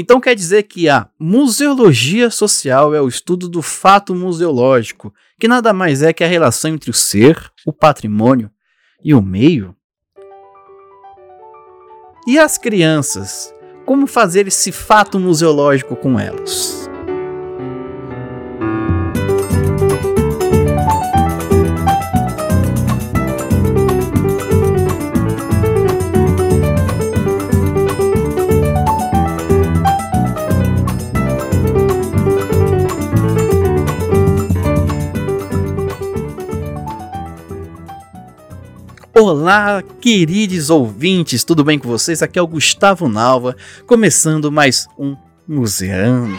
[0.00, 5.72] Então quer dizer que a museologia social é o estudo do fato museológico, que nada
[5.72, 8.48] mais é que a relação entre o ser, o patrimônio
[9.02, 9.74] e o meio.
[12.28, 13.52] E as crianças?
[13.84, 16.87] Como fazer esse fato museológico com elas?
[39.20, 42.22] Olá, queridos ouvintes, tudo bem com vocês?
[42.22, 46.38] Aqui é o Gustavo Nalva, começando mais um Museando.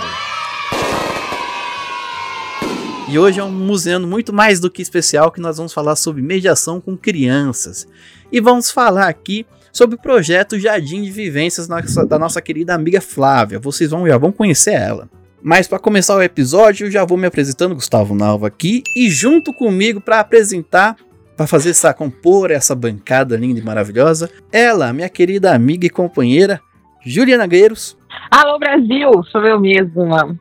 [3.10, 6.22] E hoje é um museando muito mais do que especial que nós vamos falar sobre
[6.22, 7.86] mediação com crianças.
[8.32, 13.60] E vamos falar aqui sobre o projeto Jardim de Vivências da nossa querida amiga Flávia.
[13.60, 15.10] Vocês vão, já vão conhecer ela.
[15.42, 19.54] Mas para começar o episódio, eu já vou me apresentando, Gustavo Nalva aqui, e junto
[19.54, 20.96] comigo para apresentar
[21.40, 26.60] para fazer essa compor essa bancada linda e maravilhosa, ela, minha querida amiga e companheira,
[27.02, 27.98] Juliana Gueiros.
[28.30, 30.36] Alô Brasil, sou eu mesma.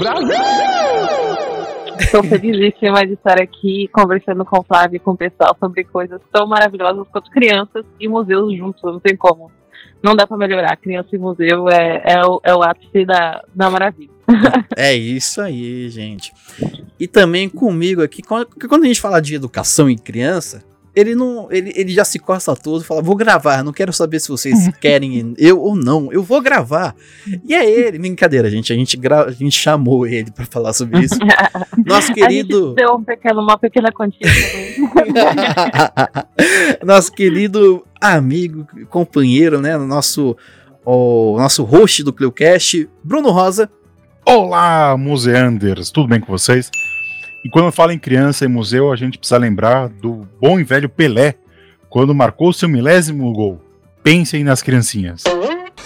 [0.00, 0.36] Brasil!
[2.00, 6.20] Estou felizíssima de estar aqui conversando com o Flávio e com o pessoal sobre coisas
[6.32, 9.48] tão maravilhosas quanto crianças e museus juntos, não tem como.
[10.02, 10.76] Não dá para melhorar.
[10.76, 14.10] Criança e museu é, é, o, é o ápice da, da maravilha.
[14.76, 16.32] é isso aí, gente.
[17.00, 20.62] E também comigo aqui, quando, quando a gente fala de educação em criança,
[20.94, 21.48] ele não.
[21.50, 24.68] Ele, ele já se costa todo e fala: vou gravar, não quero saber se vocês
[24.78, 26.94] querem eu ou não, eu vou gravar.
[27.46, 28.72] E é ele, brincadeira, gente.
[28.72, 31.14] A gente, gra, a gente chamou ele para falar sobre isso.
[31.86, 32.74] Nosso querido.
[32.74, 34.26] deu um pequeno, uma pequena quantia
[36.84, 39.78] Nosso querido amigo, companheiro, né?
[39.78, 40.36] Nosso,
[40.84, 43.70] o nosso host do Cleocast, Bruno Rosa.
[44.26, 46.70] Olá, museanders, tudo bem com vocês?
[47.44, 50.88] E quando fala em criança e museu, a gente precisa lembrar do bom e velho
[50.88, 51.34] Pelé,
[51.88, 53.60] quando marcou seu milésimo gol.
[54.02, 55.24] Pensem nas criancinhas.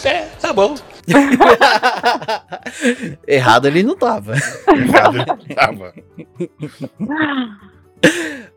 [0.05, 0.75] É, tá bom.
[3.27, 4.35] Errado ele não tava.
[4.35, 5.95] Errado ele não tava.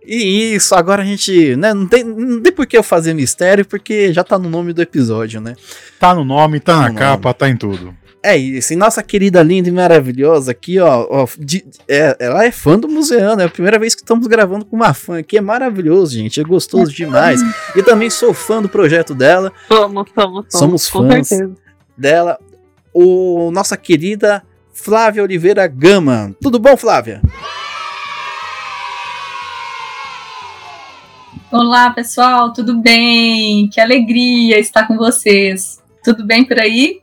[0.06, 3.66] E isso, agora a gente, né, não tem, não tem por que eu fazer mistério,
[3.66, 5.56] porque já tá no nome do episódio, né?
[6.00, 7.38] Tá no nome, tá, tá na capa, nome.
[7.38, 7.96] tá em tudo.
[8.24, 8.74] É isso.
[8.74, 11.08] E nossa querida, linda e maravilhosa aqui, ó.
[11.10, 13.42] ó de, é, ela é fã do Museano.
[13.42, 15.38] É a primeira vez que estamos gravando com uma fã aqui.
[15.38, 16.42] É maravilhoso, gente.
[16.42, 17.42] É gostoso demais.
[17.76, 19.52] E também sou fã do projeto dela.
[19.68, 20.84] Somos, somos, somos.
[20.84, 21.30] Somos fãs
[21.98, 22.40] dela.
[22.94, 26.36] O nossa querida Flávia Oliveira Gama.
[26.42, 27.22] Tudo bom, Flávia?
[31.52, 33.70] Olá, pessoal, tudo bem?
[33.70, 35.82] Que alegria estar com vocês.
[36.04, 37.00] Tudo bem por aí?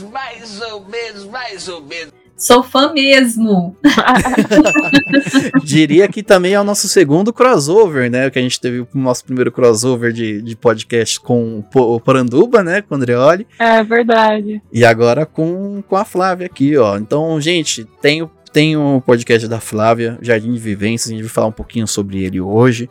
[0.00, 2.12] Mais ou menos, mais ou menos.
[2.38, 3.76] Sou fã mesmo.
[5.64, 8.30] Diria que também é o nosso segundo crossover, né?
[8.30, 12.80] Que a gente teve o nosso primeiro crossover de, de podcast com o Poranduba, né?
[12.80, 13.44] Com o Andreoli.
[13.58, 14.62] É verdade.
[14.72, 16.96] E agora com, com a Flávia aqui, ó.
[16.96, 21.10] Então, gente, tem, tem o podcast da Flávia, Jardim de Vivências.
[21.10, 22.88] A gente vai falar um pouquinho sobre ele hoje.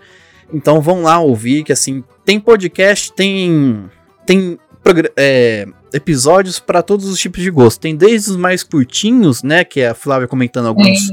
[0.54, 3.86] Então vão lá ouvir, que assim, tem podcast, tem.
[4.26, 4.60] Tem
[5.16, 7.80] é, episódios para todos os tipos de gosto.
[7.80, 11.12] Tem desde os mais curtinhos, né, que é a Flávia comentando alguns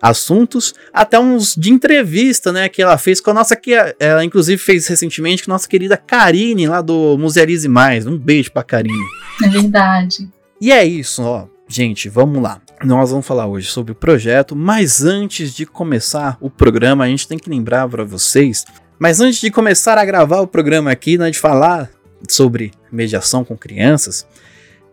[0.00, 4.60] assuntos, até uns de entrevista, né, que ela fez com a nossa que ela inclusive
[4.60, 8.06] fez recentemente com a nossa querida Karine lá do Musealize Mais.
[8.06, 9.06] Um beijo para Karine.
[9.42, 10.28] É verdade.
[10.60, 11.46] E é isso, ó.
[11.68, 12.60] Gente, vamos lá.
[12.84, 17.26] Nós vamos falar hoje sobre o projeto, mas antes de começar o programa, a gente
[17.26, 18.64] tem que lembrar para vocês
[19.02, 21.90] mas antes de começar a gravar o programa aqui, né, de falar
[22.28, 24.26] sobre mediação com crianças,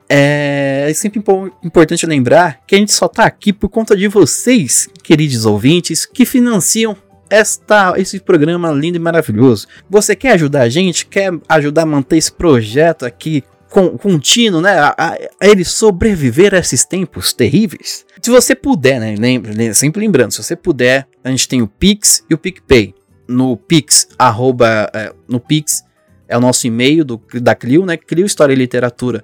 [0.09, 1.21] é, é sempre
[1.63, 6.25] importante lembrar que a gente só está aqui por conta de vocês, queridos ouvintes, que
[6.25, 6.97] financiam
[7.29, 9.67] esta, esse programa lindo e maravilhoso.
[9.88, 11.05] Você quer ajudar a gente?
[11.05, 14.71] Quer ajudar a manter esse projeto aqui contínuo, né?
[14.79, 18.03] A, a, a, ele sobreviver a esses tempos terríveis?
[18.19, 19.15] Se você puder, né?
[19.18, 22.95] Lembra, sempre lembrando, se você puder, a gente tem o Pix e o PicPay.
[23.27, 25.83] No Pix, arroba, é, no Pix
[26.29, 27.97] é o nosso e-mail do, da Clio, né?
[27.97, 29.21] Clio História e Literatura,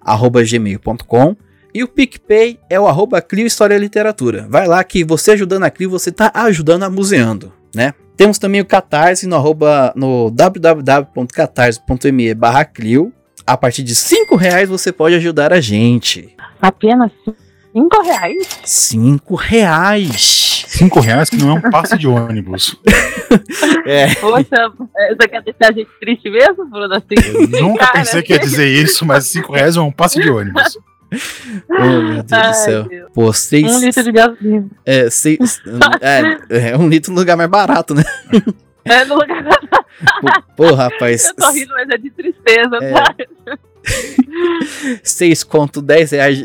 [0.00, 1.36] arroba gmail.com.
[1.72, 4.48] E o PicPay é o arroba Clio História e Literatura.
[4.50, 7.94] Vai lá que você ajudando a Clio, você está ajudando a Museando, né?
[8.16, 13.12] Temos também o Catarse no, arroba, no www.catarse.me barra Clio.
[13.46, 16.34] A partir de 5 reais você pode ajudar a gente.
[16.60, 17.12] Apenas
[17.72, 18.48] 5 reais?
[18.64, 20.64] 5 reais.
[20.66, 22.76] 5 reais que não é um passe de ônibus.
[23.86, 26.94] É, Poxa, é, você quer deixar a gente triste mesmo, Bruno?
[26.94, 27.14] Assim,
[27.52, 30.28] Eu nunca Cara, pensei que ia dizer isso, mas 5 reais é um passe de
[30.30, 30.78] ônibus.
[31.70, 32.82] oh, meu Deus do Ai, céu.
[32.84, 33.10] Deus.
[33.14, 33.74] Pô, seis.
[33.74, 34.66] Um litro de gasolina.
[34.84, 35.60] É, seis.
[36.00, 38.04] é, é um litro no lugar mais barato, né?
[38.84, 39.42] É no lugar
[40.20, 41.26] Pô, pô, rapaz.
[41.26, 42.92] Eu tô rindo, mas é de tristeza, É.
[42.92, 43.14] tá?
[45.02, 46.44] 6 conto 10 reais.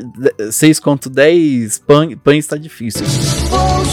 [0.51, 3.05] 6 conto 10 pães, pães tá difícil.
[3.05, 3.85] Vou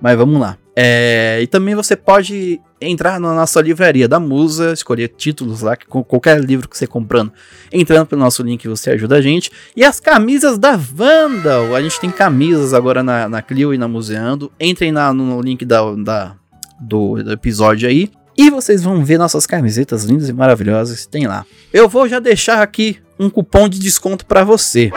[0.00, 0.56] Mas vamos lá.
[0.76, 5.86] É, e também você pode entrar na nossa livraria da Musa, escolher títulos lá, que
[5.86, 7.32] qualquer livro que você comprando,
[7.72, 9.50] entrando pelo nosso link você ajuda a gente.
[9.74, 13.88] E as camisas da Vandal, a gente tem camisas agora na, na Clio e na
[13.88, 14.52] Museando.
[14.60, 16.36] Entrem na- no link da, da-
[16.80, 18.08] do, do episódio aí.
[18.36, 21.44] E vocês vão ver nossas camisetas lindas e maravilhosas que tem lá.
[21.72, 24.92] Eu vou já deixar aqui um cupom de desconto para você.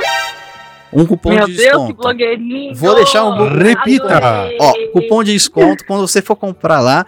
[0.94, 1.94] Um cupom Meu de Deus, que desconto.
[1.96, 2.76] blogueirinho!
[2.76, 4.18] Vou deixar um Repita.
[4.18, 4.58] Adorei.
[4.60, 7.06] Ó, cupom de desconto, quando você for comprar lá,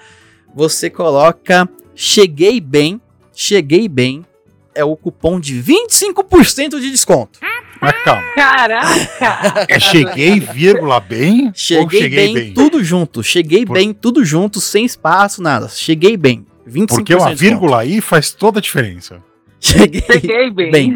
[0.55, 3.01] você coloca Cheguei Bem,
[3.33, 4.25] Cheguei Bem,
[4.73, 7.39] é o cupom de 25% de desconto.
[7.81, 8.21] Mas calma.
[8.35, 9.65] Caraca!
[9.67, 11.51] É cheguei, vírgula, bem?
[11.53, 13.21] Cheguei, cheguei bem, tudo junto.
[13.21, 15.67] Cheguei Por- bem, tudo junto, sem espaço, nada.
[15.67, 16.45] Cheguei bem.
[16.65, 19.21] 25% Porque uma vírgula aí faz toda a diferença.
[19.59, 20.71] Cheguei Cheguei bem.
[20.71, 20.93] Bem.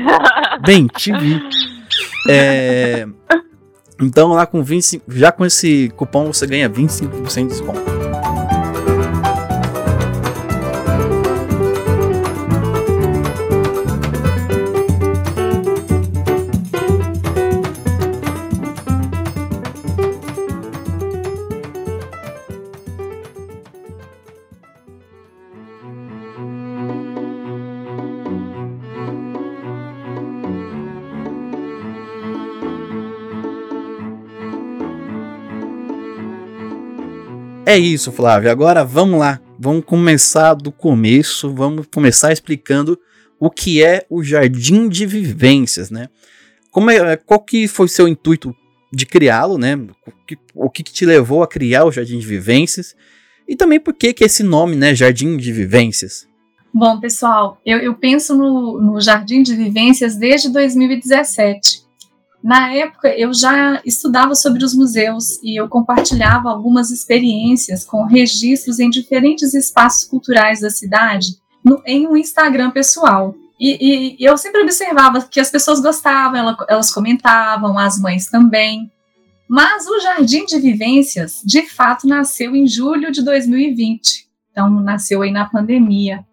[0.65, 1.41] bem, te vi.
[2.29, 3.07] É,
[3.99, 7.96] Então lá com 25, já com esse cupom você ganha 25% de desconto.
[37.67, 38.49] É isso, Flávio.
[38.49, 39.41] Agora vamos lá.
[39.59, 41.53] Vamos começar do começo.
[41.53, 42.97] Vamos começar explicando
[43.37, 46.07] o que é o Jardim de Vivências, né?
[46.71, 48.55] Como é, qual que foi seu intuito
[48.93, 49.75] de criá-lo, né?
[49.75, 52.95] O que, o que te levou a criar o Jardim de Vivências?
[53.45, 54.95] E também por que que esse nome, né?
[54.95, 56.25] Jardim de Vivências?
[56.73, 61.85] Bom, pessoal, eu, eu penso no, no Jardim de Vivências desde 2017.
[62.43, 68.79] Na época, eu já estudava sobre os museus e eu compartilhava algumas experiências com registros
[68.79, 71.27] em diferentes espaços culturais da cidade
[71.63, 73.35] no- em um Instagram pessoal.
[73.59, 78.27] E, e- e eu sempre observava que as pessoas gostavam, ela- elas comentavam, as mães
[78.27, 78.89] também.
[79.49, 84.27] Mas o Jardim de Vivências, de fato, nasceu em julho de 2020.
[84.51, 86.23] Então, nasceu aí na pandemia.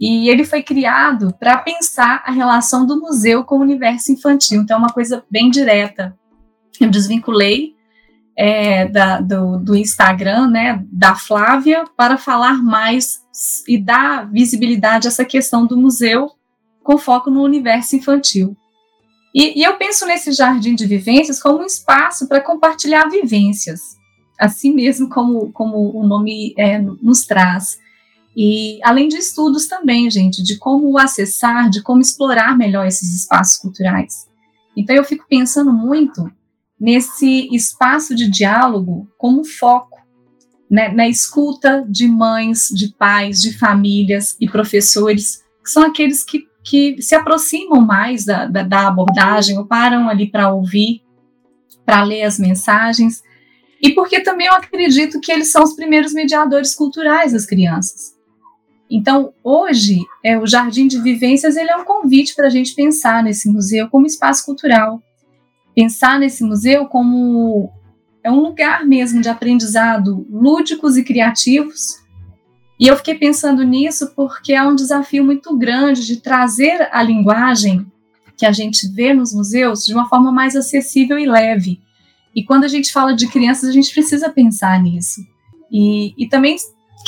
[0.00, 4.62] E ele foi criado para pensar a relação do museu com o universo infantil.
[4.62, 6.16] Então, é uma coisa bem direta.
[6.80, 7.74] Eu desvinculei
[8.36, 13.18] é, da- do, do Instagram, né, da Flávia, para falar mais
[13.66, 16.30] e dar visibilidade a essa questão do museu
[16.84, 18.56] com foco no universo infantil.
[19.34, 23.80] E, e eu penso nesse jardim de vivências como um espaço para compartilhar vivências,
[24.38, 27.76] assim mesmo como, como o nome é, nos traz.
[28.40, 33.56] E além de estudos também, gente, de como acessar, de como explorar melhor esses espaços
[33.56, 34.28] culturais.
[34.76, 36.30] Então eu fico pensando muito
[36.80, 39.98] nesse espaço de diálogo como foco,
[40.70, 46.46] né, na escuta de mães, de pais, de famílias e professores, que são aqueles que,
[46.62, 51.02] que se aproximam mais da, da, da abordagem ou param ali para ouvir,
[51.84, 53.20] para ler as mensagens,
[53.82, 58.16] e porque também eu acredito que eles são os primeiros mediadores culturais das crianças.
[58.90, 63.22] Então, hoje, é, o Jardim de Vivências ele é um convite para a gente pensar
[63.22, 65.02] nesse museu como espaço cultural,
[65.74, 67.70] pensar nesse museu como
[68.22, 71.96] é um lugar mesmo de aprendizado lúdicos e criativos.
[72.80, 77.86] E eu fiquei pensando nisso porque é um desafio muito grande de trazer a linguagem
[78.36, 81.80] que a gente vê nos museus de uma forma mais acessível e leve.
[82.34, 85.20] E quando a gente fala de crianças, a gente precisa pensar nisso.
[85.70, 86.56] E, e também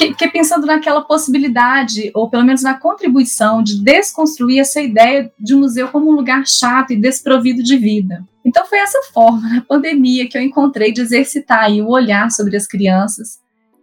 [0.08, 5.60] fiquei pensando naquela possibilidade, ou pelo menos na contribuição, de desconstruir essa ideia de um
[5.60, 8.24] museu como um lugar chato e desprovido de vida.
[8.44, 12.56] Então foi essa forma, na pandemia, que eu encontrei de exercitar aí o olhar sobre
[12.56, 13.38] as crianças,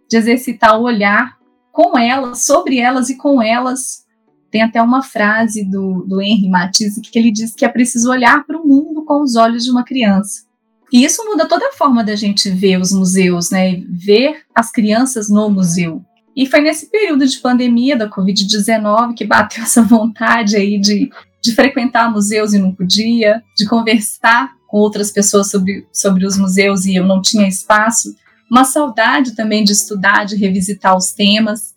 [0.08, 1.36] de exercitar o olhar
[1.72, 4.04] com elas, sobre elas e com elas.
[4.50, 8.44] Tem até uma frase do, do Henry Matisse que ele diz que é preciso olhar
[8.44, 10.48] para o mundo com os olhos de uma criança.
[10.92, 13.82] E isso muda toda a forma da gente ver os museus, né?
[13.88, 16.02] Ver as crianças no museu.
[16.38, 21.10] E foi nesse período de pandemia da Covid-19 que bateu essa vontade aí de,
[21.42, 26.84] de frequentar museus e não podia, de conversar com outras pessoas sobre, sobre os museus
[26.84, 28.14] e eu não tinha espaço,
[28.48, 31.74] uma saudade também de estudar, de revisitar os temas,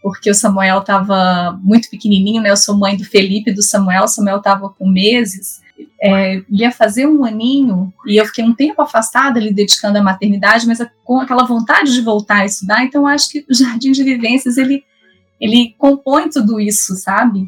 [0.00, 2.50] porque o Samuel estava muito pequenininho, né?
[2.50, 5.60] Eu sou mãe do Felipe e do Samuel, o Samuel estava com meses,
[6.00, 10.66] é, ia fazer um aninho e eu fiquei um tempo afastada ali dedicando à maternidade,
[10.66, 14.56] mas com aquela vontade de voltar a estudar, então acho que o Jardim de Vivências
[14.56, 14.82] ele
[15.40, 17.46] ele compõe tudo isso, sabe?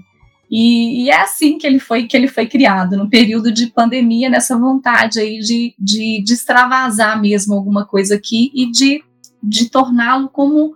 [0.51, 4.29] E, e, é assim que ele foi que ele foi criado, no período de pandemia,
[4.29, 9.03] nessa vontade aí de, de, de extravasar mesmo alguma coisa aqui e de,
[9.43, 10.75] de torná-lo como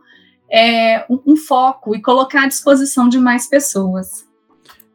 [0.50, 4.28] é, um, um foco e colocar à disposição de mais pessoas.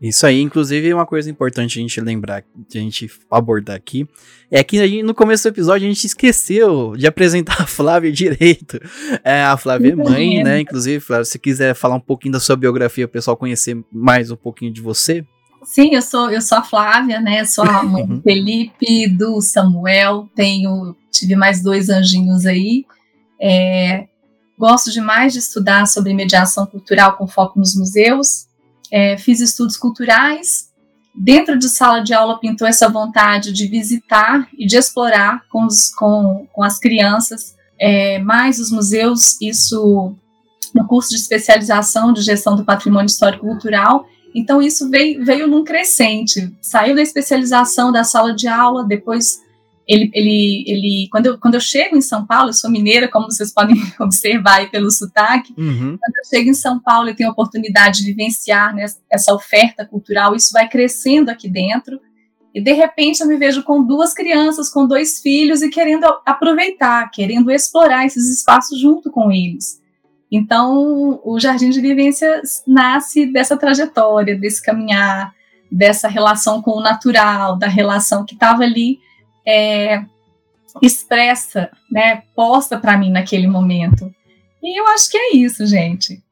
[0.02, 4.08] Isso aí, inclusive, uma coisa importante a gente lembrar, a gente abordar aqui,
[4.52, 8.80] é que gente, no começo do episódio a gente esqueceu de apresentar a Flávia direito.
[9.24, 10.60] É, a Flávia é mãe, né?
[10.60, 14.36] Inclusive, Flávia, se quiser falar um pouquinho da sua biografia, o pessoal conhecer mais um
[14.36, 15.26] pouquinho de você.
[15.64, 17.46] Sim, eu sou, eu sou a Flávia, né?
[17.46, 22.86] Sou a mãe do Felipe, do Samuel, tenho, tive mais dois anjinhos aí.
[23.42, 24.08] É,
[24.60, 28.46] gosto demais de estudar sobre mediação cultural com foco nos museus
[28.92, 30.70] é, fiz estudos culturais.
[31.14, 35.90] Dentro de sala de aula pintou essa vontade de visitar e de explorar com, os,
[35.92, 40.16] com, com as crianças é, mais os museus, isso
[40.74, 44.06] no curso de especialização de gestão do patrimônio histórico cultural.
[44.34, 46.54] Então, isso veio, veio num crescente.
[46.62, 49.40] Saiu da especialização da sala de aula, depois
[49.88, 53.32] ele, ele, ele quando, eu, quando eu chego em São Paulo, eu sou mineira, como
[53.32, 55.98] vocês podem observar aí pelo sotaque, uhum.
[55.98, 59.86] quando eu chego em São Paulo e tenho a oportunidade de vivenciar né, essa oferta
[59.86, 62.00] cultural, isso vai crescendo aqui dentro,
[62.54, 67.10] e de repente eu me vejo com duas crianças, com dois filhos, e querendo aproveitar,
[67.12, 69.82] querendo explorar esses espaços junto com eles.
[70.32, 75.34] Então, o Jardim de Vivência nasce dessa trajetória, desse caminhar,
[75.72, 79.00] dessa relação com o natural, da relação que estava ali
[79.48, 80.04] é,
[80.82, 84.14] expressa, né, posta para mim naquele momento.
[84.62, 86.24] E eu acho que é isso, gente.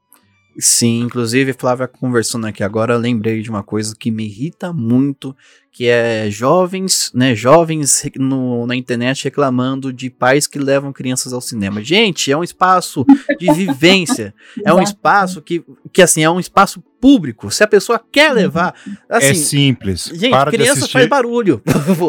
[0.58, 5.36] Sim, inclusive, Flávia conversando aqui agora, lembrei de uma coisa que me irrita muito,
[5.74, 11.42] que é jovens, né, jovens no, na internet reclamando de pais que levam crianças ao
[11.42, 11.84] cinema.
[11.84, 13.04] Gente, é um espaço
[13.40, 17.50] de vivência, é um espaço que, que, assim, é um espaço público.
[17.50, 18.36] Se a pessoa quer uhum.
[18.36, 18.76] levar,
[19.10, 20.12] assim, é simples.
[20.14, 20.94] Gente, para criança assistir...
[20.94, 21.60] faz barulho.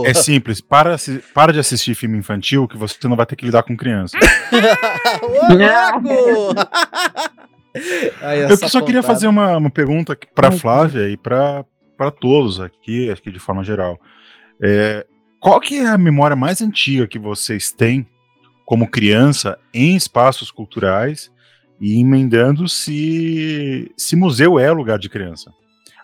[0.05, 0.61] é simples.
[0.61, 0.97] Para,
[1.33, 4.19] para de assistir filme infantil que você não vai ter que lidar com criança.
[5.25, 5.57] Ô,
[8.23, 11.65] Aí, eu só queria fazer uma, uma pergunta para Flávia e para
[12.11, 13.99] todos aqui, aqui de forma geral.
[14.61, 15.07] É,
[15.41, 18.07] qual que é a memória mais antiga que vocês têm
[18.65, 21.31] como criança em espaços culturais
[21.81, 25.53] e emendando se, se museu é lugar de criança?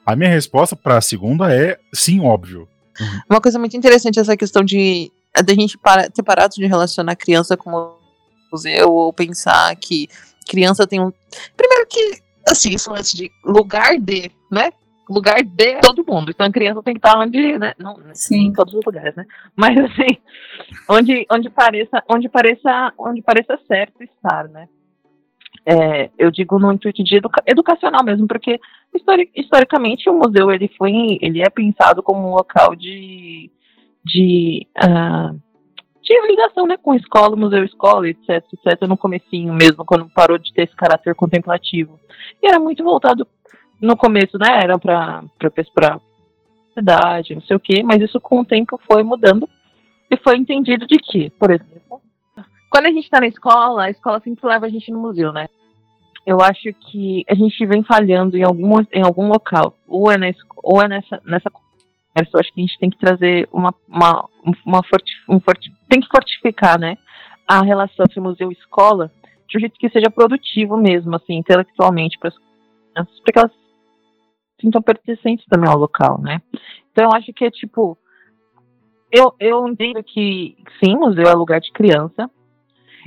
[0.05, 2.69] A minha resposta para a segunda é sim, óbvio.
[3.31, 7.17] Uma coisa muito interessante é essa questão de a gente para, ter parado de relacionar
[7.17, 7.95] criança com
[8.53, 10.09] museu ou pensar que
[10.49, 11.13] criança tem um.
[11.57, 14.73] Primeiro que, assim, isso antes de lugar de, né?
[15.11, 16.31] Lugar de todo mundo.
[16.31, 17.75] Então a criança tem que estar onde, né?
[17.79, 18.47] Não, Sim.
[18.47, 19.27] em todos os lugares, né?
[19.57, 20.17] Mas assim,
[20.89, 24.69] onde, onde pareça, onde pareça, onde pareça certo estar, né?
[25.67, 28.59] É, eu digo no intuito de educa educacional mesmo, porque
[28.95, 33.51] histori historicamente o museu ele foi, ele é pensado como um local de,
[34.05, 35.39] de uh,
[36.03, 40.53] tinha ligação, né, com escola, museu, escola, etc, etc, no comecinho mesmo, quando parou de
[40.53, 42.01] ter esse caráter contemplativo.
[42.43, 43.27] E era muito voltado
[43.81, 45.25] no começo, né, era para
[45.75, 46.01] para
[46.75, 49.49] cidade, não sei o quê, mas isso com o tempo foi mudando
[50.11, 52.01] e foi entendido de que, por exemplo,
[52.71, 55.49] quando a gente está na escola, a escola sempre leva a gente no museu, né?
[56.25, 60.27] Eu acho que a gente vem falhando em algum, em algum local, ou é, na,
[60.63, 61.51] ou é nessa, nessa
[62.15, 64.29] eu acho que a gente tem que trazer uma, uma,
[64.67, 66.99] uma forti, um forti, tem que fortificar, né,
[67.47, 69.11] a relação entre museu e escola
[69.49, 73.60] de um jeito que seja produtivo mesmo, assim, intelectualmente para as crianças, para que elas
[74.61, 76.41] sintam pertencentes também ao local, né.
[76.93, 77.97] Então eu acho que é tipo,
[79.13, 82.31] eu, eu entendo que sim, museu é lugar de criança,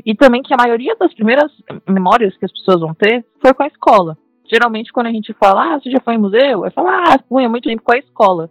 [0.06, 1.52] e também que a maioria das primeiras
[1.88, 4.18] memórias que as pessoas vão ter foi com a escola.
[4.52, 6.66] Geralmente, quando a gente fala, ah, você já foi em museu?
[6.66, 8.50] Eu falo, ah, fui há muito tempo com a escola.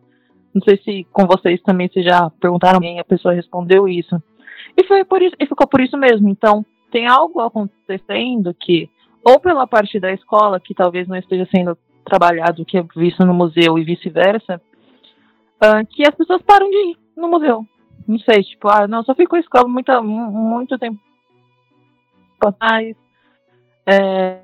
[0.55, 4.23] Não sei se com vocês também vocês já perguntaram alguém, a pessoa respondeu isso.
[4.77, 6.29] E foi por isso, e ficou por isso mesmo.
[6.29, 8.89] Então, tem algo acontecendo que,
[9.25, 13.35] ou pela parte da escola, que talvez não esteja sendo trabalhado, que é visto no
[13.35, 14.61] museu e vice-versa,
[15.63, 17.67] uh, que as pessoas param de ir no museu.
[18.07, 20.99] Não sei, tipo, ah, não, só fico com a escola muito, muito tempo
[22.41, 22.97] atrás.
[23.87, 24.41] É,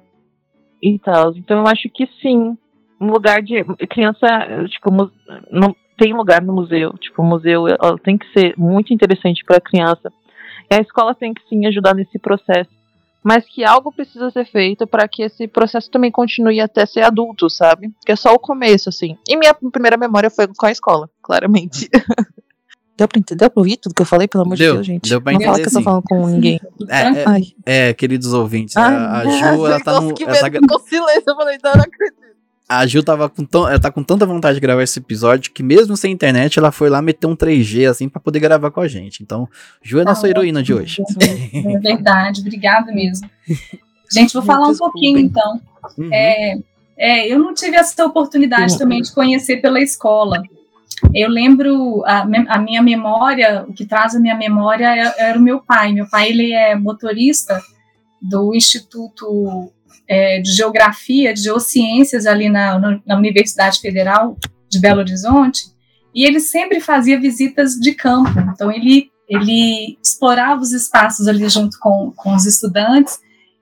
[0.83, 1.37] e tal.
[1.37, 2.57] Então eu acho que sim,
[3.01, 4.27] um lugar de criança,
[4.69, 4.91] tipo,
[5.51, 6.93] não tem lugar no museu.
[6.99, 7.65] Tipo, o museu
[8.03, 10.13] tem que ser muito interessante para a criança.
[10.71, 12.71] E a escola tem que sim ajudar nesse processo.
[13.29, 17.51] Mas que algo precisa ser feito para que esse processo também continue até ser adulto,
[17.51, 17.93] sabe?
[18.07, 19.19] Que é só o começo, assim.
[19.29, 21.91] E minha primeira memória foi com a escola, claramente.
[22.97, 23.41] Deu pra entender?
[23.41, 25.11] Deu pra ouvir tudo que eu falei, pelo amor Deu, de Deus, gente?
[25.11, 25.85] deu pra não fala entender, que eu tô sim.
[25.85, 26.59] falando com ninguém.
[26.89, 27.03] É,
[27.77, 30.15] é, é, queridos ouvintes, Ai, a, a Ju, ela tá no.
[30.15, 31.25] que ela tá medo, ficou silêncio.
[31.27, 32.28] Eu falei, não, não acredito.
[32.69, 35.63] A Ju tava com, tão, ela tá com tanta vontade de gravar esse episódio que
[35.63, 38.87] mesmo sem internet ela foi lá meter um 3G assim pra poder gravar com a
[38.89, 39.23] gente.
[39.23, 39.49] Então,
[39.83, 41.03] Ju é nossa Ah, heroína de hoje.
[41.53, 43.29] É verdade, obrigada mesmo.
[44.11, 45.61] Gente, vou falar um pouquinho então.
[45.99, 46.09] Uhum.
[46.11, 46.59] É,
[46.97, 48.79] é, eu não tive essa oportunidade Sim.
[48.79, 50.43] também de conhecer pela escola.
[51.15, 55.43] Eu lembro, a, a minha memória, o que traz a minha memória é- era o
[55.43, 55.93] meu pai.
[55.93, 57.63] Meu pai, ele é motorista
[58.21, 59.71] do Instituto
[60.09, 64.37] é, de Geografia, de Geociências ali na, na- Universidade Federal
[64.69, 65.67] de Belo Horizonte,
[66.15, 68.31] e ele sempre fazia visitas de campo.
[68.53, 73.19] Então, ele, ele explorava os espaços ali junto com, com os estudantes,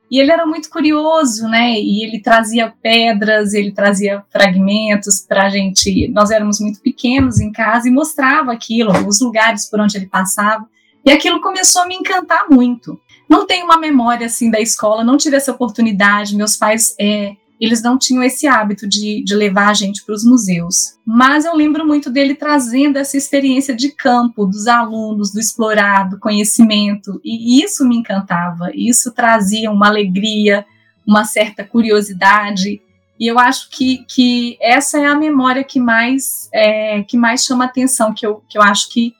[0.09, 1.73] e ele era muito curioso, né?
[1.81, 6.07] E ele trazia pedras, ele trazia fragmentos para a gente.
[6.13, 10.65] Nós éramos muito pequenos em casa e mostrava aquilo, os lugares por onde ele passava.
[11.05, 13.01] E aquilo começou a me encantar muito.
[13.29, 16.37] Não tenho uma memória assim da escola, não tive essa oportunidade.
[16.37, 20.25] Meus pais, é, eles não tinham esse hábito de, de levar a gente para os
[20.25, 20.97] museus.
[21.05, 26.19] Mas eu lembro muito dele trazendo essa experiência de campo, dos alunos, do explorar, do
[26.19, 27.21] conhecimento.
[27.25, 28.71] E isso me encantava.
[28.75, 30.67] Isso trazia uma alegria,
[31.07, 32.81] uma certa curiosidade.
[33.19, 37.65] E eu acho que, que essa é a memória que mais, é, que mais chama
[37.65, 39.15] atenção, que eu, que eu acho que,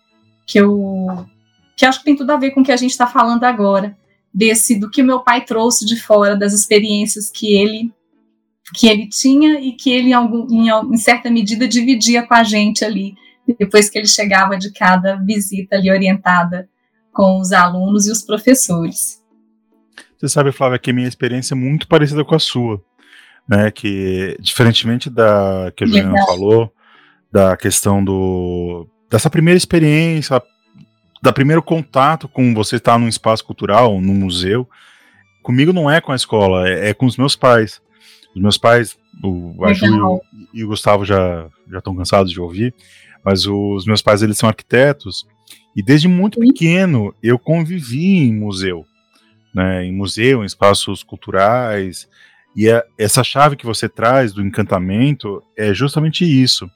[0.47, 1.27] que eu
[1.77, 3.97] que acho que tem tudo a ver com o que a gente está falando agora,
[4.33, 7.93] desse do que meu pai trouxe de fora, das experiências que ele
[8.75, 12.43] que ele tinha e que ele, em, algum, em, em certa medida, dividia com a
[12.43, 13.15] gente ali,
[13.59, 16.69] depois que ele chegava de cada visita ali orientada
[17.13, 19.23] com os alunos e os professores.
[20.19, 22.83] Você sabe, Flávia, que a minha experiência é muito parecida com a sua,
[23.49, 23.71] né?
[23.71, 26.73] Que diferentemente da que a Juliana falou,
[27.31, 30.43] da questão do dessa primeira experiência,
[31.23, 34.69] da primeiro contato com você estar num espaço cultural, num museu,
[35.43, 37.81] comigo não é com a escola, é, é com os meus pais.
[38.35, 40.21] Os meus pais, o, a Ju e o,
[40.55, 42.75] e o Gustavo já já estão cansados de ouvir,
[43.25, 45.27] mas os meus pais eles são arquitetos
[45.75, 46.49] e desde muito Sim.
[46.49, 48.87] pequeno eu convivi em museu
[49.57, 52.07] né, em museu, em espaços culturais.
[52.55, 56.71] E é- essa chave que você traz do encantamento é justamente isso.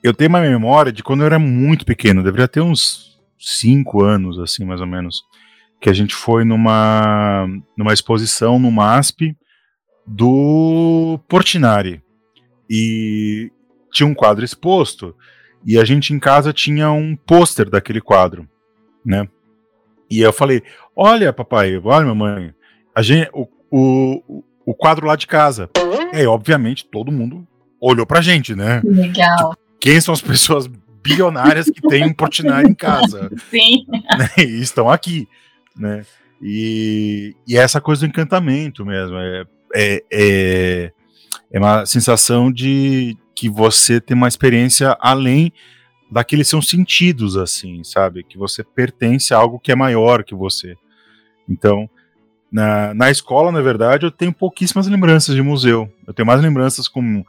[0.00, 3.07] Eu tenho uma memória de quando eu era muito pequeno, deveria ter uns
[3.38, 5.22] cinco anos, assim, mais ou menos,
[5.80, 7.46] que a gente foi numa,
[7.76, 9.36] numa exposição no MASP
[10.06, 12.02] do Portinari.
[12.68, 13.50] E
[13.92, 15.14] tinha um quadro exposto,
[15.64, 18.48] e a gente em casa tinha um pôster daquele quadro,
[19.04, 19.28] né?
[20.10, 20.62] E eu falei,
[20.96, 22.54] olha, papai, olha, mamãe,
[22.94, 25.70] a gente, o, o, o quadro lá de casa.
[26.12, 27.46] E aí, obviamente, todo mundo
[27.80, 28.80] olhou pra gente, né?
[28.84, 29.54] Legal.
[29.80, 30.68] Quem são as pessoas
[31.02, 33.30] bilionárias que têm um Portinari em casa?
[33.50, 33.86] Sim.
[33.88, 35.28] né, e estão aqui,
[35.76, 36.04] né?
[36.40, 40.92] E, e é essa coisa do encantamento mesmo, é, é, é,
[41.50, 45.52] é uma sensação de que você tem uma experiência além
[46.10, 48.24] daqueles seus sentidos, assim, sabe?
[48.24, 50.76] Que você pertence a algo que é maior que você.
[51.48, 51.88] Então,
[52.50, 55.92] na, na escola, na verdade, eu tenho pouquíssimas lembranças de museu.
[56.06, 57.24] Eu tenho mais lembranças com,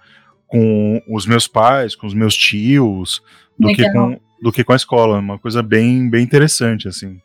[0.50, 3.22] com os meus pais, com os meus tios,
[3.58, 5.20] do que, com, do que com a escola.
[5.20, 7.20] Uma coisa bem, bem interessante, assim.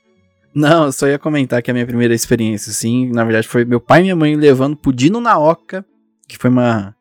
[0.54, 3.80] Não, eu só ia comentar que a minha primeira experiência, assim, na verdade, foi meu
[3.80, 5.84] pai e minha mãe levando pro Dino na Oca,
[6.28, 6.94] que foi uma,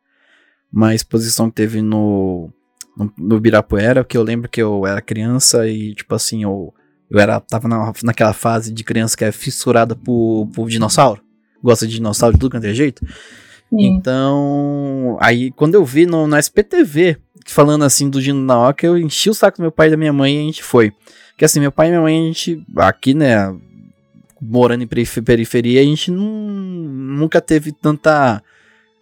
[0.72, 2.50] uma exposição que teve no,
[2.98, 6.74] no, no Ibirapuera, que eu lembro que eu era criança e, tipo assim, eu,
[7.12, 11.22] eu era, tava na, naquela fase de criança que é fissurada por, por dinossauro.
[11.62, 13.06] Gosta de dinossauro de tudo quanto é jeito.
[13.80, 18.98] Então, aí quando eu vi no, no SPTV falando assim do Dino na Oca, eu
[18.98, 20.92] enchi o saco do meu pai e da minha mãe e a gente foi.
[21.32, 23.54] Porque assim, meu pai e minha mãe, a gente, aqui, né,
[24.40, 28.42] morando em perif- periferia, a gente não, nunca teve tanta,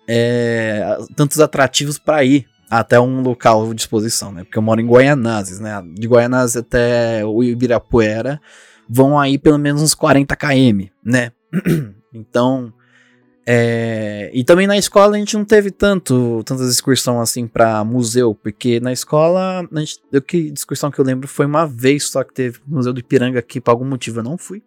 [0.08, 4.44] é, tantos atrativos para ir até um local de exposição, né?
[4.46, 5.84] Porque eu moro em Guaianazes, né?
[5.94, 8.40] De Guaianazes até o Ibirapuera
[8.90, 11.32] vão aí pelo menos uns 40 km, né?
[12.14, 12.74] então,
[13.54, 18.34] é, e também na escola a gente não teve tanto, tantas excursões assim pra museu,
[18.34, 22.24] porque na escola, a gente, eu que excursão que eu lembro foi uma vez só
[22.24, 24.64] que teve no Museu do Ipiranga aqui, por algum motivo eu não fui.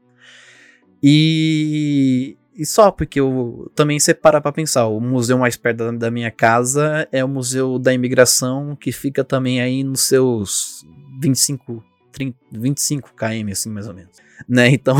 [1.02, 6.10] E, E só porque eu também separa pra pensar, o museu mais perto da, da
[6.10, 10.84] minha casa é o Museu da Imigração, que fica também aí nos seus
[11.22, 14.18] 25, 30, 25 km, assim, mais ou menos.
[14.46, 14.68] Né?
[14.74, 14.96] Então,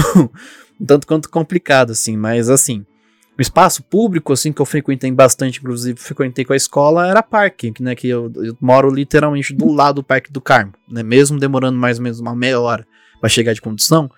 [0.86, 2.86] tanto quanto complicado, assim, mas assim.
[3.36, 7.72] O espaço público, assim, que eu frequentei bastante, inclusive frequentei com a escola, era parque,
[7.80, 7.94] né?
[7.94, 11.02] Que eu, eu moro literalmente do lado do Parque do Carmo, né?
[11.02, 12.86] Mesmo demorando mais ou menos uma meia hora
[13.20, 14.10] para chegar de condução,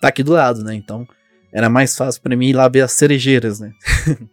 [0.00, 0.74] tá aqui do lado, né?
[0.74, 1.06] Então,
[1.52, 3.72] era mais fácil para mim ir lá ver as cerejeiras, né?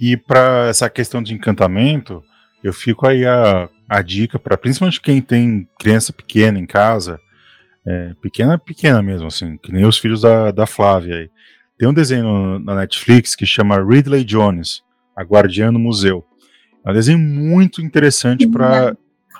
[0.00, 2.22] E para essa questão de encantamento,
[2.62, 7.18] eu fico aí a, a dica para principalmente quem tem criança pequena em casa,
[7.84, 11.30] é, pequena, pequena mesmo, assim, que nem os filhos da, da Flávia aí.
[11.78, 14.82] Tem um desenho na Netflix que chama Ridley Jones,
[15.16, 16.24] A Guardiã no Museu.
[16.84, 18.96] É um desenho muito interessante para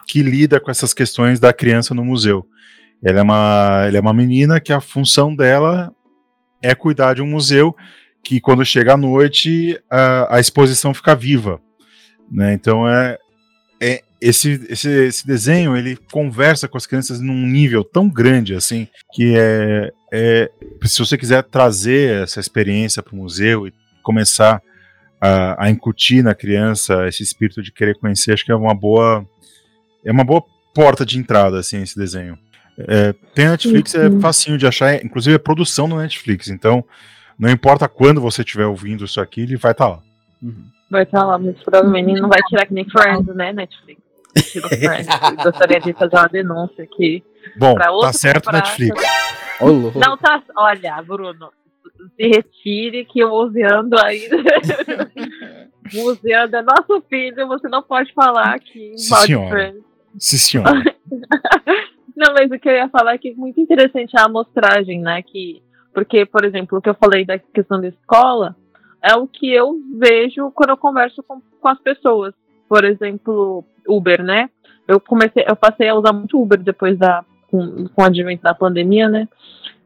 [0.06, 2.46] que lida com essas questões da criança no museu.
[3.02, 5.92] Ela é, uma, ela é uma menina que a função dela
[6.62, 7.76] é cuidar de um museu
[8.24, 11.60] que quando chega à noite a, a exposição fica viva.
[12.30, 12.54] Né?
[12.54, 13.18] Então é,
[13.80, 18.88] é esse, esse, esse desenho ele conversa com as crianças num nível tão grande assim
[19.12, 20.50] que é, é
[20.84, 24.60] se você quiser trazer essa experiência para o museu e começar
[25.20, 29.24] a, a, incutir na criança esse espírito de querer conhecer acho que é uma boa
[30.04, 30.42] é uma boa
[30.74, 32.38] porta de entrada assim esse desenho
[32.78, 36.84] é, tem Netflix é facinho de achar inclusive é produção no Netflix então
[37.38, 40.08] não importa quando você estiver ouvindo isso aqui ele vai estar tá lá
[40.42, 40.66] Uhum.
[40.90, 44.07] Vai estar lá, mas provavelmente não vai tirar que nem Friends, né, Netflix?
[45.42, 47.22] Gostaria de fazer uma denúncia aqui.
[47.56, 49.02] bom Pra tá outro certo comprar- Netflix.
[49.96, 50.42] Não tá.
[50.56, 51.50] Olha, Bruno,
[52.16, 54.28] se retire que o Museando aí.
[55.92, 59.74] Museando é nosso filho, você não pode falar aqui Sim, senhora.
[60.18, 60.84] Sim senhora
[62.16, 65.22] Não, mas o que eu ia falar é que é muito interessante a amostragem, né?
[65.22, 65.62] Que,
[65.94, 68.56] porque, por exemplo, o que eu falei da questão da escola
[69.02, 72.34] é o que eu vejo quando eu converso com, com as pessoas.
[72.68, 74.50] Por exemplo, Uber, né?
[74.86, 78.54] Eu comecei, eu passei a usar muito Uber depois da com, com o advento da
[78.54, 79.28] pandemia, né?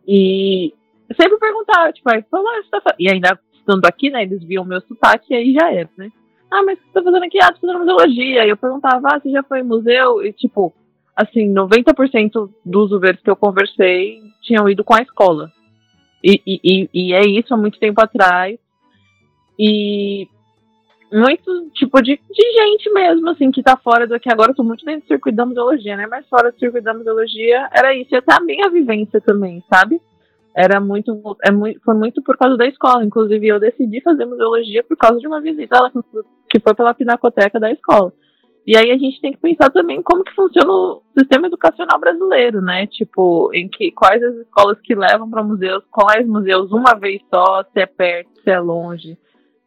[0.07, 0.75] E
[1.16, 4.23] sempre perguntava, tipo, aí, "Pô, mas você tá fa-" e ainda estando aqui, né?
[4.23, 6.11] Eles viam meu sotaque e aí já era, né?
[6.51, 7.38] Ah, mas que você tá fazendo aqui?
[7.40, 8.45] Ah, tô fazendo museologia.
[8.45, 10.23] E eu perguntava, ah, você já foi em museu?
[10.23, 10.73] E tipo,
[11.16, 15.51] assim, 90% dos Ubers que eu conversei tinham ido com a escola.
[16.23, 18.59] E, e, e é isso há muito tempo atrás.
[19.59, 20.29] E
[21.12, 24.64] muito tipo de, de gente mesmo, assim, que tá fora do que agora eu tô
[24.64, 26.07] muito dentro do circuito da museologia, né?
[26.07, 28.14] Mas fora do circuito da museologia era isso.
[28.14, 30.01] E até a minha vivência também, sabe?
[30.55, 31.81] Era muito, é muito.
[31.83, 33.05] Foi muito por causa da escola.
[33.05, 35.90] Inclusive, eu decidi fazer museologia por causa de uma visita
[36.48, 38.12] que foi pela pinacoteca da escola.
[38.66, 42.61] E aí a gente tem que pensar também como que funciona o sistema educacional brasileiro,
[42.61, 42.87] né?
[42.87, 47.64] Tipo, em que quais as escolas que levam para museus, quais museus uma vez só,
[47.64, 49.18] se é perto, se é longe.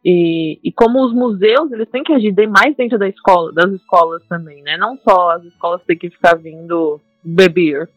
[0.08, 4.22] E, e como os museus, eles têm que agir mais dentro da escola, das escolas
[4.28, 4.76] também, né?
[4.76, 7.90] Não só as escolas têm que ficar vindo beber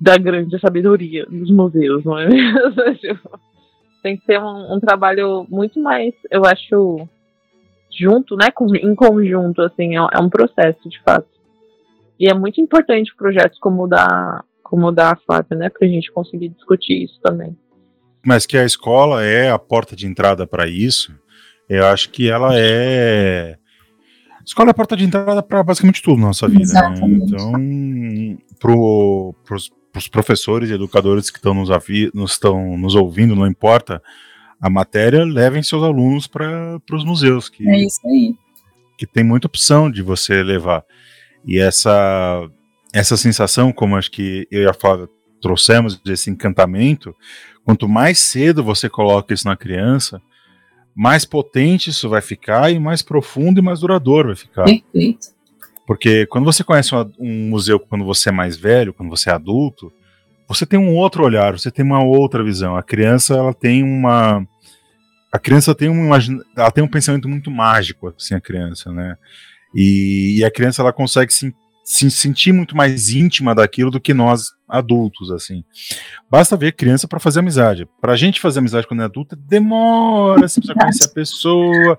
[0.00, 2.28] da grande sabedoria dos museus, não é
[4.00, 7.08] tem que ser um, um trabalho muito mais, eu acho,
[7.98, 8.46] junto, né?
[8.80, 11.26] Em conjunto, assim, é, é um processo, de fato.
[12.16, 15.68] E é muito importante projetos como o da, como da Flávia, né?
[15.68, 17.58] Pra gente conseguir discutir isso também.
[18.24, 21.12] mas que a escola é a porta de entrada para isso,
[21.70, 23.56] eu acho que ela é.
[24.40, 26.72] A escola é a porta de entrada para basicamente tudo na nossa vida.
[26.72, 26.96] Né?
[27.22, 31.68] Então, pro, pros, pros professores e educadores que estão nos,
[32.12, 32.40] nos,
[32.76, 34.02] nos ouvindo, não importa
[34.60, 38.34] a matéria, levem seus alunos para os museus, que, É isso aí.
[38.98, 40.84] que tem muita opção de você levar.
[41.46, 42.46] E essa,
[42.92, 45.08] essa sensação, como acho que eu e a Flávia
[45.40, 47.14] trouxemos, desse encantamento,
[47.64, 50.20] quanto mais cedo você coloca isso na criança,
[51.02, 54.64] mais potente isso vai ficar e mais profundo e mais duradouro vai ficar.
[54.64, 55.28] Perfeito.
[55.86, 59.32] Porque quando você conhece uma- um museu quando você é mais velho, quando você é
[59.32, 59.90] adulto,
[60.46, 62.76] você tem um outro olhar, você tem uma outra visão.
[62.76, 64.46] A criança, ela tem uma
[65.32, 69.16] a criança tem um ela tem um pensamento muito mágico, assim, a criança, né?
[69.74, 74.14] E, e a criança ela consegue se, se sentir muito mais íntima daquilo do que
[74.14, 75.64] nós adultos, assim.
[76.30, 77.88] Basta ver criança para fazer amizade.
[78.00, 81.98] Pra gente fazer amizade quando é adulta, demora, você precisa conhecer a pessoa.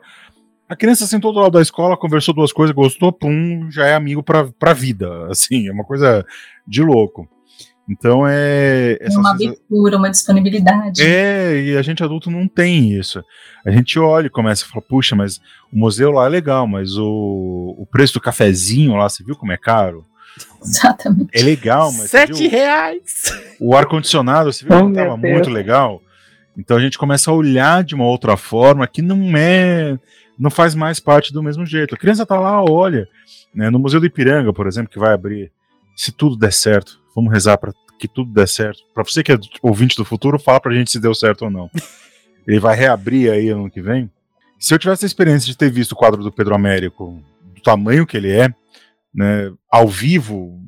[0.69, 4.23] A criança sentou do lado da escola, conversou duas coisas, gostou, pum, já é amigo
[4.23, 6.25] pra, pra vida, assim, é uma coisa
[6.65, 7.27] de louco.
[7.91, 8.97] Então é.
[9.01, 11.01] Essa uma abertura, uma disponibilidade.
[11.01, 13.21] é, e a gente adulto não tem isso.
[13.65, 15.37] A gente olha e começa a falar, puxa, mas
[15.71, 19.51] o museu lá é legal, mas o, o preço do cafezinho lá, você viu como
[19.51, 20.05] é caro?
[20.63, 21.29] Exatamente.
[21.33, 23.33] É legal, mas Sete viu reais!
[23.59, 25.33] o ar-condicionado, você viu Oh, como meu tava Deus.
[25.33, 26.01] muito legal?
[26.57, 29.97] Então a gente começa a olhar de uma outra forma que não é,
[30.39, 31.93] não faz mais parte do mesmo jeito.
[31.95, 33.07] A criança tá lá, olha,
[33.53, 35.51] né, no Museu do Ipiranga, por exemplo, que vai abrir,
[35.95, 38.83] se tudo der certo, vamos rezar para que tudo der certo.
[38.93, 41.69] Para você que é ouvinte do futuro, fala pra gente se deu certo ou não.
[42.47, 44.09] Ele vai reabrir aí ano que vem.
[44.59, 47.23] Se eu tivesse a experiência de ter visto o quadro do Pedro Américo,
[47.55, 48.53] do tamanho que ele é,
[49.13, 50.59] né, ao vivo,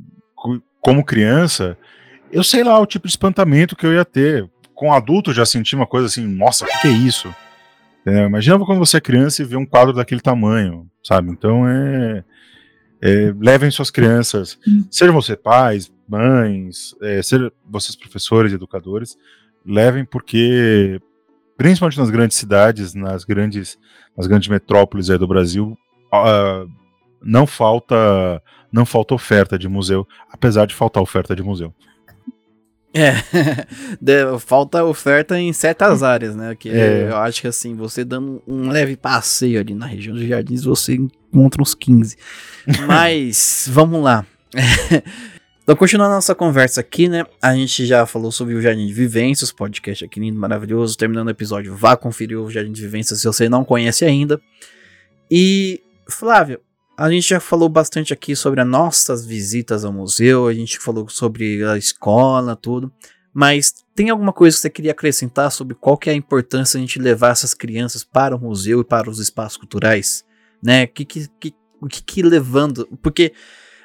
[0.81, 1.77] como criança,
[2.31, 4.49] eu sei lá o tipo de espantamento que eu ia ter.
[4.73, 7.33] Com adulto já senti uma coisa assim, nossa, o que, que, é isso?
[8.05, 11.29] É, imagina quando você é criança e vê um quadro daquele tamanho, sabe?
[11.29, 12.23] Então é,
[13.01, 14.85] é levem suas crianças, hum.
[14.89, 19.17] sejam você pais, mães, é, sejam vocês professores, educadores,
[19.65, 20.99] levem porque
[21.57, 23.77] principalmente nas grandes cidades, nas grandes,
[24.17, 25.77] nas grandes metrópoles do Brasil,
[26.13, 26.69] uh,
[27.21, 31.73] não falta não falta oferta de museu, apesar de faltar oferta de museu.
[32.95, 33.13] É,
[34.39, 36.55] falta oferta em certas áreas, né?
[36.55, 37.09] Que é.
[37.09, 40.95] eu acho que assim, você dando um leve passeio ali na região dos jardins, você
[40.95, 42.17] encontra uns 15.
[42.87, 44.25] Mas, vamos lá.
[45.63, 47.25] Então, continuando a nossa conversa aqui, né?
[47.41, 50.97] A gente já falou sobre o Jardim de Vivências, podcast aqui lindo, maravilhoso.
[50.97, 54.41] Terminando o episódio, vá conferir o Jardim de Vivências se você não conhece ainda.
[55.31, 56.59] E, Flávio,
[56.97, 61.07] a gente já falou bastante aqui sobre as nossas visitas ao museu, a gente falou
[61.07, 62.91] sobre a escola, tudo.
[63.33, 66.83] Mas tem alguma coisa que você queria acrescentar sobre qual que é a importância de
[66.83, 70.25] a gente levar essas crianças para o museu e para os espaços culturais?
[70.61, 70.87] Né?
[70.87, 72.85] Que, que, que, o que, que levando.
[73.01, 73.31] Porque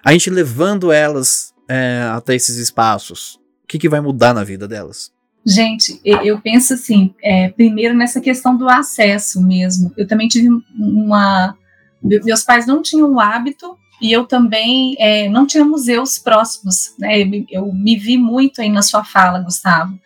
[0.05, 3.35] a gente levando elas é, até esses espaços?
[3.65, 5.13] O que, que vai mudar na vida delas?
[5.47, 9.93] Gente, eu penso assim, é, primeiro nessa questão do acesso mesmo.
[9.97, 11.57] Eu também tive uma.
[12.03, 17.23] Meus pais não tinham o hábito e eu também é, não tinha museus próximos, né?
[17.23, 19.99] Eu, eu me vi muito aí na sua fala, Gustavo.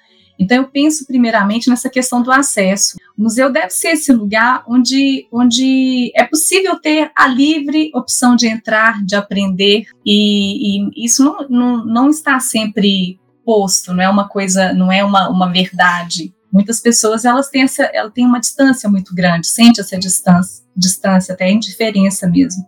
[0.43, 2.97] Então, eu penso primeiramente nessa questão do acesso.
[3.17, 8.49] O museu deve ser esse lugar onde, onde é possível ter a livre opção de
[8.49, 14.29] entrar, de aprender, e, e isso não, não, não está sempre posto, não é uma
[14.29, 16.35] coisa, não é uma, uma verdade.
[16.53, 21.35] Muitas pessoas elas têm, essa, elas têm uma distância muito grande, sente essa distância, distância
[21.35, 22.65] até indiferença mesmo.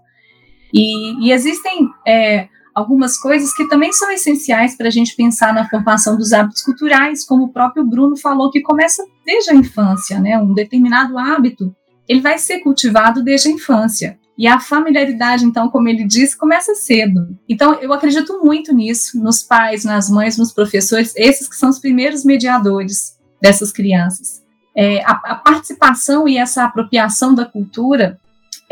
[0.73, 5.69] E, e existem é, algumas coisas que também são essenciais para a gente pensar na
[5.69, 10.39] formação dos hábitos culturais, como o próprio Bruno falou, que começa desde a infância, né?
[10.39, 11.75] Um determinado hábito,
[12.09, 14.19] ele vai ser cultivado desde a infância.
[14.37, 17.39] E a familiaridade, então, como ele disse, começa cedo.
[17.49, 21.79] Então, eu acredito muito nisso, nos pais, nas mães, nos professores, esses que são os
[21.79, 24.43] primeiros mediadores dessas crianças.
[24.77, 28.19] É, a, a participação e essa apropriação da cultura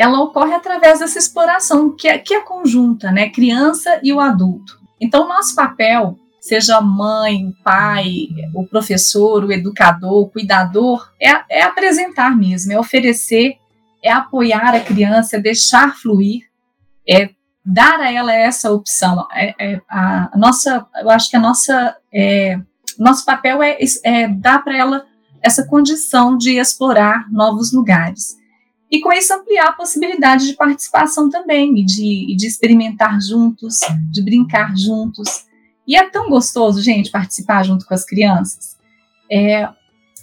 [0.02, 3.28] ela ocorre através dessa exploração, que é, que é conjunta, né?
[3.30, 4.80] Criança e o adulto.
[5.00, 12.36] Então, nosso papel, seja mãe, pai, o professor, o educador, o cuidador, é, é apresentar
[12.36, 13.54] mesmo, é oferecer,
[14.02, 16.50] é apoiar a criança, é deixar fluir,
[17.08, 17.30] é
[17.64, 19.24] dar a ela essa opção.
[19.32, 22.58] É, é, a, nossa, eu acho que a nossa, é,
[22.98, 25.06] nosso papel é, é dar para ela
[25.40, 28.41] essa condição de explorar novos lugares
[28.92, 33.80] e com isso ampliar a possibilidade de participação também, e de, e de experimentar juntos,
[34.10, 35.46] de brincar juntos.
[35.88, 38.76] E é tão gostoso, gente, participar junto com as crianças.
[39.30, 39.66] É,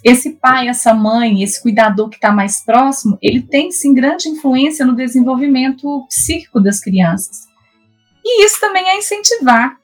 [0.03, 4.85] esse pai, essa mãe, esse cuidador que está mais próximo, ele tem sim grande influência
[4.85, 7.47] no desenvolvimento psíquico das crianças.
[8.23, 9.77] E isso também é incentivar,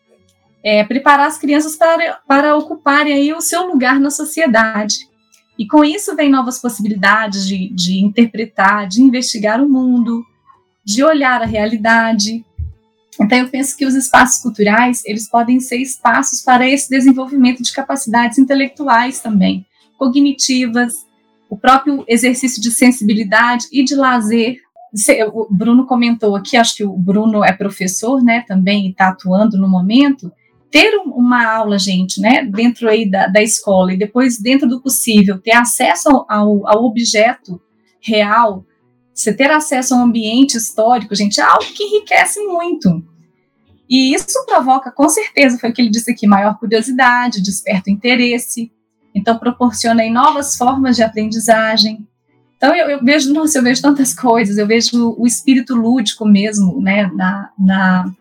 [0.64, 5.10] é, preparar as crianças para, para ocuparem aí o seu lugar na sociedade.
[5.58, 10.26] E com isso vem novas possibilidades de, de interpretar, de investigar o mundo,
[10.84, 12.44] de olhar a realidade.
[13.20, 17.72] Então eu penso que os espaços culturais, eles podem ser espaços para esse desenvolvimento de
[17.72, 19.66] capacidades intelectuais também,
[19.98, 21.06] cognitivas,
[21.50, 24.58] o próprio exercício de sensibilidade e de lazer.
[25.34, 29.68] O Bruno comentou aqui, acho que o Bruno é professor, né, também está atuando no
[29.68, 30.32] momento,
[30.76, 35.40] ter uma aula, gente, né, dentro aí da, da escola e depois, dentro do possível,
[35.40, 37.62] ter acesso ao, ao objeto
[38.02, 38.66] real,
[39.14, 43.02] você ter acesso ao ambiente histórico, gente, é algo que enriquece muito.
[43.90, 48.70] E isso provoca, com certeza, foi o que ele disse aqui, maior curiosidade, desperta interesse,
[49.16, 52.06] então proporciona aí novas formas de aprendizagem.
[52.58, 56.82] Então eu, eu, vejo, nossa, eu vejo tantas coisas, eu vejo o espírito lúdico mesmo,
[56.82, 58.14] né, na, na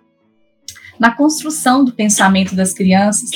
[0.99, 3.31] na construção do pensamento das crianças.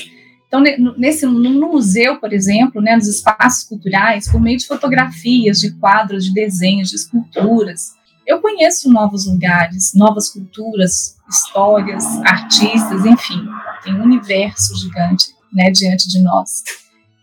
[0.47, 0.63] Então,
[0.97, 6.25] nesse, no museu, por exemplo, né, nos espaços culturais, por meio de fotografias, de quadros,
[6.25, 7.93] de desenhos, de esculturas,
[8.27, 13.47] eu conheço novos lugares, novas culturas, histórias, artistas, enfim,
[13.83, 16.63] tem um universo gigante né, diante de nós.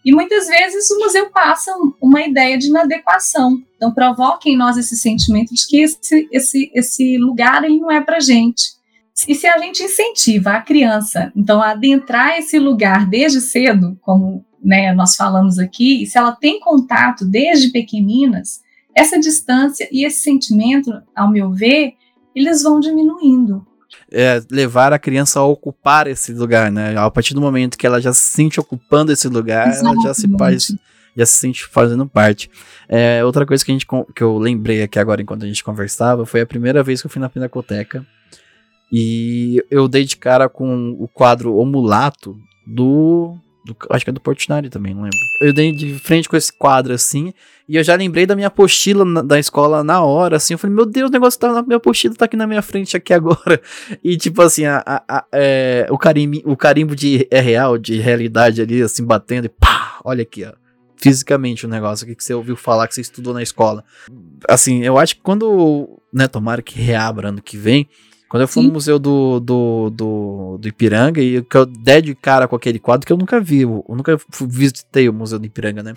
[0.03, 3.59] E muitas vezes o museu passa uma ideia de inadequação.
[3.75, 8.01] Então, provoca em nós esse sentimento de que esse, esse, esse lugar ele não é
[8.01, 8.74] para gente.
[9.27, 14.45] E se a gente incentiva a criança, então, a adentrar esse lugar desde cedo, como
[14.61, 18.61] né, nós falamos aqui, e se ela tem contato desde pequeninas,
[18.93, 21.93] essa distância e esse sentimento, ao meu ver,
[22.35, 23.65] eles vão diminuindo
[24.11, 26.97] é, levar a criança a ocupar esse lugar, né?
[26.97, 29.97] A partir do momento que ela já se sente ocupando esse lugar, Exatamente.
[29.97, 30.75] ela já se faz,
[31.15, 32.49] já se sente fazendo parte.
[32.87, 36.25] É, outra coisa que, a gente, que eu lembrei aqui agora enquanto a gente conversava
[36.25, 38.05] foi a primeira vez que eu fui na Pinacoteca
[38.91, 44.13] e eu dei de cara com o quadro O Mulato do do, acho que é
[44.13, 45.17] do Portinari também, não lembro.
[45.41, 47.33] Eu dei de frente com esse quadro assim,
[47.67, 50.53] e eu já lembrei da minha apostila na, da escola na hora, assim.
[50.53, 52.95] Eu falei, meu Deus, o negócio tá na minha apostila, tá aqui na minha frente
[52.95, 53.59] aqui agora.
[54.03, 57.97] E tipo assim, a, a, a, é, o, carimbo, o carimbo de é real, de
[57.99, 60.53] realidade ali, assim, batendo, e pá, olha aqui, ó.
[60.97, 63.83] Fisicamente o negócio, o que você ouviu falar que você estudou na escola.
[64.47, 67.87] Assim, eu acho que quando, né, tomara que reabra ano que vem,
[68.29, 68.67] quando eu fui Sim.
[68.67, 72.79] no museu do, do, do, do, Ipiranga e que eu der de cara com aquele
[72.79, 75.93] quadro que eu nunca vi, eu nunca visitei o museu do Ipiranga, né?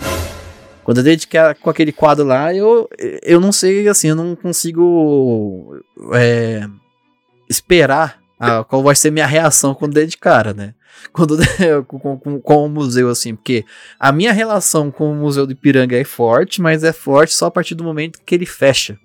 [0.85, 2.89] Quando eu dei de cara com aquele quadro lá, eu,
[3.23, 5.83] eu não sei, assim, eu não consigo
[6.15, 6.67] é,
[7.49, 10.75] esperar a, qual vai ser minha reação quando der de cara, né?
[11.13, 11.37] Quando
[11.87, 13.65] com, com, com, o museu, assim, porque
[14.01, 17.51] a minha relação com o museu do Ipiranga é forte, mas é forte só a
[17.51, 18.99] partir do momento que ele fecha,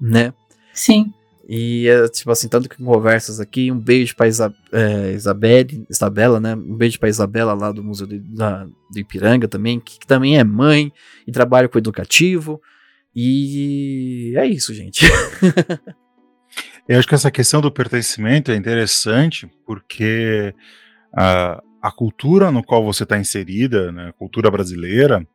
[0.00, 0.32] né?
[0.72, 1.12] Sim.
[1.52, 6.38] E, é, tipo assim, tanto que conversas aqui, um beijo pra Isa, é, Isabelle, Isabela,
[6.38, 6.54] né?
[6.54, 10.38] Um beijo pra Isabela lá do Museu de, da, do Ipiranga também, que, que, também
[10.38, 10.92] é mãe
[11.26, 12.62] e trabalha com educativo.
[13.12, 15.04] E é isso, gente.
[16.86, 20.54] Eu acho que essa questão do pertencimento é interessante porque
[21.12, 25.26] a, a cultura no qual você está inserida, né, a cultura brasileira,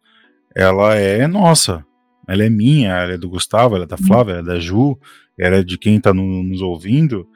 [0.55, 1.85] ela é nossa.
[2.25, 4.07] Ela é minha, ela é do Gustavo, ela é da uhum.
[4.07, 4.97] Flávia, ela é da Ju,
[5.37, 7.27] ela é de quem está no, nos ouvindo,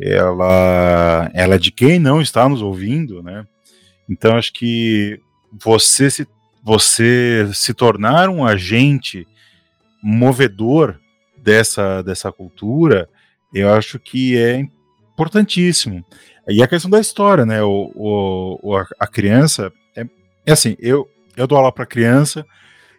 [0.00, 3.46] ela, ela é de quem não está nos ouvindo, né?
[4.08, 5.18] Então acho que
[5.52, 6.26] você se,
[6.62, 9.26] você se tornar um agente
[10.02, 10.98] movedor
[11.36, 13.08] dessa, dessa cultura,
[13.54, 16.04] eu acho que é importantíssimo.
[16.48, 17.62] E a questão da história, né?
[17.62, 20.06] O, o, a criança é,
[20.44, 22.44] é assim, eu, eu dou aula para criança,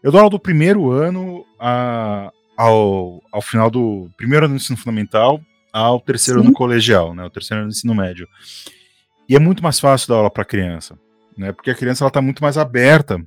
[0.04, 4.78] eu dou aula do primeiro ano a, ao, ao final do primeiro ano do ensino
[4.78, 5.40] fundamental
[5.72, 6.48] ao terceiro Sim.
[6.48, 8.28] ano colegial, né, o terceiro ano do ensino médio.
[9.30, 10.98] E é muito mais fácil dar aula para criança,
[11.38, 13.24] né, porque a criança ela tá muito mais aberta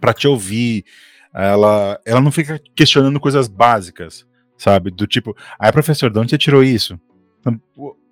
[0.00, 0.84] para te ouvir,
[1.32, 4.26] ela, ela não fica questionando coisas básicas,
[4.58, 6.98] sabe, do tipo, ah, professor, de onde você tirou isso?
[7.40, 7.60] Então,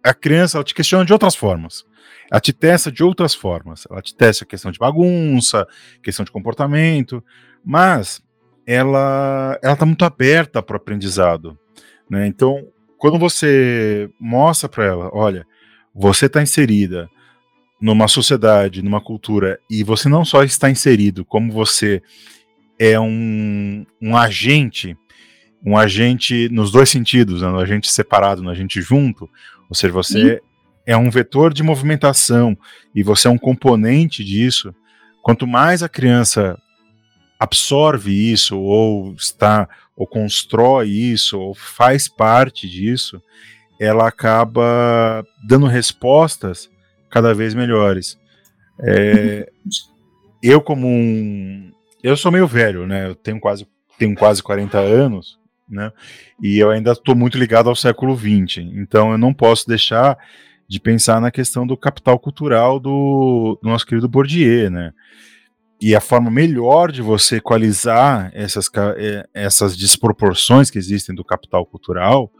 [0.04, 1.84] a criança ela te questiona de outras formas.
[2.30, 3.86] Ela te testa de outras formas.
[3.88, 5.66] Ela te testa a questão de bagunça,
[6.02, 7.22] questão de comportamento,
[7.64, 8.20] mas
[8.66, 11.58] ela ela está muito aberta para o aprendizado,
[12.08, 12.26] né?
[12.26, 12.66] Então,
[12.98, 15.46] quando você mostra para ela, olha,
[15.94, 17.08] você está inserida
[17.80, 22.00] numa sociedade, numa cultura, e você não só está inserido, como você
[22.78, 24.96] é um, um agente,
[25.64, 27.48] um agente nos dois sentidos, né?
[27.48, 29.28] um agente separado, um agente junto,
[29.68, 30.40] ou seja, você
[30.86, 32.56] é um vetor de movimentação
[32.94, 34.74] e você é um componente disso.
[35.22, 36.58] Quanto mais a criança
[37.42, 43.20] absorve isso ou está ou constrói isso ou faz parte disso,
[43.80, 46.70] ela acaba dando respostas
[47.10, 48.16] cada vez melhores.
[48.80, 49.50] É,
[50.40, 53.08] eu como um, eu sou meio velho, né?
[53.08, 53.66] Eu tenho quase
[53.98, 55.36] tenho quase 40 anos,
[55.68, 55.92] né?
[56.40, 58.58] E eu ainda estou muito ligado ao século XX.
[58.74, 60.16] Então eu não posso deixar
[60.68, 64.92] de pensar na questão do capital cultural do, do nosso querido Bourdieu, né?
[65.82, 71.66] E a forma melhor de você equalizar essas, é, essas desproporções que existem do capital
[71.66, 72.30] cultural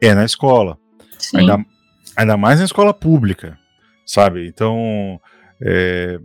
[0.00, 0.76] é na escola.
[1.32, 1.64] Ainda,
[2.16, 3.56] ainda, mais na escola pública,
[4.04, 4.48] sabe?
[4.48, 5.20] Então,
[5.62, 6.18] é,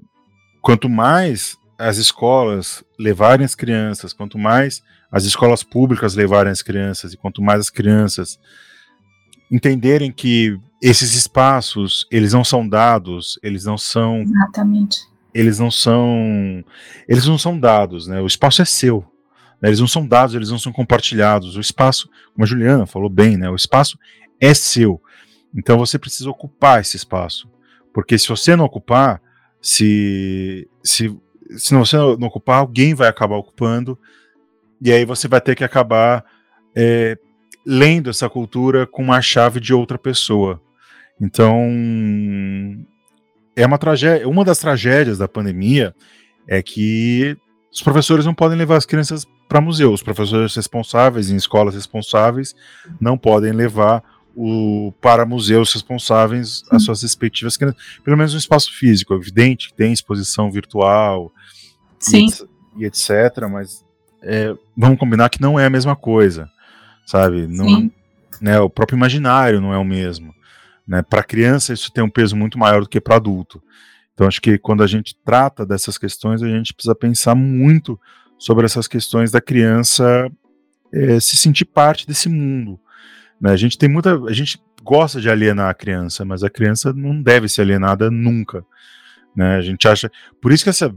[0.60, 7.14] quanto mais as escolas levarem as crianças, quanto mais as escolas públicas levarem as crianças,
[7.14, 8.40] e quanto mais as crianças
[9.52, 16.64] entenderem que esses espaços, eles não são dados, eles não são Exatamente eles não são
[17.10, 18.22] eles não são dados, né?
[18.22, 19.06] O espaço é seu.
[19.62, 19.68] Né?
[19.68, 21.58] Eles não são dados, eles não são compartilhados.
[21.58, 23.50] O espaço, como a Juliana falou bem, né?
[23.50, 24.00] O espaço
[24.40, 25.02] é seu.
[25.54, 27.50] Então você precisa ocupar esse espaço,
[27.94, 29.22] porque se você não ocupar,
[29.62, 31.14] se se
[31.58, 34.00] se você não ocupar, alguém vai acabar ocupando
[34.82, 36.26] e aí você vai ter que acabar
[36.76, 37.18] é,
[37.66, 40.62] lendo essa cultura com uma chave de outra pessoa.
[41.22, 41.70] Então
[43.56, 45.96] é uma tragédia, uma das tragédias da pandemia
[46.48, 47.38] é que
[47.72, 49.94] os professores não podem levar as crianças para museu.
[49.94, 52.56] Os professores responsáveis em escolas responsáveis
[53.00, 54.04] não podem levar
[54.36, 59.14] o, para museus responsáveis as suas respectivas crianças, pelo menos no espaço físico.
[59.14, 61.32] É evidente que tem exposição virtual
[62.00, 62.28] Sim.
[62.78, 63.86] E, e etc, mas
[64.22, 66.50] é, vamos combinar que não é a mesma coisa,
[67.06, 67.48] sabe?
[67.48, 67.92] Não, Sim.
[68.42, 70.34] né, o próprio imaginário não é o mesmo.
[70.88, 71.02] Né?
[71.02, 73.62] Para criança isso tem um peso muito maior do que para adulto.
[74.14, 78.00] Então acho que quando a gente trata dessas questões a gente precisa pensar muito
[78.38, 80.30] sobre essas questões da criança
[80.94, 82.80] é, se sentir parte desse mundo.
[83.40, 83.52] Né?
[83.52, 87.22] A gente tem muita, a gente gosta de alienar a criança, mas a criança não
[87.22, 88.64] deve ser alienada nunca.
[89.36, 89.56] Né?
[89.56, 90.12] A gente acha,
[90.42, 90.94] por isso que essa,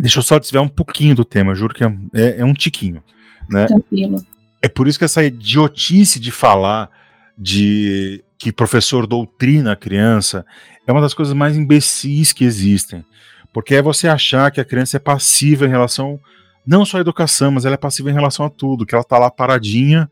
[0.00, 3.02] deixa eu só desviar um pouquinho do tema, juro que é, é, é um tiquinho,
[3.48, 3.66] né?
[3.66, 4.24] Tranquilo.
[4.60, 6.90] É por isso que essa idiotice de falar
[7.38, 10.44] de que professor doutrina a criança
[10.86, 13.04] é uma das coisas mais imbecis que existem.
[13.52, 16.20] Porque é você achar que a criança é passiva em relação,
[16.66, 19.18] não só à educação, mas ela é passiva em relação a tudo, que ela tá
[19.18, 20.10] lá paradinha,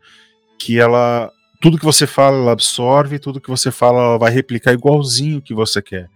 [0.59, 1.31] que ela.
[1.61, 5.43] Tudo que você fala, ela absorve, tudo que você fala, ela vai replicar igualzinho o
[5.43, 6.09] que você quer.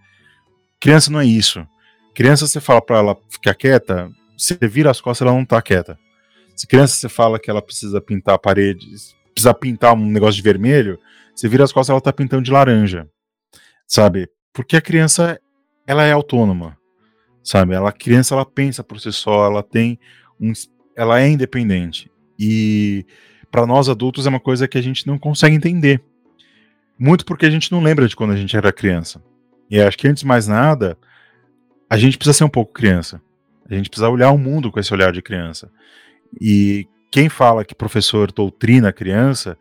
[0.79, 1.65] Criança não é isso.
[2.13, 5.97] Criança, você fala para ela ficar quieta, você vira as costas, ela não tá quieta.
[6.55, 8.85] Se criança você fala que ela precisa pintar a parede,
[9.33, 10.99] precisa pintar um negócio de vermelho,
[11.39, 13.07] você vira as costas, ela tá pintando de laranja.
[13.87, 14.27] Sabe?
[14.51, 15.39] Porque a criança,
[15.87, 16.77] ela é autônoma.
[17.41, 17.73] Sabe?
[17.73, 19.97] Ela, a criança, ela pensa por si só, ela tem
[20.37, 20.51] um,
[20.97, 22.11] ela é independente.
[22.37, 23.05] E
[23.49, 26.03] para nós adultos é uma coisa que a gente não consegue entender.
[26.99, 29.23] Muito porque a gente não lembra de quando a gente era criança.
[29.69, 30.97] E acho que antes de mais nada,
[31.89, 33.21] a gente precisa ser um pouco criança.
[33.69, 35.71] A gente precisa olhar o mundo com esse olhar de criança.
[36.39, 39.57] E quem fala que professor doutrina a criança,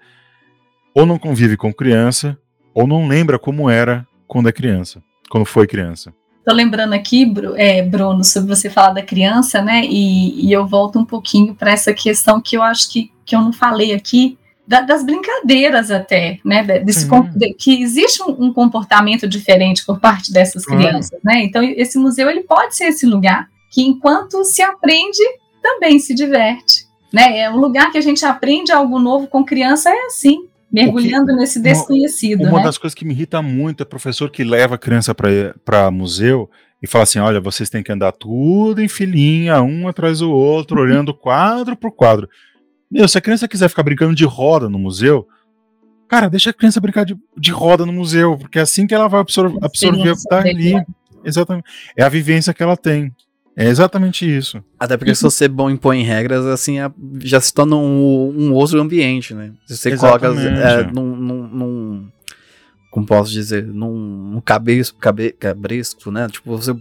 [0.94, 2.38] ou não convive com criança,
[2.74, 6.12] ou não lembra como era quando é criança, quando foi criança.
[6.44, 9.82] Tô lembrando aqui, é, Bruno, sobre você falar da criança, né?
[9.84, 13.40] E, e eu volto um pouquinho para essa questão que eu acho que, que eu
[13.42, 16.62] não falei aqui, da- das brincadeiras até, né?
[16.80, 20.82] Desse de- que existe um, um comportamento diferente por parte dessas Claro.
[20.82, 21.42] crianças, né?
[21.44, 25.18] Então esse museu ele pode ser esse lugar que enquanto se aprende
[25.62, 27.40] também se diverte, né?
[27.40, 31.60] É um lugar que a gente aprende algo novo com criança é assim, mergulhando nesse
[31.60, 32.64] desconhecido, Uma né?
[32.64, 36.50] das coisas que me irrita muito é professor que leva a criança para museu
[36.82, 40.80] e fala assim: olha, vocês têm que andar tudo em filinha, um atrás do outro,
[40.82, 42.28] olhando quadro por quadro.
[42.90, 45.26] Meu, se a criança quiser ficar brincando de roda no museu,
[46.08, 49.08] cara, deixa a criança brincar de, de roda no museu, porque é assim que ela
[49.08, 50.74] vai absor- absorver o que tá ali.
[51.24, 51.66] Exatamente.
[51.96, 53.12] É a vivência que ela tem.
[53.60, 54.62] É exatamente isso.
[54.78, 56.76] Até porque se você bom impor em regras, assim,
[57.18, 59.52] já se torna um, um outro ambiente, né?
[59.66, 60.60] Se você coloca Exatamente.
[60.62, 62.08] é, num, num, num-
[62.92, 63.66] Como posso dizer?
[63.66, 63.98] Num,
[64.30, 66.28] num cabreço, cabe, cabresco, né?
[66.28, 66.72] Tipo, você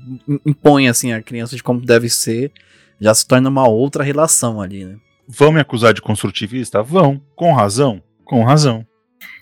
[0.46, 2.52] impõe, assim, a criança de como deve ser,
[3.02, 4.98] já se torna uma outra relação ali, né?
[5.28, 6.84] Vão me acusar de construtivista?
[6.84, 7.20] Vão.
[7.36, 8.04] Com razão?
[8.24, 8.86] Com razão.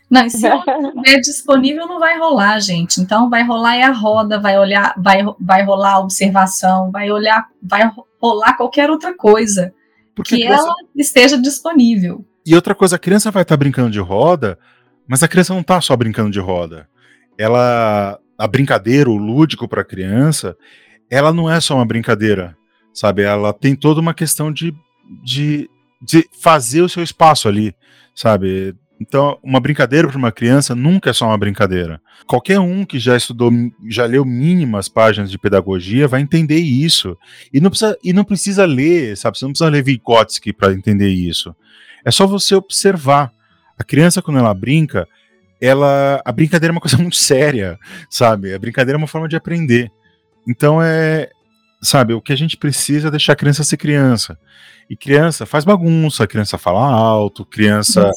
[0.09, 3.01] Não, se não estiver disponível, não vai rolar, gente.
[3.01, 7.47] Então, vai rolar é a roda, vai olhar, vai, vai rolar a observação, vai olhar,
[7.61, 7.91] vai
[8.21, 9.73] rolar qualquer outra coisa
[10.15, 12.23] Porque que criança- ela esteja disponível.
[12.45, 14.59] E outra coisa, a criança vai estar brincando de roda,
[15.07, 16.87] mas a criança não tá só brincando de roda.
[17.37, 20.55] Ela, a brincadeira, o lúdico para a criança,
[21.09, 22.55] ela não é só uma brincadeira,
[22.93, 23.23] sabe?
[23.23, 24.73] Ela tem toda uma questão de,
[25.23, 25.67] de,
[25.99, 27.75] de fazer o seu espaço ali,
[28.13, 28.75] sabe?
[28.99, 32.01] Então, uma brincadeira para uma criança nunca é só uma brincadeira.
[32.25, 33.51] Qualquer um que já estudou,
[33.89, 37.17] já leu mínimas páginas de pedagogia vai entender isso.
[37.53, 39.37] E não precisa, e não precisa ler, sabe?
[39.37, 41.53] Você não precisa ler Vygotsky para entender isso.
[42.05, 43.33] É só você observar.
[43.77, 45.05] A criança, quando ela brinca,
[45.59, 47.77] ela a brincadeira é uma coisa muito séria,
[48.09, 48.53] sabe?
[48.53, 49.91] A brincadeira é uma forma de aprender.
[50.47, 51.29] Então é,
[51.81, 54.37] sabe, o que a gente precisa é deixar a criança ser criança.
[54.89, 58.09] E criança faz bagunça, criança fala alto, criança.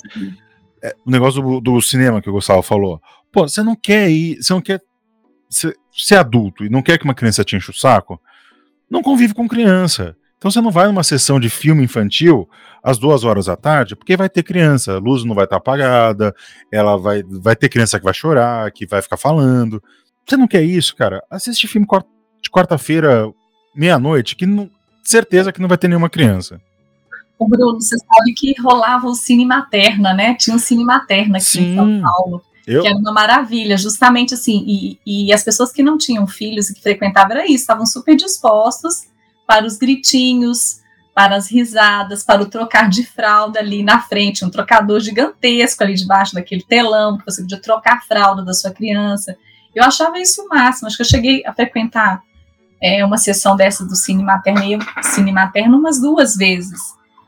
[0.83, 3.01] É, o negócio do, do cinema que o Gustavo falou.
[3.33, 4.81] Pô, você não quer ir, você não quer
[5.49, 8.20] ser, ser adulto e não quer que uma criança te enche o saco?
[8.91, 10.16] Não convive com criança.
[10.39, 12.49] Então você não vai numa sessão de filme infantil
[12.83, 16.35] às duas horas da tarde, porque vai ter criança, a luz não vai estar apagada,
[16.70, 19.83] ela vai, vai ter criança que vai chorar, que vai ficar falando.
[20.24, 21.22] Você não quer isso, cara?
[21.29, 21.87] Assiste filme
[22.41, 23.29] de quarta-feira,
[23.74, 24.70] meia-noite, que não,
[25.03, 26.61] certeza que não vai ter nenhuma criança.
[27.39, 30.34] O Bruno, você sabe que rolava o Cine Materna, né?
[30.34, 31.72] Tinha um Cine Materna aqui Sim.
[31.72, 34.64] em São Paulo, Eu, que era uma maravilha, justamente assim.
[34.66, 38.16] E, e as pessoas que não tinham filhos e que frequentavam era isso, estavam super
[38.16, 39.07] dispostos
[39.47, 40.80] para os gritinhos,
[41.14, 45.95] para as risadas, para o trocar de fralda ali na frente, um trocador gigantesco ali
[45.95, 49.36] debaixo daquele telão, que você podia trocar a fralda da sua criança.
[49.74, 52.22] Eu achava isso o máximo, acho que eu cheguei a frequentar
[52.80, 56.78] é, uma sessão dessa do Cine Materno, e eu- Cine Materno umas duas vezes.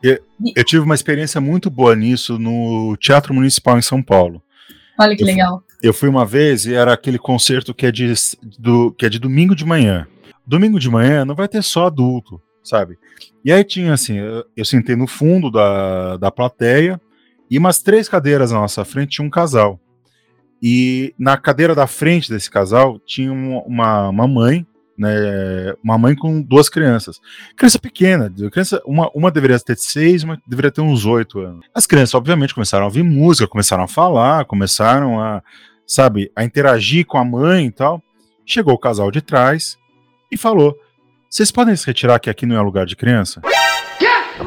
[0.03, 4.43] Eu tive uma experiência muito boa nisso no Teatro Municipal em São Paulo.
[4.99, 5.63] Olha que Eu fui- legal.
[5.83, 8.13] Eu fui uma vez e era aquele concerto que é de,
[8.59, 10.07] do, que é de domingo de manhã.
[10.47, 12.99] Domingo de manhã não vai ter só adulto, sabe?
[13.45, 17.01] E aí tinha assim, eu, eu sentei no fundo da, da plateia
[17.51, 19.81] e umas três cadeiras na nossa frente tinha um casal.
[20.63, 24.67] E na cadeira da frente desse casal tinha um- uma, uma mãe,
[25.01, 25.75] né?
[25.83, 27.19] Uma mãe com duas crianças.
[27.57, 31.67] Criança pequena, criança, uma, uma deveria ter seis, uma deveria ter uns oito anos.
[31.75, 35.43] As crianças, obviamente, começaram a ouvir música, começaram a falar, começaram a,
[35.87, 38.03] sabe, a interagir com a mãe e tal.
[38.45, 39.79] Chegou o casal de trás
[40.31, 40.77] e falou:
[41.31, 43.41] Vocês podem se retirar que aqui não é lugar de criança?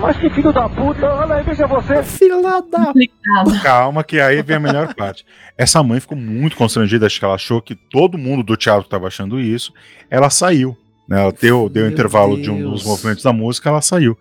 [0.03, 2.03] Mas que filho da puta, olha aí, veja você.
[2.03, 2.85] Filha da.
[2.87, 3.61] Complicado.
[3.63, 5.25] Calma, que aí vem a melhor parte.
[5.57, 9.07] Essa mãe ficou muito constrangida, acho que ela achou que todo mundo do teatro estava
[9.07, 9.73] achando isso.
[10.09, 10.77] Ela saiu.
[11.07, 11.21] Né?
[11.21, 12.71] Ela deu, deu Meu intervalo de um Deus.
[12.71, 14.17] dos movimentos da música, ela saiu.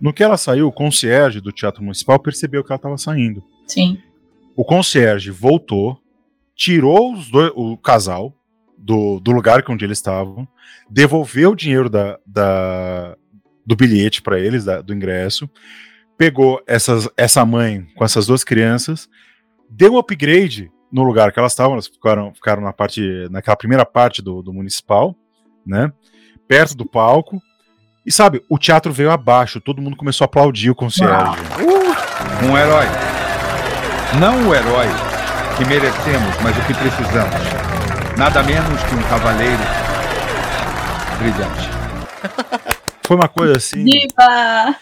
[0.00, 3.42] No que ela saiu, o concierge do Teatro Municipal percebeu que ela estava saindo.
[3.66, 3.98] Sim.
[4.56, 5.98] O concierge voltou,
[6.54, 8.32] tirou os dois- o casal
[8.78, 10.46] do, do lugar onde eles estavam,
[10.90, 13.16] devolveu o dinheiro da, da-
[13.66, 15.48] do bilhete para eles, da- do ingresso,
[16.16, 19.08] pegou essas, essa mãe com essas duas crianças,
[19.68, 23.00] deu um upgrade no lugar que elas estavam, elas ficaram, ficaram na parte,
[23.30, 25.16] naquela primeira parte do, do municipal,
[25.66, 25.92] né?
[26.46, 27.42] Perto do palco.
[28.06, 31.14] E sabe, o teatro veio abaixo, todo mundo começou a aplaudir o concierge.
[32.48, 32.84] Um herói.
[34.20, 34.86] Não o herói
[35.56, 37.34] que merecemos, mas o que precisamos.
[38.16, 39.62] Nada menos que um cavaleiro
[41.18, 41.70] brilhante.
[43.06, 43.84] Foi uma coisa assim.
[43.84, 44.76] Viva!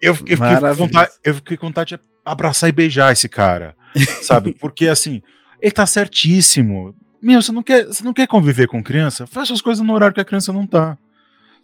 [0.00, 0.78] Eu, eu, fiquei com Maravilhoso.
[0.78, 3.76] vontade, eu fiquei com vontade de abraçar e beijar esse cara,
[4.22, 4.52] sabe?
[4.58, 5.22] Porque assim,
[5.60, 6.94] ele tá certíssimo.
[7.22, 9.26] Meu, você não quer, você não quer conviver com criança?
[9.26, 10.98] Faça as coisas no horário que a criança não tá.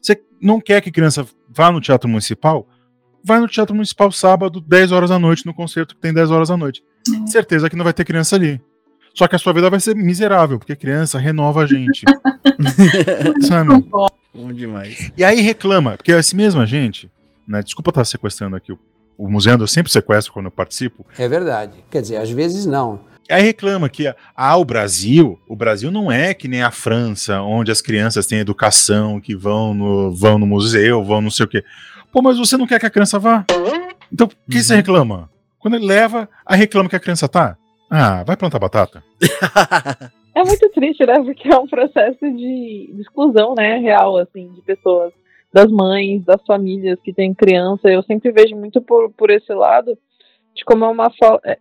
[0.00, 2.68] Você não quer que criança vá no teatro municipal?
[3.24, 6.48] Vai no teatro municipal sábado, 10 horas da noite, no concerto que tem 10 horas
[6.48, 6.82] da noite.
[7.24, 7.26] É.
[7.26, 8.60] Certeza que não vai ter criança ali.
[9.18, 12.04] Só que a sua vida vai ser miserável, porque criança renova a gente.
[13.42, 13.84] sabe?
[14.32, 15.10] Bom demais.
[15.16, 17.10] E aí reclama, porque essa mesma gente,
[17.44, 17.60] né?
[17.60, 18.78] Desculpa estar sequestrando aqui o,
[19.18, 21.04] o museu, eu sempre sequestro quando eu participo.
[21.18, 21.82] É verdade.
[21.90, 23.00] Quer dizer, às vezes não.
[23.28, 24.06] Aí reclama que
[24.36, 28.38] ah, o Brasil, o Brasil não é que nem a França, onde as crianças têm
[28.38, 31.64] educação, que vão no, vão no museu, vão não sei o quê.
[32.12, 33.44] Pô, mas você não quer que a criança vá?
[34.12, 35.28] Então, por que você reclama?
[35.58, 37.56] Quando ele leva, aí reclama que a criança tá.
[37.90, 39.02] Ah, vai plantar batata.
[40.34, 41.14] É muito triste, né?
[41.20, 43.76] Porque é um processo de, de exclusão, né?
[43.78, 45.12] Real, assim, de pessoas,
[45.52, 47.88] das mães, das famílias que têm criança.
[47.88, 49.98] Eu sempre vejo muito por, por esse lado,
[50.54, 51.58] de como é uma falta.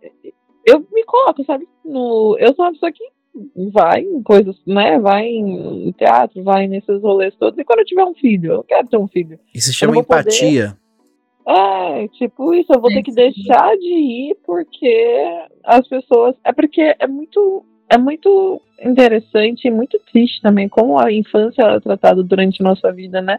[0.64, 1.66] Eu me coloco, sabe?
[1.84, 3.02] No, eu sou uma pessoa que
[3.72, 4.96] vai em coisas, né?
[5.00, 7.58] Vai em teatro, vai nesses rolês todos.
[7.58, 9.40] E quando eu tiver um filho, eu quero ter um filho.
[9.52, 10.76] Isso se chama vou poder- empatia.
[11.48, 15.24] É, tipo isso, eu vou ter que deixar de ir porque
[15.64, 16.36] as pessoas.
[16.44, 17.64] É porque é muito.
[17.90, 23.22] É muito interessante e muito triste também como a infância é tratada durante nossa vida,
[23.22, 23.38] né?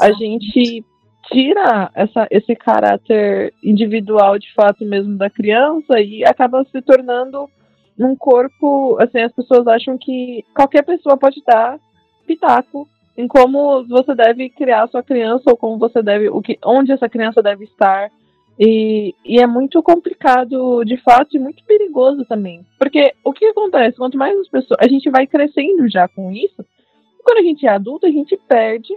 [0.00, 0.82] A gente
[1.30, 7.46] tira essa, esse caráter individual de fato mesmo da criança e acaba se tornando
[7.98, 8.96] um corpo.
[8.98, 11.78] Assim, as pessoas acham que qualquer pessoa pode dar
[12.26, 16.58] pitaco em como você deve criar a sua criança ou como você deve, o que,
[16.64, 18.10] onde essa criança deve estar.
[18.58, 22.64] E, e é muito complicado, de fato, e muito perigoso também.
[22.78, 23.96] Porque o que acontece?
[23.96, 24.78] Quanto mais as pessoas.
[24.80, 26.64] A gente vai crescendo já com isso.
[27.24, 28.92] Quando a gente é adulto, a gente perde.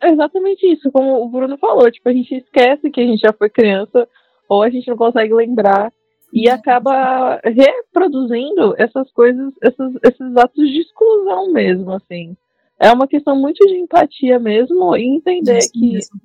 [0.00, 1.90] É exatamente isso, como o Bruno falou.
[1.90, 4.08] Tipo, a gente esquece que a gente já foi criança,
[4.48, 5.92] ou a gente não consegue lembrar.
[6.32, 12.36] E acaba reproduzindo essas coisas, esses atos de exclusão mesmo, assim.
[12.80, 16.18] É uma questão muito de empatia mesmo e entender que mesmo.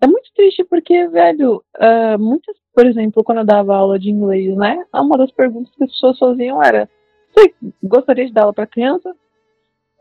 [0.00, 4.56] é muito triste porque, velho, ah, muitas, por exemplo, quando eu dava aula de inglês,
[4.56, 4.84] né?
[4.92, 6.90] Uma das perguntas que as pessoas faziam era:
[7.32, 9.14] Você gostaria de dar aula pra criança?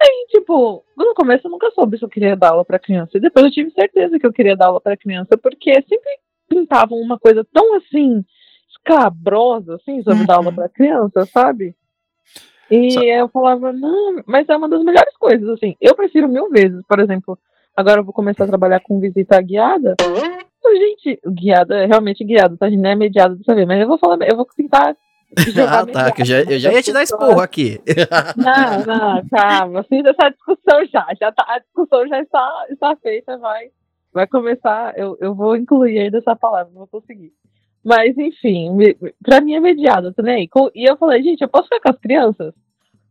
[0.01, 3.17] Aí, tipo, no começo eu nunca soube se eu queria dar aula pra criança.
[3.17, 6.09] E depois eu tive certeza que eu queria dar aula pra criança, porque sempre
[6.49, 8.25] pintavam uma coisa tão assim,
[8.69, 11.75] escabrosa, assim, sobre dar aula pra criança, sabe?
[12.71, 15.75] E Sa- eu falava, não, mas é uma das melhores coisas, assim.
[15.79, 17.37] Eu prefiro mil vezes, por exemplo,
[17.75, 19.95] agora eu vou começar a trabalhar com visita guiada.
[20.65, 22.69] Gente, guiada, realmente guiada, tá?
[22.69, 24.95] Não é mediada dessa vez, mas eu vou falar, eu vou tentar.
[25.67, 26.11] Ah, tá.
[26.11, 27.79] Que eu já, eu já ia te dar esporro aqui.
[28.37, 29.83] Não, não, calma.
[29.83, 31.07] Fiz essa discussão já.
[31.19, 33.69] já tá, a discussão já está, está feita, vai.
[34.13, 34.93] Vai começar.
[34.95, 37.31] Eu, eu vou incluir ainda essa palavra, não vou conseguir.
[37.83, 38.69] Mas, enfim,
[39.23, 40.47] pra mim é mediada também.
[40.47, 42.53] Com- E eu falei, gente, eu posso ficar com as crianças?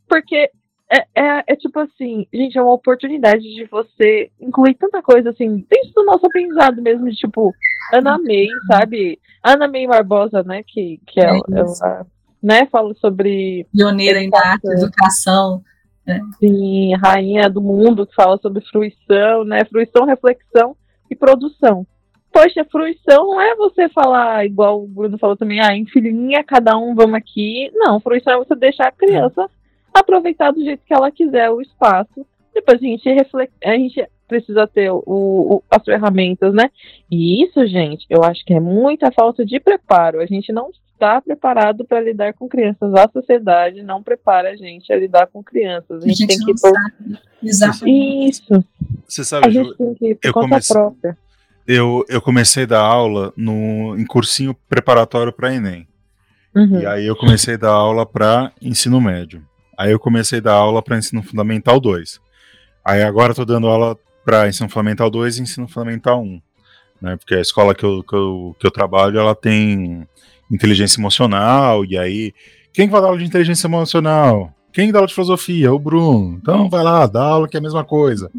[0.09, 0.51] Porque
[0.91, 5.65] é, é, é, tipo assim, gente, é uma oportunidade de você incluir tanta coisa assim,
[5.71, 7.53] dentro do nosso aprendizado mesmo, de tipo,
[7.93, 9.19] Ana May, sabe?
[9.43, 10.63] Ana May Barbosa, né?
[10.67, 12.07] Que, que é, é ela,
[12.43, 13.67] né, fala sobre.
[13.75, 15.63] Pioneira em arte, educação.
[16.07, 16.21] Né?
[16.39, 19.65] Sim, rainha do mundo, que fala sobre fruição, né?
[19.65, 20.77] Fruição, reflexão
[21.11, 21.87] e produção.
[22.33, 26.77] Poxa, fruição não é você falar, igual o Bruno falou também, ah, em filhinha, cada
[26.79, 27.71] um, vamos aqui.
[27.75, 29.51] Não, fruição é você deixar a criança
[29.93, 32.27] aproveitar do jeito que ela quiser o espaço.
[32.55, 36.71] Depois a gente reflete, a gente precisa ter o, o, as ferramentas, né?
[37.11, 40.21] E isso, gente, eu acho que é muita falta de preparo.
[40.21, 42.95] A gente não está preparado para lidar com crianças.
[42.95, 46.03] A sociedade não prepara a gente a lidar com crianças.
[46.03, 46.73] A gente, a gente tem que pôr...
[47.43, 48.31] Exatamente.
[48.31, 48.65] Isso.
[49.07, 51.19] Você sabe, a gente tem que ir por eu conta comecei, própria.
[51.67, 55.87] Eu, eu comecei a dar aula no, em cursinho preparatório para Enem.
[56.55, 56.81] Uhum.
[56.81, 59.43] E aí eu comecei a dar aula para ensino médio.
[59.79, 62.21] Aí eu comecei a dar aula para ensino fundamental 2.
[62.85, 66.41] Aí agora estou dando aula para ensino fundamental 2 e ensino fundamental 1.
[67.01, 70.07] Né, porque a escola que eu, que, eu, que eu trabalho, ela tem
[70.51, 72.33] inteligência emocional, e aí,
[72.73, 74.55] quem vai dar aula de inteligência emocional?
[74.73, 75.73] Quem dá aula de filosofia?
[75.73, 76.39] O Bruno.
[76.41, 78.31] Então vai lá, dá aula que é a mesma coisa.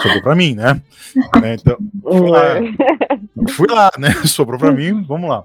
[0.00, 0.80] Sobrou pra mim, né?
[1.40, 2.44] né então, fui lá,
[3.50, 4.10] fui lá, né?
[4.26, 5.42] Sobrou pra mim, vamos lá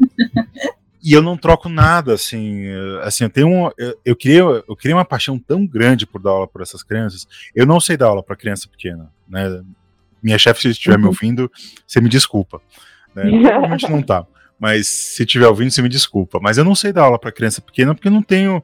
[1.07, 2.65] e eu não troco nada, assim,
[3.01, 6.31] assim, eu tenho um, eu, eu criei, eu criei uma paixão tão grande por dar
[6.31, 7.25] aula para essas crianças.
[7.55, 9.63] Eu não sei dar aula para criança pequena, né?
[10.21, 11.03] Minha chefe, se estiver uhum.
[11.03, 11.49] me ouvindo,
[11.87, 12.59] você me desculpa.
[13.15, 13.23] Né?
[13.23, 14.25] Provavelmente não tá,
[14.59, 16.39] mas se estiver ouvindo, você me desculpa.
[16.41, 18.61] Mas eu não sei dar aula para criança pequena porque eu não tenho,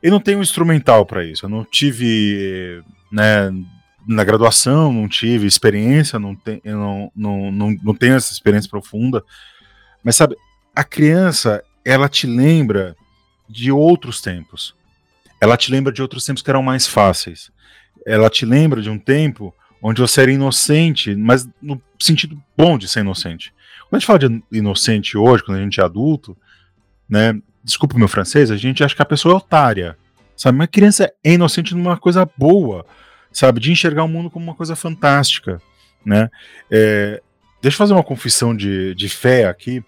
[0.00, 1.46] eu não tenho instrumental para isso.
[1.46, 2.80] Eu não tive,
[3.10, 3.50] né?
[4.12, 9.22] Na graduação, não tive experiência, não, te, não, não, não, não tenho essa experiência profunda.
[10.02, 10.36] Mas sabe,
[10.74, 12.96] a criança, ela te lembra
[13.48, 14.74] de outros tempos.
[15.40, 17.52] Ela te lembra de outros tempos que eram mais fáceis.
[18.04, 22.88] Ela te lembra de um tempo onde você era inocente, mas no sentido bom de
[22.88, 23.54] ser inocente.
[23.88, 26.36] Quando a gente fala de inocente hoje, quando a gente é adulto,
[27.08, 27.40] né?
[27.62, 29.96] Desculpa o meu francês, a gente acha que a pessoa é otária,
[30.36, 30.58] sabe?
[30.58, 32.86] Mas a criança é inocente numa coisa boa,
[33.32, 33.60] sabe?
[33.60, 35.60] De enxergar o mundo como uma coisa fantástica,
[36.04, 36.30] né?
[36.70, 37.20] É,
[37.62, 39.82] deixa eu fazer uma confissão de, de fé aqui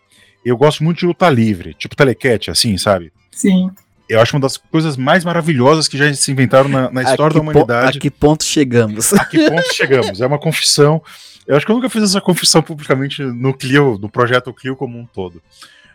[0.45, 3.13] eu gosto muito de luta livre, tipo telequete, assim, sabe?
[3.31, 3.71] Sim.
[4.09, 7.41] Eu acho uma das coisas mais maravilhosas que já se inventaram na, na história da
[7.41, 7.99] humanidade.
[7.99, 9.13] A que ponto chegamos?
[9.15, 10.21] A que ponto chegamos?
[10.21, 11.03] É uma confissão.
[11.47, 14.99] Eu acho que eu nunca fiz essa confissão publicamente no Clio, no projeto Clio como
[14.99, 15.41] um todo.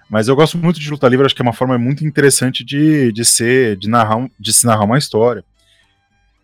[0.10, 3.12] Mas eu gosto muito de luta livre, acho que é uma forma muito interessante de,
[3.12, 5.43] de ser, de narrar, de se narrar uma história.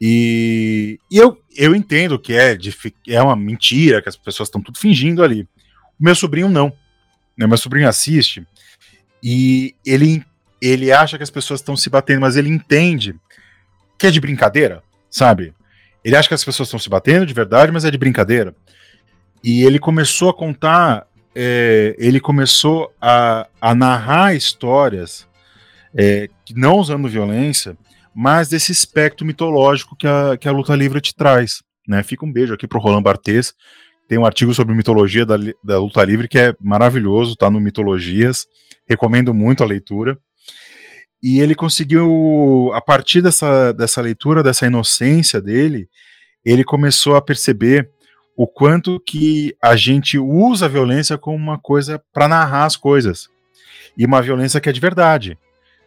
[0.06, 2.76] E, e eu, eu entendo que é, de,
[3.08, 5.48] é uma mentira, que as pessoas estão tudo fingindo ali.
[5.98, 6.74] O meu sobrinho não
[7.38, 8.46] né, meu sobrinho assiste
[9.22, 10.24] e ele,
[10.62, 13.16] ele acha que as pessoas estão se batendo, mas ele entende
[13.98, 15.54] que é de brincadeira, sabe?
[16.04, 18.54] Ele acha que as pessoas estão se batendo de verdade, mas é de brincadeira.
[19.44, 25.28] E ele começou a contar, é, ele começou a, a narrar histórias,
[25.96, 27.78] é, não usando violência,
[28.16, 31.64] mas desse espectro mitológico que a, que a luta livre te traz.
[31.88, 32.02] Né?
[32.04, 33.54] Fica um beijo aqui pro Roland Barthes,
[34.08, 38.46] tem um artigo sobre mitologia da, da luta livre que é maravilhoso, tá no Mitologias.
[38.88, 40.18] Recomendo muito a leitura.
[41.22, 45.88] E ele conseguiu, a partir dessa, dessa leitura, dessa inocência dele,
[46.44, 47.90] ele começou a perceber
[48.36, 53.30] o quanto que a gente usa a violência como uma coisa para narrar as coisas.
[53.98, 55.38] E uma violência que é de verdade.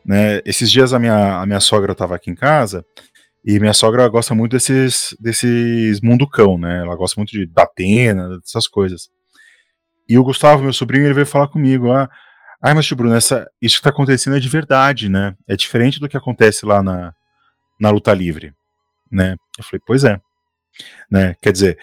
[0.06, 0.40] Né?
[0.44, 2.84] Esses dias a minha, a minha sogra estava aqui em casa
[3.44, 6.80] e minha sogra gosta muito desses, desses munducão, né?
[6.80, 9.08] Ela gosta muito de Datena, dessas coisas.
[10.08, 12.08] E o Gustavo, meu sobrinho, ele veio falar comigo, ah,
[12.62, 15.34] ai, mas tio Bruno, essa, isso que tá acontecendo é de verdade, né?
[15.48, 17.12] É diferente do que acontece lá na,
[17.80, 18.52] na luta livre,
[19.10, 19.36] né?
[19.58, 20.20] Eu falei, pois é.
[21.10, 21.36] Né?
[21.40, 21.78] Quer dizer,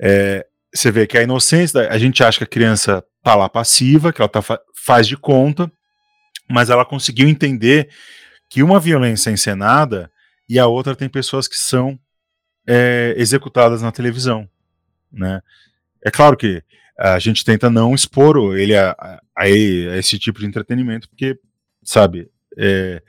[0.00, 4.12] é, você vê que a inocência, a gente acha que a criança tá lá passiva,
[4.12, 4.42] que ela tá,
[4.74, 5.70] faz de conta,
[6.50, 7.88] mas ela conseguiu entender
[8.48, 10.10] que uma violência encenada
[10.48, 11.98] e a outra tem pessoas que são
[12.66, 14.48] é, executadas na televisão,
[15.10, 15.40] né?
[16.04, 16.62] É claro que
[16.98, 21.38] a gente tenta não expor ele a, a, a esse tipo de entretenimento, porque,
[21.82, 23.02] sabe, é,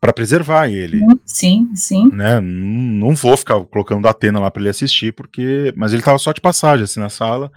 [0.00, 1.00] para preservar ele.
[1.24, 2.08] Sim, sim.
[2.12, 2.40] Né?
[2.40, 5.72] Não, não vou ficar colocando a Atena lá para ele assistir, porque.
[5.76, 7.50] Mas ele tava só de passagem assim na sala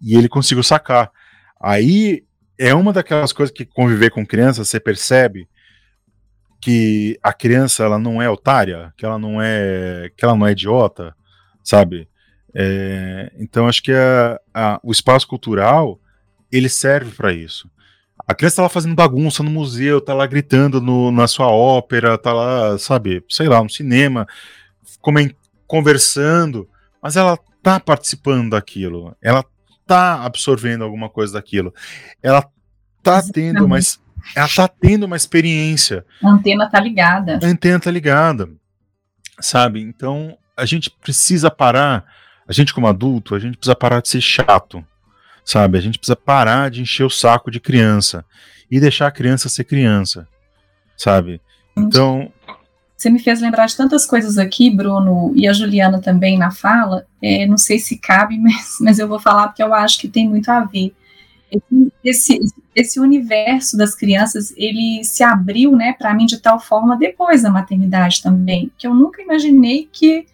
[0.00, 1.10] e ele conseguiu sacar.
[1.60, 2.24] Aí
[2.58, 5.48] é uma daquelas coisas que conviver com criança você percebe
[6.60, 10.52] que a criança ela não é otária, que ela não é que ela não é
[10.52, 11.14] idiota,
[11.62, 12.08] sabe?
[12.54, 16.00] É, então acho que a, a, o espaço cultural
[16.50, 17.70] ele serve para isso.
[18.26, 22.18] A criança tá lá fazendo bagunça no museu, tá lá gritando no, na sua ópera,
[22.18, 24.26] tá lá, sabe, sei lá, no cinema,
[25.66, 26.68] conversando,
[27.00, 29.44] mas ela tá participando daquilo, ela
[29.88, 31.74] tá absorvendo alguma coisa daquilo,
[32.22, 32.46] ela
[33.02, 33.78] tá tendo uma,
[34.36, 37.40] ela tá tendo uma experiência, A antena tá ligada.
[37.42, 38.48] a antena tá ligada,
[39.40, 39.80] sabe?
[39.80, 42.04] Então a gente precisa parar,
[42.46, 44.84] a gente como adulto, a gente precisa parar de ser chato,
[45.44, 45.78] sabe?
[45.78, 48.24] A gente precisa parar de encher o saco de criança
[48.70, 50.28] e deixar a criança ser criança,
[50.96, 51.40] sabe?
[51.76, 52.30] Então,
[52.98, 57.06] Você me fez lembrar de tantas coisas aqui, Bruno, e a Juliana também na fala.
[57.22, 60.28] É, não sei se cabe, mas, mas eu vou falar porque eu acho que tem
[60.28, 60.92] muito a ver.
[62.04, 62.40] Esse,
[62.74, 67.50] esse universo das crianças, ele se abriu, né, para mim de tal forma depois da
[67.50, 70.26] maternidade também, que eu nunca imaginei que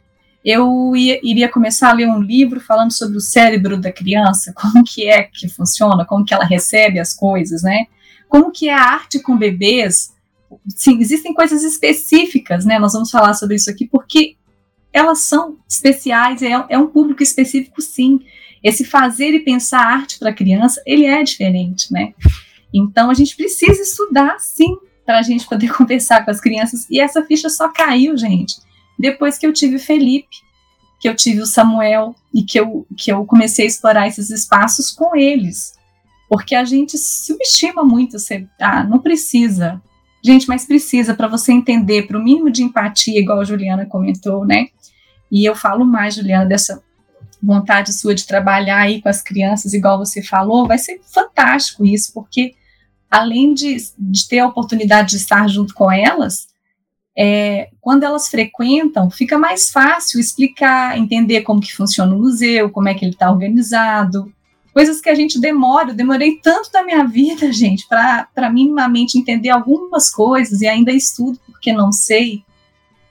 [0.42, 4.82] eu ia, iria começar a ler um livro falando sobre o cérebro da criança, como
[4.82, 7.86] que é que funciona, como que ela recebe as coisas, né?
[8.26, 10.13] Como que é a arte com bebês,
[10.68, 12.78] sim, existem coisas específicas, né?
[12.78, 14.36] Nós vamos falar sobre isso aqui porque
[14.92, 18.20] elas são especiais, é, é um público específico, sim.
[18.62, 22.14] Esse fazer e pensar arte para criança, ele é diferente, né?
[22.72, 26.86] Então a gente precisa estudar, sim, para a gente poder conversar com as crianças.
[26.88, 28.55] E essa ficha só caiu, gente,
[28.98, 30.36] depois que eu tive o Felipe,
[31.00, 34.90] que eu tive o Samuel e que eu, que eu comecei a explorar esses espaços
[34.90, 35.74] com eles.
[36.28, 39.82] Porque a gente subestima muito, você, ah, não precisa,
[40.24, 44.46] Gente, mas precisa para você entender, para o mínimo de empatia, igual a Juliana comentou,
[44.46, 44.68] né?
[45.30, 46.82] E eu falo mais, Juliana, dessa
[47.42, 52.10] vontade sua de trabalhar aí com as crianças, igual você falou, vai ser fantástico isso,
[52.14, 52.54] porque
[53.10, 56.48] além de, de ter a oportunidade de estar junto com elas,
[57.16, 62.88] é, quando elas frequentam, fica mais fácil explicar, entender como que funciona o museu, como
[62.88, 64.32] é que ele está organizado,
[64.74, 65.90] coisas que a gente demora.
[65.90, 71.38] Eu demorei tanto da minha vida, gente, para minimamente entender algumas coisas e ainda estudo
[71.46, 72.42] porque não sei.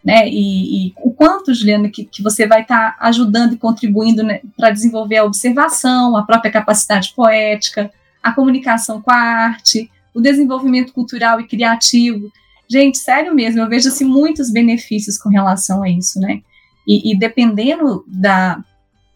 [0.04, 0.28] Né?
[0.28, 4.42] E, e o quanto, Juliana, que, que você vai estar tá ajudando e contribuindo né,
[4.58, 7.90] para desenvolver a observação, a própria capacidade poética,
[8.22, 12.30] a comunicação com a arte, o desenvolvimento cultural e criativo.
[12.70, 16.42] Gente, sério mesmo, eu vejo assim, muitos benefícios com relação a isso, né?
[16.86, 18.62] E, e dependendo da,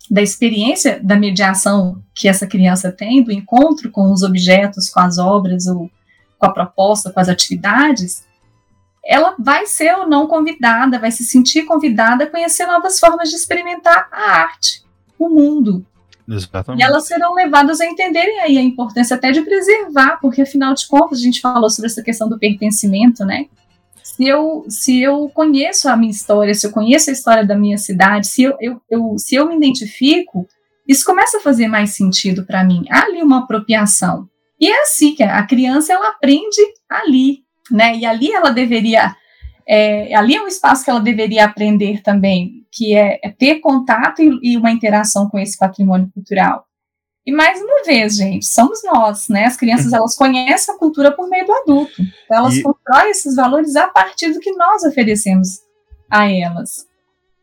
[0.09, 5.17] da experiência da mediação que essa criança tem, do encontro com os objetos, com as
[5.17, 5.89] obras, ou
[6.37, 8.25] com a proposta, com as atividades,
[9.03, 13.35] ela vai ser ou não convidada, vai se sentir convidada a conhecer novas formas de
[13.35, 14.83] experimentar a arte,
[15.17, 15.85] o mundo.
[16.27, 16.81] Exatamente.
[16.81, 20.85] E elas serão levadas a entenderem aí a importância até de preservar, porque afinal de
[20.87, 23.45] contas a gente falou sobre essa questão do pertencimento, né?
[24.07, 27.77] Se eu, se eu conheço a minha história, se eu conheço a história da minha
[27.77, 30.47] cidade, se eu, eu, eu se eu me identifico,
[30.87, 32.85] isso começa a fazer mais sentido para mim.
[32.89, 34.29] Há ali uma apropriação.
[34.59, 37.39] E é assim que a criança ela aprende ali,
[37.69, 37.97] né?
[37.97, 39.13] E ali ela deveria,
[39.67, 44.21] é, ali é um espaço que ela deveria aprender também, que é, é ter contato
[44.21, 46.65] e, e uma interação com esse patrimônio cultural.
[47.27, 49.43] E mais uma vez, gente, somos nós, né?
[49.43, 52.01] As crianças elas conhecem a cultura por meio do adulto.
[52.23, 55.59] Então, elas E- constroem esses valores a partir do que nós oferecemos
[56.09, 56.87] a elas.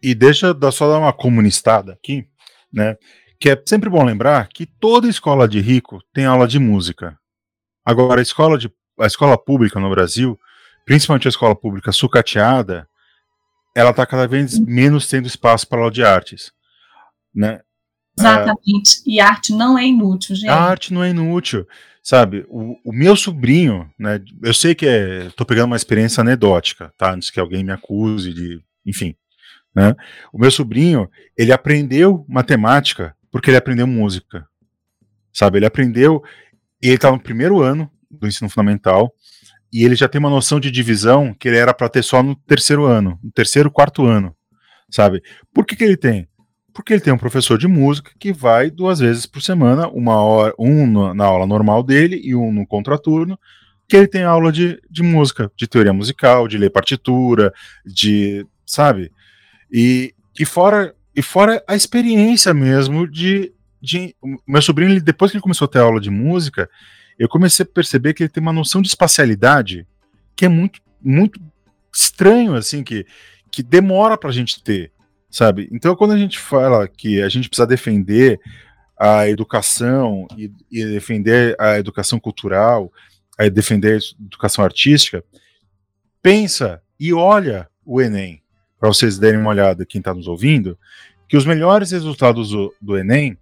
[0.03, 2.27] E deixa só dar uma comunistada aqui,
[2.73, 2.97] né?
[3.39, 7.19] Que é sempre bom lembrar que toda escola de rico tem aula de música.
[7.85, 10.41] Agora, a escola, de, a escola pública no Brasil,
[10.87, 12.89] principalmente a escola pública sucateada,
[13.77, 16.53] ela está cada vez menos tendo espaço para aula de artes.
[17.35, 17.61] Né?
[18.19, 19.03] Exatamente.
[19.07, 20.49] E arte não é inútil, gente.
[20.49, 21.67] A arte não é inútil,
[22.03, 22.47] sabe?
[22.49, 24.21] O, o meu sobrinho, né?
[24.43, 27.13] Eu sei que é, tô pegando uma experiência anedótica, tá?
[27.13, 29.15] Antes que alguém me acuse de, enfim,
[29.75, 29.95] né?
[30.33, 34.47] O meu sobrinho, ele aprendeu matemática porque ele aprendeu música,
[35.33, 35.59] sabe?
[35.59, 36.23] Ele aprendeu,
[36.81, 39.13] ele tá no primeiro ano do ensino fundamental
[39.73, 42.37] e ele já tem uma noção de divisão que ele era para ter só no
[42.37, 44.37] terceiro ano, no terceiro, quarto ano,
[44.89, 45.21] sabe?
[45.53, 46.29] Por que que ele tem?
[46.75, 50.53] Porque ele tem um professor de música que vai duas vezes por semana, uma hora,
[50.59, 53.39] um na aula normal dele e um no contraturno,
[53.89, 57.55] que ele tem aula de, de música, de teoria musical, de ler partitura,
[57.87, 59.13] de, sabe?
[59.73, 65.37] E, e fora e fora a experiência mesmo de, de meu sobrinho, ele, depois que
[65.37, 66.69] ele começou a ter aula de música,
[67.17, 69.87] eu comecei a perceber que ele tem uma noção de espacialidade
[70.35, 71.41] que é muito muito
[71.95, 73.07] estranho assim que
[73.53, 74.91] que demora pra gente ter
[75.35, 75.69] sabe?
[75.73, 78.41] Então, quando a gente fala que a gente precisa defender
[78.97, 82.93] a educação e, e defender a educação cultural,
[83.37, 85.25] a defender a educação artística,
[86.23, 88.41] pensa e olha o Enem,
[88.79, 90.79] para vocês derem uma olhada, quem está nos ouvindo,
[91.29, 93.37] que os melhores resultados do, do Enem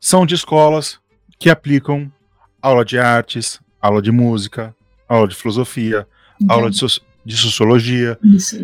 [0.00, 0.98] são de escolas
[1.38, 2.10] que aplicam
[2.62, 4.74] aula de artes, aula de música,
[5.08, 6.06] aula de filosofia,
[6.38, 6.52] Uhum.
[6.52, 8.56] aula de, soci- de sociologia, Isso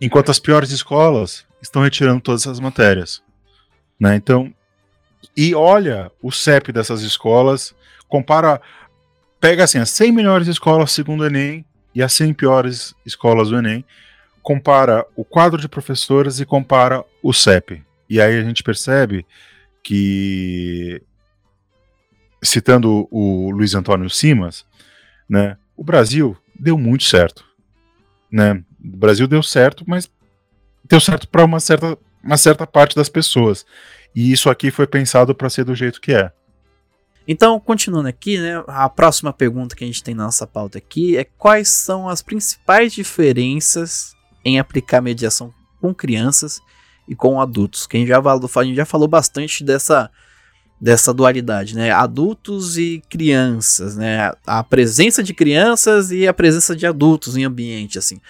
[0.00, 3.22] enquanto as piores escolas estão retirando todas essas matérias.
[3.98, 4.16] Né?
[4.16, 4.52] Então,
[5.36, 7.74] e olha o CEP dessas escolas,
[8.08, 8.60] compara,
[9.38, 13.58] pega assim, as 100 melhores escolas segundo o Enem e as 100 piores escolas do
[13.58, 13.84] Enem,
[14.42, 17.82] compara o quadro de professores e compara o CEP.
[18.08, 19.26] E aí a gente percebe
[19.82, 21.02] que,
[22.42, 24.64] citando o Luiz Antônio Simas,
[25.28, 27.44] né, o Brasil deu muito certo.
[28.30, 28.62] Né?
[28.82, 30.10] O Brasil deu certo, mas
[30.90, 33.64] deu certo para uma certa, uma certa parte das pessoas.
[34.14, 36.32] E isso aqui foi pensado para ser do jeito que é.
[37.28, 41.16] Então, continuando aqui, né, a próxima pergunta que a gente tem na nossa pauta aqui
[41.16, 46.60] é quais são as principais diferenças em aplicar mediação com crianças
[47.08, 47.86] e com adultos?
[47.86, 50.10] Que a gente já falou, a gente já falou bastante dessa,
[50.80, 51.92] dessa dualidade, né?
[51.92, 54.32] Adultos e crianças, né?
[54.44, 58.20] A presença de crianças e a presença de adultos em ambiente, assim.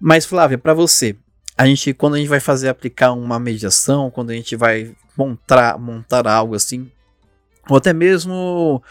[0.00, 1.14] Mas, Flávia, para você,
[1.60, 5.78] a gente, quando a gente vai fazer aplicar uma mediação, quando a gente vai montar,
[5.78, 6.90] montar algo assim,
[7.68, 8.82] ou até mesmo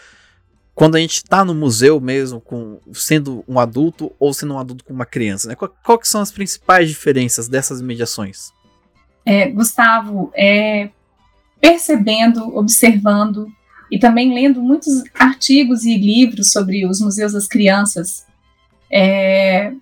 [0.72, 4.84] quando a gente está no museu mesmo, com sendo um adulto ou sendo um adulto
[4.84, 5.56] com uma criança, né?
[5.56, 8.52] Qual, qual que são as principais diferenças dessas mediações?
[9.26, 10.90] É, Gustavo, é,
[11.60, 13.48] percebendo, observando
[13.90, 18.24] e também lendo muitos artigos e livros sobre os museus das crianças,
[18.88, 19.72] é,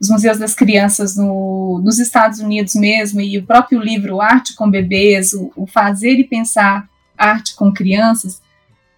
[0.00, 4.70] os museus das crianças no, nos Estados Unidos mesmo, e o próprio livro Arte com
[4.70, 6.88] Bebês, o, o Fazer e Pensar
[7.18, 8.40] Arte com Crianças,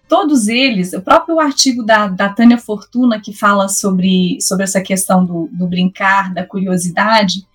[0.07, 5.25] todos eles, o próprio artigo da, da Tânia Fortuna, que fala sobre, sobre essa questão
[5.25, 7.45] do, do brincar, da curiosidade,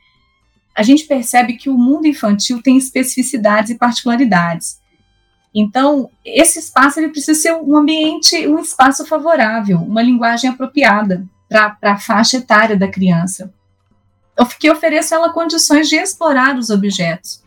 [0.75, 4.79] a gente percebe que o mundo infantil tem especificidades e particularidades.
[5.55, 11.77] Então, esse espaço ele precisa ser um ambiente, um espaço favorável, uma linguagem apropriada para
[11.83, 13.53] a faixa etária da criança,
[14.61, 17.43] que ofereça ela condições de explorar os objetos.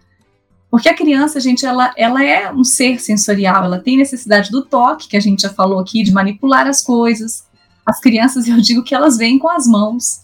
[0.70, 5.10] Porque a criança, gente, ela, ela é um ser sensorial, ela tem necessidade do toque,
[5.10, 7.44] que a gente já falou aqui, de manipular as coisas.
[7.86, 10.22] As crianças, eu digo que elas vêm com as mãos.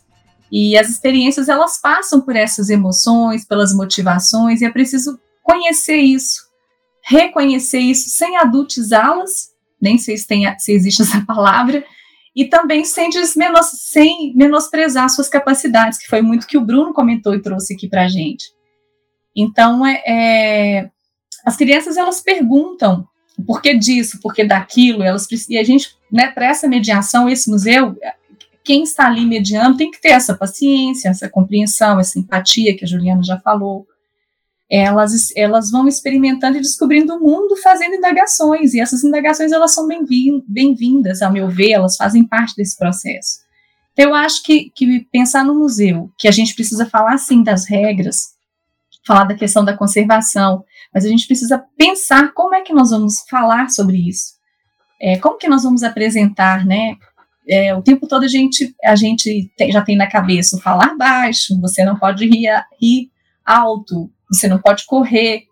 [0.50, 6.42] E as experiências, elas passam por essas emoções, pelas motivações, e é preciso conhecer isso,
[7.04, 9.50] reconhecer isso, sem adultizá-las,
[9.82, 11.84] nem sei se, tem, se existe essa palavra,
[12.38, 17.34] e também sem, desmenos, sem menosprezar suas capacidades, que foi muito que o Bruno comentou
[17.34, 18.54] e trouxe aqui para a gente.
[19.36, 20.90] Então, é, é,
[21.44, 23.08] as crianças elas perguntam
[23.40, 27.50] o porquê disso, o porquê daquilo, elas e a gente, né, para essa mediação, esse
[27.50, 27.98] museu,
[28.64, 32.88] quem está ali mediando tem que ter essa paciência, essa compreensão, essa empatia que a
[32.88, 33.88] Juliana já falou.
[34.70, 39.88] Elas, elas vão experimentando e descobrindo o mundo, fazendo indagações, e essas indagações elas são
[39.88, 43.48] bem-vindas, ao meu ver, elas fazem parte desse processo.
[43.94, 47.66] Então, eu acho que, que pensar no museu, que a gente precisa falar, sim, das
[47.66, 48.36] regras,
[49.08, 50.64] falar da questão da conservação,
[50.94, 54.36] mas a gente precisa pensar como é que nós vamos falar sobre isso,
[55.02, 56.96] é, como que nós vamos apresentar, né?
[57.50, 61.60] É, o tempo todo a gente, a gente tem, já tem na cabeça falar baixo,
[61.62, 62.50] você não pode rir,
[62.82, 63.10] rir
[63.46, 65.44] alto, você não pode correr.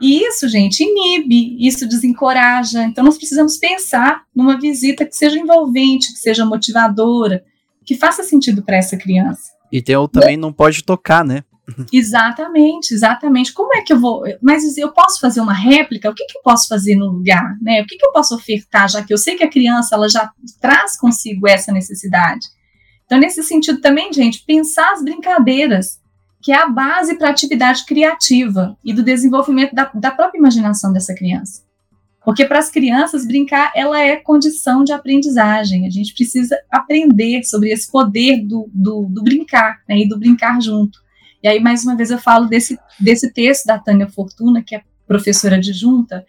[0.00, 2.84] E isso, gente, inibe, isso desencoraja.
[2.84, 7.44] Então, nós precisamos pensar numa visita que seja envolvente, que seja motivadora,
[7.84, 9.50] que faça sentido para essa criança.
[9.72, 11.42] E tem também não pode tocar, né?
[11.92, 13.52] Exatamente, exatamente.
[13.52, 14.22] Como é que eu vou.
[14.40, 16.08] Mas eu posso fazer uma réplica?
[16.08, 17.56] O que, que eu posso fazer no lugar?
[17.60, 17.82] Né?
[17.82, 20.30] O que, que eu posso ofertar, já que eu sei que a criança ela já
[20.60, 22.46] traz consigo essa necessidade?
[23.04, 25.98] Então, nesse sentido também, gente, pensar as brincadeiras,
[26.40, 30.92] que é a base para a atividade criativa e do desenvolvimento da, da própria imaginação
[30.92, 31.62] dessa criança.
[32.24, 35.86] Porque para as crianças, brincar ela é condição de aprendizagem.
[35.86, 40.60] A gente precisa aprender sobre esse poder do, do, do brincar né, e do brincar
[40.60, 40.98] junto.
[41.42, 44.82] E aí, mais uma vez, eu falo desse, desse texto da Tânia Fortuna, que é
[45.06, 46.24] professora adjunta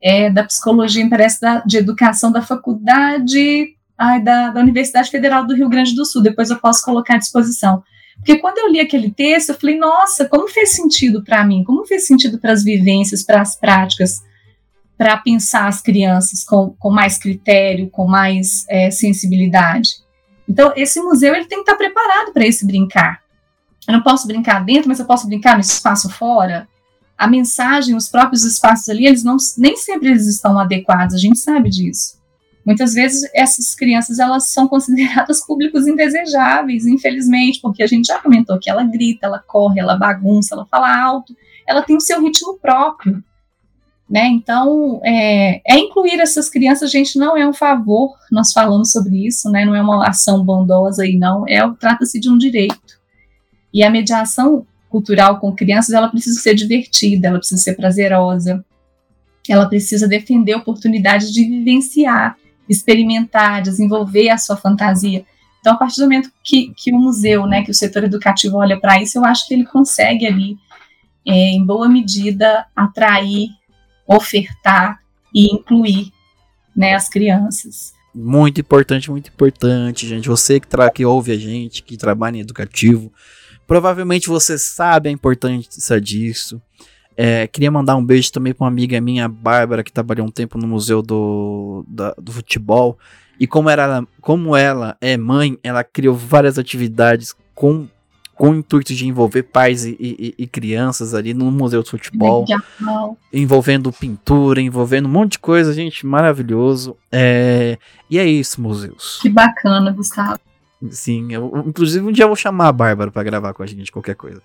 [0.00, 5.54] é, da psicologia, parece, da, de educação da faculdade ai, da, da Universidade Federal do
[5.54, 6.22] Rio Grande do Sul.
[6.22, 7.82] Depois eu posso colocar à disposição.
[8.16, 11.64] Porque quando eu li aquele texto, eu falei, nossa, como fez sentido para mim?
[11.64, 14.22] Como fez sentido para as vivências, para as práticas,
[14.96, 19.90] para pensar as crianças com, com mais critério, com mais é, sensibilidade?
[20.48, 23.22] Então, esse museu ele tem que estar preparado para esse brincar.
[23.86, 26.68] Eu não posso brincar dentro, mas eu posso brincar no espaço fora.
[27.16, 31.38] A mensagem, os próprios espaços ali, eles não, nem sempre eles estão adequados, a gente
[31.38, 32.18] sabe disso.
[32.64, 38.58] Muitas vezes essas crianças elas são consideradas públicos indesejáveis, infelizmente, porque a gente já comentou
[38.58, 41.36] que ela grita, ela corre, ela bagunça, ela fala alto,
[41.66, 43.22] ela tem o seu ritmo próprio.
[44.08, 44.26] Né?
[44.28, 49.50] Então, é, é, incluir essas crianças, gente, não é um favor, nós falamos sobre isso,
[49.50, 49.64] né?
[49.64, 53.00] não é uma ação bondosa aí, não, é trata-se de um direito.
[53.72, 58.64] E a mediação cultural com crianças, ela precisa ser divertida, ela precisa ser prazerosa,
[59.48, 62.36] ela precisa defender oportunidades de vivenciar,
[62.68, 65.24] experimentar, desenvolver a sua fantasia.
[65.60, 68.78] Então, a partir do momento que, que o museu, né, que o setor educativo olha
[68.78, 70.58] para isso, eu acho que ele consegue ali,
[71.26, 73.48] é, em boa medida, atrair,
[74.06, 75.00] ofertar
[75.34, 76.12] e incluir
[76.76, 77.94] né, as crianças.
[78.14, 80.28] Muito importante, muito importante, gente.
[80.28, 83.12] Você que, que ouve a gente, que trabalha em educativo,
[83.66, 86.60] provavelmente você sabe a importância disso.
[87.16, 90.58] É, queria mandar um beijo também para uma amiga minha, Bárbara, que trabalhou um tempo
[90.58, 92.98] no Museu do, da, do Futebol.
[93.38, 97.86] E como, era, como ela é mãe, ela criou várias atividades com,
[98.34, 102.44] com o intuito de envolver pais e, e, e crianças ali no Museu do Futebol.
[102.48, 103.18] Legal.
[103.32, 106.96] Envolvendo pintura, envolvendo um monte de coisa, gente, maravilhoso.
[107.10, 109.18] É, e é isso, museus.
[109.20, 110.38] Que bacana, Gustavo.
[110.90, 113.90] Sim, eu, inclusive um dia eu vou chamar a Bárbara para gravar com a gente,
[113.90, 114.42] qualquer coisa.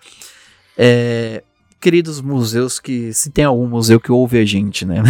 [0.78, 1.44] É,
[1.80, 3.14] queridos museus que.
[3.14, 5.02] Se tem algum museu que ouve a gente, né?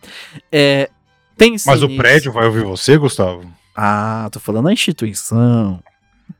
[0.50, 0.90] é,
[1.36, 3.44] pense Mas o prédio vai ouvir você, Gustavo?
[3.76, 5.82] Ah, tô falando a instituição.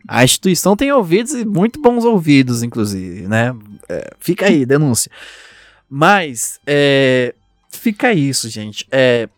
[0.09, 3.55] A instituição tem ouvidos e muito bons ouvidos, inclusive, né?
[3.89, 5.11] É, fica aí, denúncia.
[5.89, 7.35] Mas, é,
[7.69, 8.87] fica isso, gente.
[8.91, 9.29] É,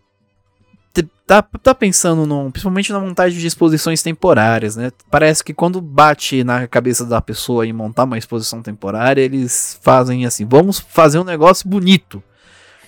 [1.27, 4.93] tá, tá pensando, num, principalmente na montagem de exposições temporárias, né?
[5.11, 10.24] Parece que quando bate na cabeça da pessoa em montar uma exposição temporária, eles fazem
[10.24, 12.22] assim: vamos fazer um negócio bonito.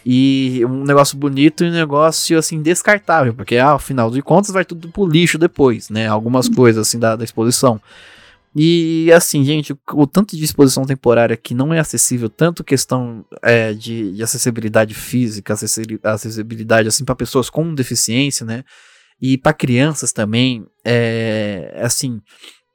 [0.07, 4.53] E um negócio bonito e um negócio assim descartável, porque ah, ao final de contas
[4.53, 6.07] vai tudo pro lixo depois, né?
[6.07, 7.81] Algumas coisas assim da, da exposição.
[8.57, 13.73] E assim, gente, o, tanto de exposição temporária que não é acessível, tanto questão é,
[13.73, 15.55] de, de, acessibilidade física,
[16.03, 18.65] acessibilidade assim para pessoas com deficiência, né?
[19.21, 22.21] E para crianças também, é assim,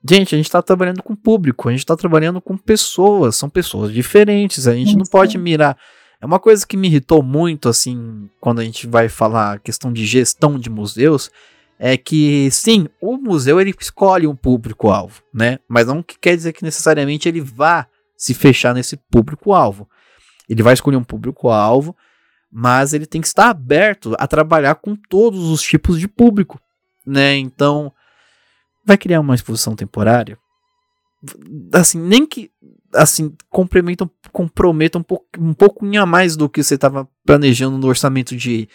[0.07, 3.91] gente, a gente está trabalhando com público, a gente está trabalhando com pessoas, são pessoas
[3.91, 5.77] diferentes, a gente não pode mirar.
[6.21, 10.05] É uma coisa que me irritou muito, assim, quando a gente vai falar questão de
[10.05, 11.29] gestão de museus,
[11.85, 15.59] é que sim, o museu ele escolhe um público-alvo, né?
[15.67, 19.89] Mas não quer dizer que necessariamente ele vá se fechar nesse público-alvo.
[20.47, 21.93] Ele vai escolher um público-alvo,
[22.49, 26.57] mas ele tem que estar aberto a trabalhar com todos os tipos de público,
[27.05, 27.35] né?
[27.35, 27.91] Então,
[28.85, 30.37] vai criar uma exposição temporária?
[31.73, 32.49] Assim, nem que
[32.93, 37.87] assim comprometam, comprometam um, pouco, um pouquinho a mais do que você estava planejando no
[37.87, 38.69] orçamento de,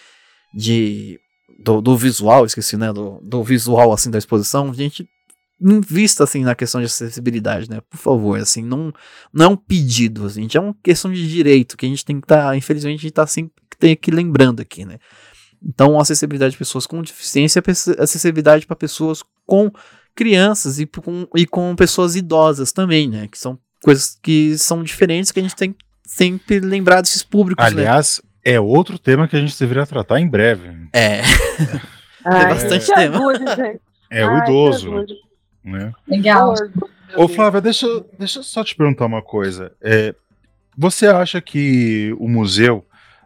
[0.53, 1.19] de
[1.59, 2.93] do, do visual, esqueci, né?
[2.93, 5.09] Do, do visual, assim, da exposição, a gente
[5.61, 7.81] invista, assim, na questão de acessibilidade, né?
[7.91, 8.93] Por favor, assim, não,
[9.33, 12.25] não é um pedido, assim, é uma questão de direito que a gente tem que
[12.25, 14.99] estar, tá, infelizmente, a gente tá sempre tem que lembrando aqui, né?
[15.63, 17.63] Então, acessibilidade de pessoas com deficiência,
[17.99, 19.71] acessibilidade para pessoas com
[20.15, 23.29] crianças e com, e com pessoas idosas também, né?
[23.29, 27.65] Que são coisas que são diferentes que a gente tem sempre lembrar desses públicos.
[27.65, 27.71] Né?
[27.71, 28.28] Aliás, né?
[28.45, 30.89] É outro tema que a gente deveria tratar em breve.
[30.93, 31.23] É.
[31.23, 33.19] Tem bastante tema.
[34.11, 35.05] é o idoso.
[35.65, 35.93] Né?
[36.07, 36.55] Legal.
[37.17, 37.87] Ô, Flávia, deixa,
[38.19, 39.73] deixa eu só te perguntar uma coisa.
[39.83, 40.15] É,
[40.77, 42.85] você acha que o museu,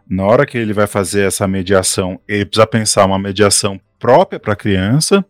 [0.09, 4.53] na hora que ele vai fazer essa mediação, ele precisa pensar uma mediação própria para
[4.53, 5.23] a criança,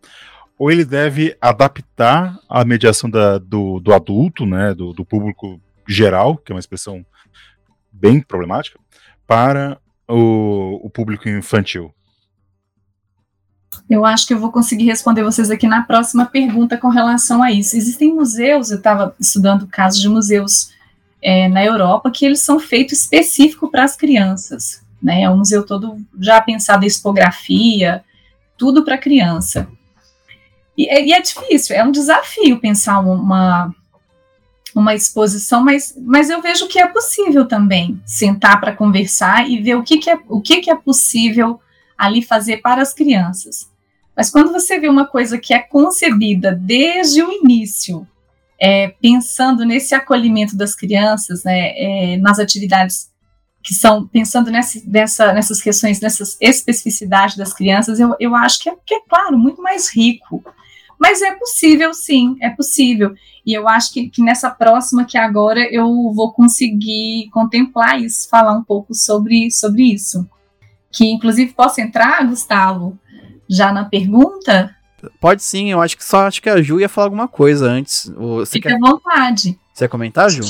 [0.58, 6.38] ou ele deve adaptar a mediação da, do, do adulto, né, do, do público geral,
[6.38, 7.06] que é uma expressão
[7.92, 8.80] bem problemática,
[9.28, 11.94] para o, o público infantil?
[13.90, 17.52] Eu acho que eu vou conseguir responder vocês aqui na próxima pergunta com relação a
[17.52, 17.76] isso.
[17.76, 20.72] Existem museus, eu estava estudando casos de museus
[21.22, 24.82] é, na Europa que eles são feitos específico para as crianças.
[25.02, 25.24] Né?
[25.24, 28.04] É um museu todo já pensado em expografia,
[28.58, 29.68] tudo para criança.
[30.78, 33.74] E, e, é difícil, é um desafio pensar uma,
[34.76, 39.76] uma exposição, mas, mas eu vejo que é possível também sentar para conversar e ver
[39.76, 41.60] o que, que, é, o que, que é possível
[41.98, 43.70] ali fazer para as crianças.
[44.16, 48.08] Mas quando você vê uma coisa que é concebida desde o início,
[48.60, 53.12] é, pensando nesse acolhimento das crianças, né, é, nas atividades
[53.64, 58.70] que são, pensando nessa, nessa, nessas questões, nessas especificidades das crianças, eu, eu acho que
[58.70, 60.44] é, que é, claro, muito mais rico.
[61.04, 63.14] Mas é possível, sim, é possível.
[63.46, 65.86] E eu acho que, que nessa próxima que agora eu
[66.16, 70.26] vou conseguir contemplar isso, falar um pouco sobre, sobre isso.
[70.90, 72.98] Que inclusive posso entrar, Gustavo,
[73.50, 74.74] já na pergunta?
[75.20, 78.10] Pode sim, eu acho que só acho que a Ju ia falar alguma coisa antes.
[78.16, 78.76] Você Fica quer...
[78.76, 79.60] à vontade.
[79.74, 80.42] Você quer comentar, Ju?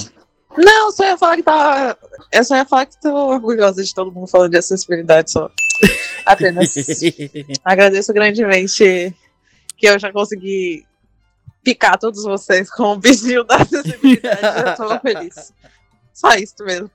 [0.55, 1.97] Não, só ia falar que tá.
[2.31, 5.49] Eu só ia falar que tô orgulhosa de todo mundo falando de acessibilidade só.
[6.27, 6.75] Apenas.
[7.65, 9.11] Agradeço grandemente
[9.83, 10.85] que eu já consegui
[11.61, 14.39] picar todos vocês com o bichinho da acessibilidade.
[14.65, 15.51] eu tô feliz.
[16.13, 16.89] Só isso mesmo.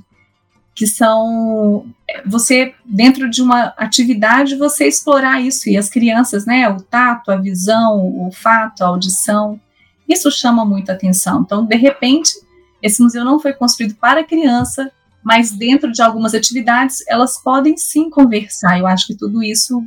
[0.74, 6.70] que são é, você dentro de uma atividade você explorar isso e as crianças, né?
[6.70, 9.60] O tato, a visão, o olfato, a audição,
[10.08, 11.42] isso chama muita atenção.
[11.42, 12.32] Então, de repente
[12.82, 14.92] esse museu não foi construído para criança,
[15.24, 18.80] mas dentro de algumas atividades elas podem sim conversar.
[18.80, 19.86] Eu acho que tudo isso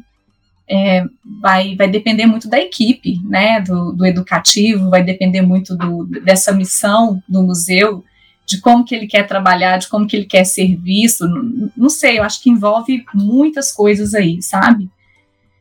[0.68, 1.04] é,
[1.40, 6.52] vai, vai depender muito da equipe, né, do, do educativo, vai depender muito do, dessa
[6.52, 8.04] missão do museu,
[8.46, 11.26] de como que ele quer trabalhar, de como que ele quer ser visto.
[11.26, 14.90] Não, não sei, eu acho que envolve muitas coisas aí, sabe?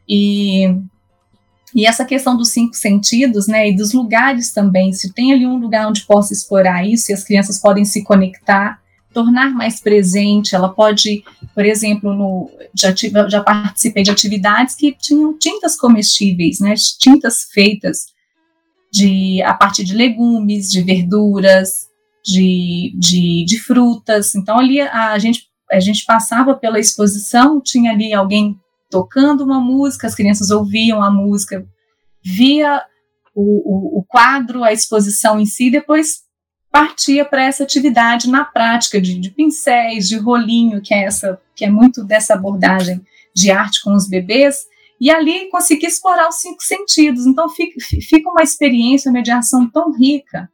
[0.07, 0.67] E
[1.75, 5.57] e essa questão dos cinco sentidos, né, e dos lugares também, se tem ali um
[5.57, 8.79] lugar onde possa explorar isso, e as crianças podem se conectar,
[9.11, 11.23] tornar mais presente, ela pode,
[11.53, 17.47] por exemplo, no, já, tive, já participei de atividades que tinham tintas comestíveis, né, tintas
[17.51, 18.13] feitas
[18.91, 21.87] de, a partir de legumes, de verduras,
[22.23, 27.91] de, de, de frutas, então ali a, a gente, a gente passava pela exposição, tinha
[27.91, 28.57] ali alguém
[28.89, 31.65] tocando uma música, as crianças ouviam a música,
[32.23, 32.81] via
[33.35, 36.21] o, o, o quadro, a exposição em si, depois
[36.71, 41.65] partia para essa atividade na prática de, de, pincéis, de rolinho, que é essa, que
[41.65, 43.01] é muito dessa abordagem
[43.35, 44.65] de arte com os bebês,
[44.99, 47.25] e ali conseguir explorar os cinco sentidos.
[47.27, 50.49] Então fica, fica uma experiência, uma mediação tão rica.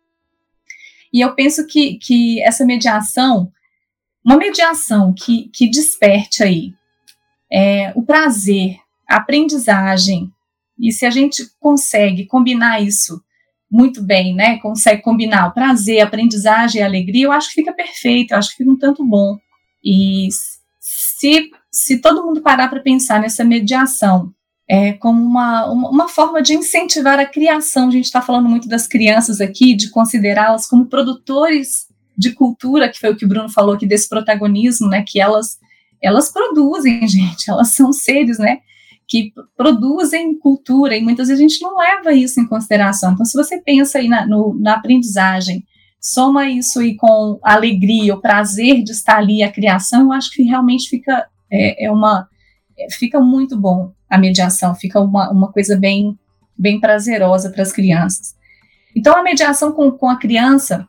[1.13, 3.51] E eu penso que, que essa mediação,
[4.23, 6.73] uma mediação que, que desperte aí
[7.51, 10.31] é, o prazer, a aprendizagem,
[10.77, 13.21] e se a gente consegue combinar isso
[13.69, 14.57] muito bem, né?
[14.59, 18.37] Consegue combinar o prazer, a aprendizagem e a alegria, eu acho que fica perfeito, eu
[18.37, 19.37] acho que fica um tanto bom.
[19.83, 20.29] E
[20.79, 24.33] se, se todo mundo parar para pensar nessa mediação
[24.69, 28.85] é, como uma, uma, forma de incentivar a criação, a gente está falando muito das
[28.85, 33.73] crianças aqui, de considerá-las como produtores de cultura, que foi o que o Bruno falou
[33.73, 35.03] aqui desse protagonismo, né?
[35.07, 35.57] Que elas
[36.01, 38.59] elas produzem, gente, elas são seres, né,
[39.07, 43.13] que produzem cultura e muitas vezes a gente não leva isso em consideração.
[43.13, 45.65] Então, se você pensa aí na, no, na aprendizagem,
[45.99, 50.29] soma isso aí com a alegria, o prazer de estar ali, a criação, eu acho
[50.31, 52.27] que realmente fica é, é uma
[52.91, 56.17] fica muito bom a mediação, fica uma, uma coisa bem
[56.59, 58.35] bem prazerosa para as crianças.
[58.93, 60.85] Então, a mediação com, com a criança,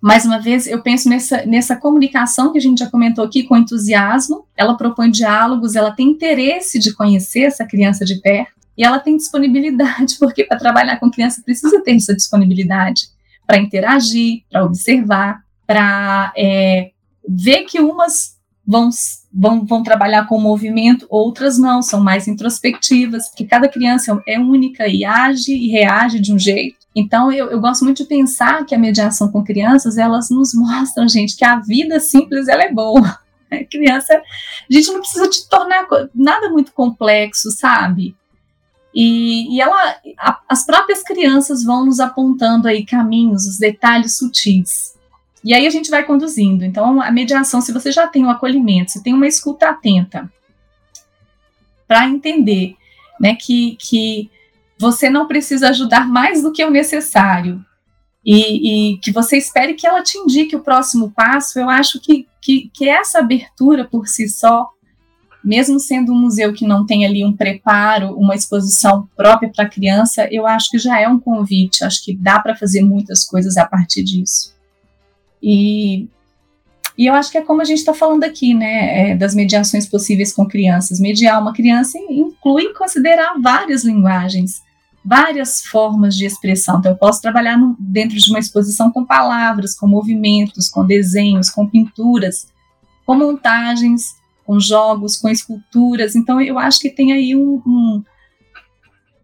[0.00, 3.58] mais uma vez, eu penso nessa, nessa comunicação que a gente já comentou aqui, com
[3.58, 4.46] entusiasmo.
[4.56, 9.18] Ela propõe diálogos, ela tem interesse de conhecer essa criança de perto e ela tem
[9.18, 13.08] disponibilidade, porque para trabalhar com criança precisa ter essa disponibilidade
[13.46, 16.92] para interagir, para observar, para é,
[17.28, 18.88] ver que umas vão,
[19.32, 24.88] vão, vão trabalhar com movimento, outras não, são mais introspectivas, porque cada criança é única
[24.88, 26.80] e age e reage de um jeito.
[26.94, 31.08] Então, eu, eu, gosto muito de pensar que a mediação com crianças, elas nos mostram,
[31.08, 33.18] gente, que a vida simples, ela é boa.
[33.50, 38.14] A criança, a gente não precisa te tornar nada muito complexo, sabe?
[38.94, 44.94] E, e ela, a, as próprias crianças vão nos apontando aí caminhos, os detalhes sutis.
[45.42, 46.64] E aí a gente vai conduzindo.
[46.64, 50.30] Então, a mediação, se você já tem o um acolhimento, você tem uma escuta atenta
[51.88, 52.76] para entender
[53.18, 54.30] né, que, que
[54.78, 57.64] você não precisa ajudar mais do que o necessário
[58.24, 62.26] e, e, que você espere que ela te indique o próximo passo, eu acho que,
[62.40, 64.68] que, que essa abertura por si só,
[65.42, 70.28] mesmo sendo um museu que não tem ali um preparo, uma exposição própria para criança,
[70.30, 73.66] eu acho que já é um convite, acho que dá para fazer muitas coisas a
[73.66, 74.54] partir disso.
[75.42, 76.08] E,
[76.96, 79.86] e eu acho que é como a gente está falando aqui, né, é, das mediações
[79.86, 81.00] possíveis com crianças.
[81.00, 84.60] Mediar uma criança inclui considerar várias linguagens,
[85.04, 86.78] várias formas de expressão.
[86.78, 91.48] Então, eu posso trabalhar no, dentro de uma exposição com palavras, com movimentos, com desenhos,
[91.48, 92.46] com pinturas,
[93.06, 94.14] com montagens,
[94.44, 96.14] com jogos, com esculturas.
[96.14, 98.02] Então, eu acho que tem aí um, um,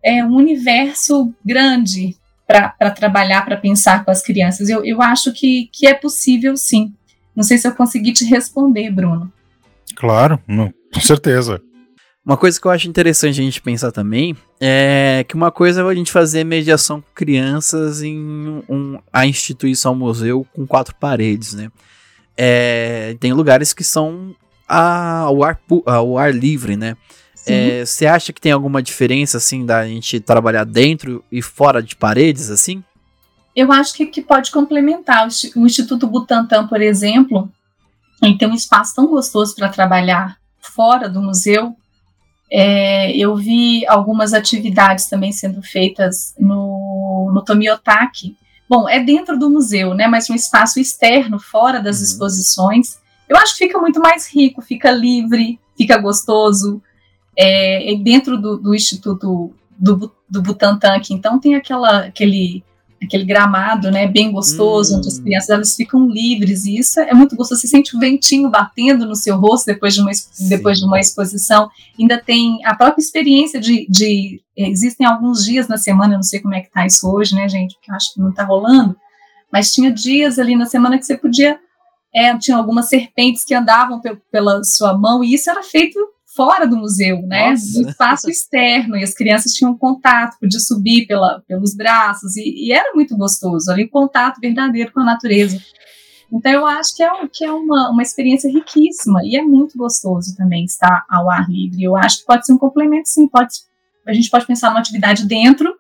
[0.03, 4.69] é, um universo grande para trabalhar, para pensar com as crianças.
[4.69, 6.95] Eu, eu acho que, que é possível, sim.
[7.35, 9.31] Não sei se eu consegui te responder, Bruno.
[9.97, 11.61] Claro, não, com certeza.
[12.25, 15.85] Uma coisa que eu acho interessante a gente pensar também é que uma coisa é
[15.85, 18.19] a gente fazer mediação com crianças em
[18.69, 21.71] um, a instituição museu com quatro paredes, né?
[22.37, 24.35] É, tem lugares que são
[24.69, 26.97] ao ar, ao ar livre, né?
[27.53, 31.95] É, você acha que tem alguma diferença, assim, da gente trabalhar dentro e fora de
[31.95, 32.83] paredes, assim?
[33.55, 35.27] Eu acho que, que pode complementar.
[35.55, 37.51] O Instituto Butantan, por exemplo,
[38.23, 41.77] ele tem um espaço tão gostoso para trabalhar fora do museu,
[42.51, 48.37] é, eu vi algumas atividades também sendo feitas no, no Tomiotaki.
[48.69, 50.07] Bom, é dentro do museu, né?
[50.07, 52.05] Mas um espaço externo, fora das uhum.
[52.05, 52.99] exposições.
[53.29, 56.81] Eu acho que fica muito mais rico, fica livre, fica gostoso.
[57.39, 62.65] É, dentro do, do Instituto do, do Butantan aqui, então tem aquela, aquele
[63.03, 64.99] aquele gramado, né, bem gostoso, hum.
[64.99, 65.23] onde as hum.
[65.23, 67.61] crianças elas ficam livres, e isso é muito gostoso.
[67.61, 70.11] Você sente o ventinho batendo no seu rosto depois de uma,
[70.49, 71.69] depois de uma exposição.
[71.99, 76.41] Ainda tem a própria experiência de, de, Existem alguns dias na semana, eu não sei
[76.41, 78.97] como é que tá isso hoje, né, gente, porque eu acho que não tá rolando,
[79.53, 81.59] mas tinha dias ali na semana que você podia.
[82.15, 84.01] É, tinha algumas serpentes que andavam
[84.33, 85.99] pela sua mão, e isso era feito
[86.37, 87.51] fora do museu, né?
[87.51, 87.81] Nossa.
[87.81, 92.73] No espaço externo, e as crianças tinham contato, podia subir pela, pelos braços, e, e,
[92.73, 95.59] era muito gostoso, ali, contato verdadeiro com a natureza.
[96.31, 100.37] Então, eu acho que é, que é uma, uma experiência riquíssima, e é muito gostoso
[100.37, 101.83] também estar ao ar livre.
[101.83, 103.55] Eu acho que pode ser um complemento, sim, pode,
[104.07, 105.75] a gente pode pensar numa atividade dentro,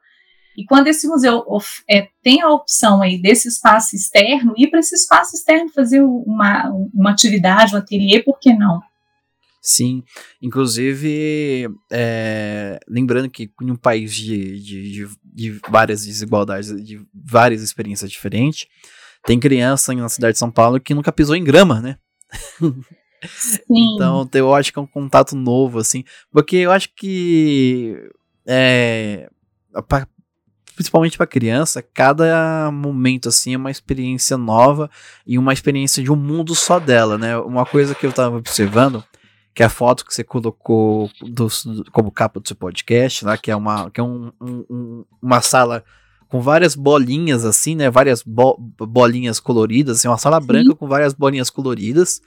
[0.57, 1.45] e quando esse museu
[1.89, 6.73] é, tem a opção aí desse espaço externo, ir para esse espaço externo fazer uma,
[6.95, 8.81] uma atividade, um ateliê, por que não?
[9.67, 10.05] Sim,
[10.41, 18.09] inclusive, é, lembrando que em um país de, de, de, várias desigualdades, de várias experiências
[18.09, 18.69] diferentes,
[19.25, 21.99] tem criança na cidade de São Paulo que nunca pisou em grama, né?
[23.69, 28.09] então, eu acho que é um contato novo, assim, porque eu acho que,
[28.47, 29.29] é,
[29.89, 30.07] pra,
[30.77, 34.89] principalmente para criança, cada momento, assim, é uma experiência nova
[35.27, 37.37] e uma experiência de um mundo só dela, né?
[37.39, 39.03] Uma coisa que eu tava observando
[39.57, 41.49] que é a foto que você colocou do,
[41.91, 45.83] como capa do seu podcast, lá, que é uma, que é um, um, uma sala
[46.29, 47.89] com várias bolinhas assim, né?
[47.91, 50.47] Várias bo bolinhas coloridas, assim, uma sala Sim.
[50.47, 52.21] branca com várias bolinhas coloridas.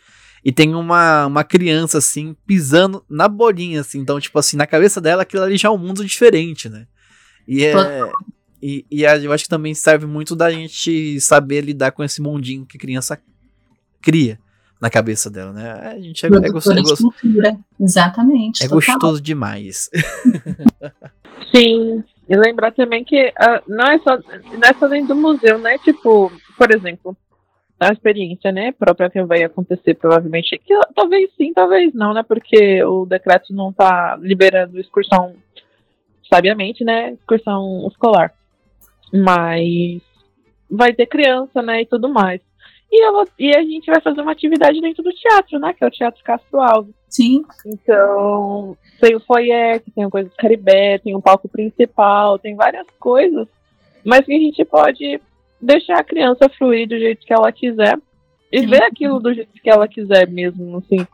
[0.43, 3.99] E tem uma, uma criança assim pisando na bolinha, assim.
[3.99, 6.88] Então, tipo assim, na cabeça dela aquilo ali já é um mundo diferente, né?
[7.47, 7.76] E é.
[8.60, 12.65] E, e eu acho que também serve muito da gente saber lidar com esse mundinho
[12.65, 13.22] que criança
[14.01, 14.39] cria
[14.81, 15.72] na cabeça dela, né?
[15.95, 16.81] A gente é, é gostoso.
[16.81, 17.57] De cultura.
[17.80, 18.64] Exatamente.
[18.64, 18.95] É total.
[18.95, 19.89] gostoso demais.
[21.53, 22.03] Sim.
[22.27, 25.77] E lembrar também que uh, não, é só, não é só dentro do museu, né?
[25.80, 27.18] Tipo, por exemplo,
[27.80, 32.23] a experiência, né, própria que vai acontecer provavelmente, que talvez sim, talvez não, né?
[32.23, 35.34] Porque o decreto não tá liberando excursão
[36.31, 37.14] sabiamente, né?
[37.14, 38.34] Excursão escolar.
[39.11, 40.01] Mas
[40.69, 42.41] vai ter criança, né, e tudo mais.
[42.91, 43.03] E,
[43.39, 45.73] e a gente vai fazer uma atividade dentro do teatro, né?
[45.73, 46.93] Que é o Teatro Castro Alves.
[47.07, 47.43] Sim.
[47.65, 52.87] Então, tem o foyer, tem a coisa do Caribé, tem o palco principal, tem várias
[52.99, 53.47] coisas,
[54.03, 55.19] mas que a gente pode
[55.61, 57.97] deixar a criança fluir do jeito que ela quiser
[58.51, 61.05] e ver aquilo do jeito que ela quiser mesmo, assim.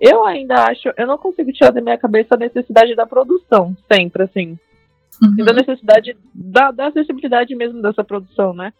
[0.00, 4.24] Eu ainda acho, eu não consigo tirar da minha cabeça a necessidade da produção, sempre,
[4.24, 4.58] assim.
[5.22, 5.36] Uhum.
[5.38, 8.72] E da necessidade da, da acessibilidade mesmo dessa produção, né?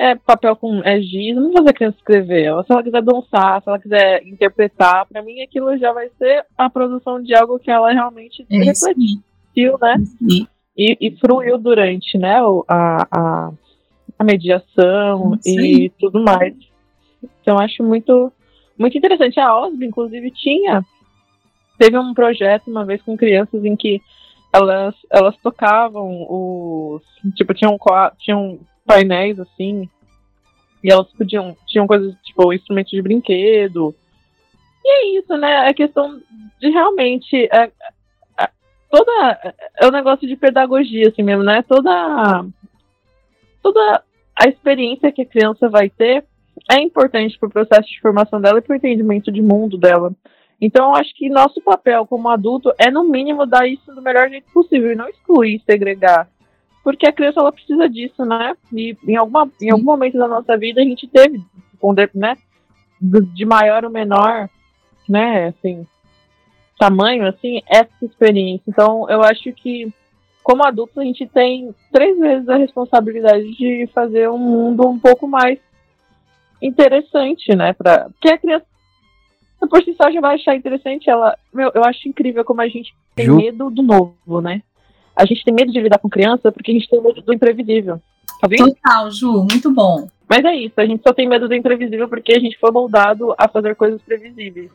[0.00, 2.50] É papel com é giz, não fazer a criança escrever.
[2.64, 6.70] Se ela quiser dançar, se ela quiser interpretar, para mim aquilo já vai ser a
[6.70, 9.96] produção de algo que ela realmente é refletiu, né?
[10.74, 13.50] E, e, fruiu durante, né, a, a,
[14.18, 15.60] a mediação Sim.
[15.60, 16.54] e tudo mais.
[17.42, 18.32] Então acho muito
[18.78, 19.38] muito interessante.
[19.38, 20.82] A OSB, inclusive, tinha
[21.78, 24.00] teve um projeto uma vez com crianças em que
[24.50, 27.02] elas, elas tocavam os.
[27.34, 27.76] Tipo, tinham,
[28.18, 28.58] tinham
[28.90, 29.88] painéis assim.
[30.82, 31.56] E elas podiam.
[31.66, 33.94] Tinham coisas tipo instrumentos de brinquedo.
[34.84, 35.68] E é isso, né?
[35.68, 36.20] A questão
[36.60, 37.48] de realmente.
[37.52, 37.70] É,
[38.38, 38.50] é,
[38.90, 39.54] toda.
[39.78, 41.62] É um negócio de pedagogia, assim mesmo, né?
[41.62, 42.44] Toda.
[43.62, 44.02] Toda
[44.34, 46.24] a experiência que a criança vai ter
[46.70, 50.12] é importante para o processo de formação dela e para o entendimento de mundo dela.
[50.60, 54.28] Então, eu acho que nosso papel como adulto é, no mínimo, dar isso do melhor
[54.28, 56.28] jeito possível e não excluir, segregar
[56.82, 58.54] porque a criança ela precisa disso, né?
[58.72, 61.42] E em, alguma, em algum momento da nossa vida a gente teve,
[62.14, 62.36] né?
[63.00, 64.48] De maior ou menor,
[65.08, 65.48] né?
[65.48, 65.86] Assim,
[66.78, 68.64] tamanho, assim, essa experiência.
[68.66, 69.92] Então, eu acho que,
[70.42, 75.28] como adultos, a gente tem três vezes a responsabilidade de fazer um mundo um pouco
[75.28, 75.58] mais
[76.62, 77.74] interessante, né?
[77.74, 78.66] Pra, porque a criança
[79.68, 81.10] por si só já vai achar interessante.
[81.10, 83.36] Ela, meu, eu acho incrível como a gente tem Ju?
[83.36, 84.62] medo do novo, né?
[85.14, 88.00] A gente tem medo de lidar com criança porque a gente tem medo do imprevisível.
[88.40, 88.72] Tá vendo?
[88.74, 90.08] Total, Ju, muito bom.
[90.28, 93.34] Mas é isso, a gente só tem medo do imprevisível porque a gente foi moldado
[93.36, 94.70] a fazer coisas previsíveis.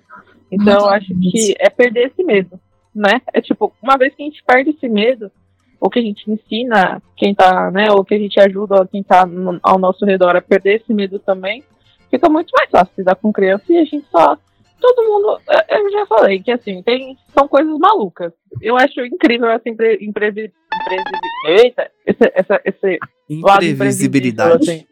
[0.51, 2.59] Então eu Muito acho que é perder esse medo,
[2.93, 3.21] né?
[3.33, 5.31] É tipo, uma vez que a gente perde esse medo,
[5.79, 9.25] ou que a gente ensina quem tá, né, ou que a gente ajuda quem tá
[9.25, 11.63] no- ao nosso redor a perder esse medo também,
[12.11, 14.37] fica muito mais fácil lidar com criança e a gente só.
[14.79, 15.39] Todo mundo,
[15.69, 18.31] eu já falei que assim, tem, são coisas malucas.
[18.61, 20.51] Eu acho incrível essa impre, imprevi,
[20.83, 22.99] imprevi- eita, esse, essa, esse
[23.29, 24.69] Imprevisibilidade.
[24.69, 24.85] assim.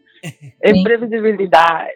[0.64, 1.94] Imprevisibilidade.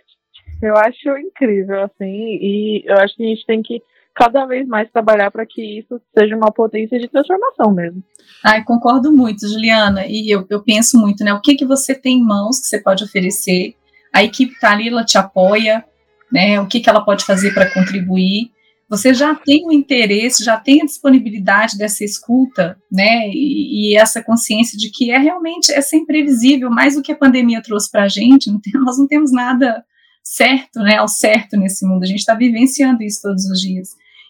[0.62, 2.06] Eu acho incrível, assim,
[2.42, 3.82] e eu acho que a gente tem que
[4.16, 8.04] cada vez mais trabalhar para que isso seja uma potência de transformação mesmo.
[8.44, 10.06] Ai, concordo muito, Juliana.
[10.08, 11.32] E eu, eu penso muito, né?
[11.34, 13.76] O que, que você tem em mãos que você pode oferecer?
[14.12, 15.86] A equipe está ali, ela te apoia,
[16.32, 16.60] né?
[16.60, 18.52] O que, que ela pode fazer para contribuir?
[18.90, 23.30] Você já tem o interesse, já tem a disponibilidade dessa escuta, né?
[23.30, 27.18] E, e essa consciência de que é realmente é ser imprevisível, mais do que a
[27.18, 28.50] pandemia trouxe para a gente.
[28.50, 29.84] Não tem- nós não temos nada
[30.24, 30.98] certo, né?
[30.98, 32.04] Ao certo nesse mundo.
[32.04, 33.90] A gente está vivenciando isso todos os dias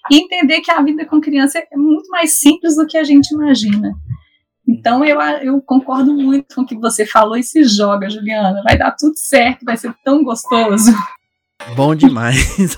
[0.09, 3.33] e entender que a vida com criança é muito mais simples do que a gente
[3.33, 3.93] imagina.
[4.67, 8.61] Então eu, eu concordo muito com o que você falou e se joga, Juliana.
[8.63, 10.91] Vai dar tudo certo, vai ser tão gostoso.
[11.75, 12.75] Bom demais.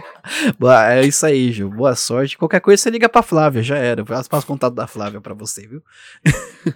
[0.58, 1.68] Boa, é isso aí, Ju.
[1.68, 2.38] Boa sorte.
[2.38, 4.00] Qualquer coisa você liga pra Flávia, já era.
[4.00, 5.82] Eu passo o contato da Flávia pra você, viu?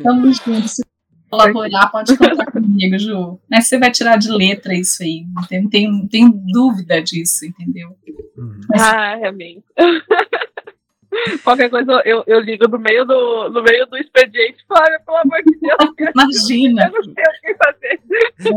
[0.02, 0.68] Tamo junto.
[0.68, 0.82] Se
[1.30, 3.38] colaborar, pode contar comigo, Ju.
[3.50, 5.24] Mas você vai tirar de letra isso aí.
[5.34, 7.96] Não tem, tem, tem dúvida disso, entendeu?
[8.36, 8.60] Uhum.
[8.68, 9.62] Mas- Ah, amém.
[11.44, 15.38] Qualquer coisa eu, eu ligo no meio do, no meio do expediente, Flávia, pelo amor
[15.44, 16.90] de Deus, eu Imagina.
[16.92, 18.00] não sei o que fazer.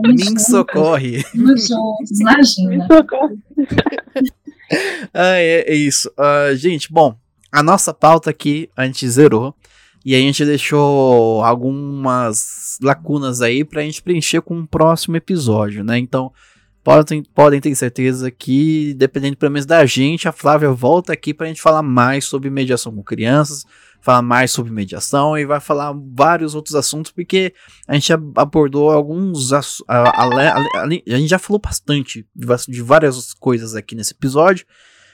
[0.34, 1.20] Me socorre.
[1.34, 2.88] juntos, Me imagina.
[2.88, 3.38] socorre.
[5.14, 6.12] Ah, é, é isso.
[6.18, 7.16] Ah, gente, bom,
[7.52, 9.56] a nossa pauta aqui a gente zerou.
[10.06, 15.98] E a gente deixou algumas lacunas aí pra gente preencher com um próximo episódio, né?
[15.98, 16.32] Então,
[16.90, 21.46] podem, podem ter certeza que, dependendo pelo menos da gente, a Flávia volta aqui pra
[21.48, 23.64] gente falar mais sobre mediação com crianças,
[24.02, 27.54] falar mais sobre mediação e vai falar vários outros assuntos, porque
[27.88, 29.54] a gente ab- abordou alguns.
[29.54, 32.26] a- ale- ale- A gente já falou bastante
[32.68, 34.66] de várias coisas aqui nesse episódio.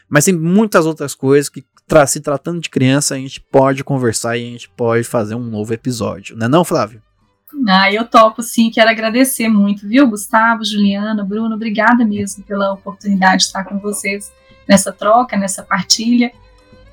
[0.08, 4.38] Mas tem muitas outras coisas que, tra- se tratando de criança, a gente pode conversar
[4.38, 7.02] e a gente pode fazer um novo episódio, não é não, Flávio?
[7.68, 13.38] Ah, eu topo sim, quero agradecer muito, viu, Gustavo, Juliana, Bruno, obrigada mesmo pela oportunidade
[13.38, 14.32] de estar com vocês
[14.68, 16.32] nessa troca, nessa partilha.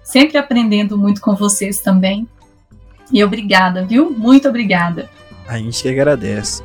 [0.02, 2.28] Sempre aprendendo muito com vocês também.
[3.12, 4.10] E obrigada, viu?
[4.10, 5.08] Muito obrigada.
[5.46, 6.62] A gente que agradece.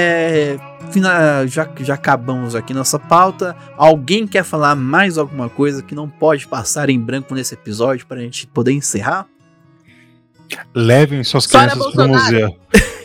[0.00, 0.58] É,
[0.90, 3.54] fina- já, já acabamos aqui nossa pauta.
[3.76, 8.18] Alguém quer falar mais alguma coisa que não pode passar em branco nesse episódio para
[8.18, 9.26] a gente poder encerrar?
[10.74, 12.56] Levem suas Fora crianças para o museu.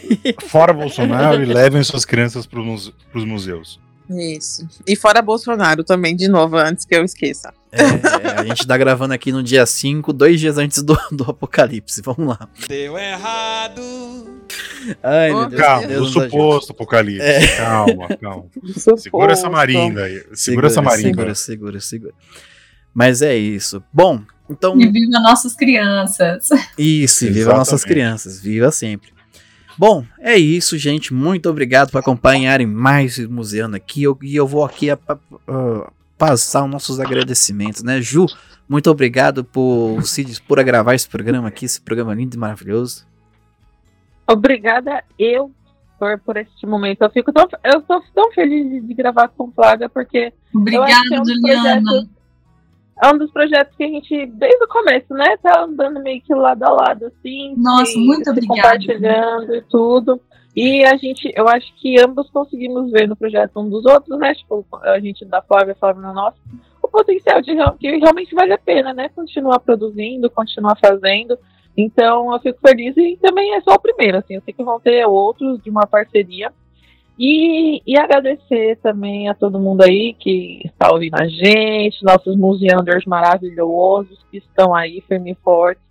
[0.48, 3.80] Fora Bolsonaro e levem suas crianças para os museus.
[4.08, 4.68] Isso.
[4.88, 7.52] E fora Bolsonaro também, de novo, antes que eu esqueça.
[7.72, 12.04] É, a gente tá gravando aqui no dia 5, dois dias antes do, do apocalipse.
[12.04, 12.48] Vamos lá.
[12.68, 13.82] Deu errado.
[15.04, 17.22] Ai, meu Deus, Calma, Deus do suposto apocalipse.
[17.22, 17.58] É.
[17.58, 18.46] Calma, calma.
[18.98, 20.24] Segura essa marinda aí.
[20.34, 21.08] Segura, essa marinda.
[21.10, 22.14] Segura, segura, segura.
[22.94, 23.84] Mas é isso.
[23.94, 24.80] Bom, então.
[24.80, 26.50] E viva nossas crianças.
[26.78, 29.14] Isso, e viva nossas crianças, viva sempre.
[29.78, 31.14] Bom, é isso, gente.
[31.14, 34.04] Muito obrigado por acompanharem mais o Museano aqui.
[34.04, 35.18] Eu- E eu vou aqui a- a-
[35.48, 38.02] a- passar os nossos agradecimentos, né?
[38.02, 38.26] Ju,
[38.70, 43.06] muito obrigado por se dispor a gravar esse programa aqui, esse programa lindo e maravilhoso.
[44.28, 45.52] Obrigada eu
[46.00, 47.02] por, por este momento.
[47.04, 51.22] Eu fico tão, eu tô tão feliz de, de gravar com Flávia, porque Obrigada, é
[51.22, 51.82] um Juliana.
[51.82, 52.16] projetos-
[53.04, 56.34] é um dos projetos que a gente, desde o começo, né, tá andando meio que
[56.34, 57.54] lado a lado, assim.
[57.58, 58.62] Nossa, muito obrigada.
[58.62, 60.22] Compartilhando e tudo.
[60.56, 64.34] E a gente, eu acho que ambos conseguimos ver no projeto um dos outros, né?
[64.34, 66.38] Tipo, a gente da Flávia, a Flávia na nossa,
[66.82, 69.10] o potencial de que realmente vale a pena, né?
[69.10, 71.38] Continuar produzindo, continuar fazendo.
[71.78, 74.80] Então eu fico feliz e também é só o primeiro, assim, eu sei que vão
[74.80, 76.52] ter outros de uma parceria.
[77.18, 83.06] E, e agradecer também a todo mundo aí que está ouvindo a gente, nossos museanders
[83.06, 85.82] maravilhosos que estão aí firme e fortes,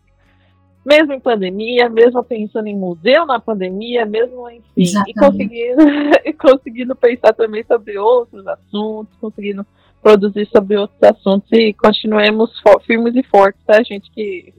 [0.84, 5.80] mesmo em pandemia, mesmo pensando em museu na pandemia, mesmo enfim, e conseguindo,
[6.26, 9.66] e conseguindo pensar também sobre outros assuntos, conseguindo
[10.02, 12.50] produzir sobre outros assuntos e continuemos
[12.86, 14.10] firmes e fortes, tá, gente?
[14.10, 14.52] Que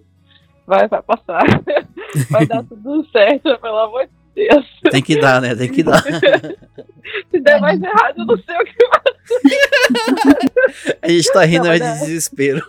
[0.66, 1.44] vai, vai passar.
[2.30, 4.12] vai dar tudo certo, pelo amor de
[4.48, 4.66] Deus.
[4.92, 5.56] Tem que dar, né?
[5.56, 6.02] Tem que dar.
[7.32, 8.74] Se der mais errado, eu não sei o que
[11.02, 11.92] A gente tá rindo Não, de é.
[11.94, 12.66] desespero.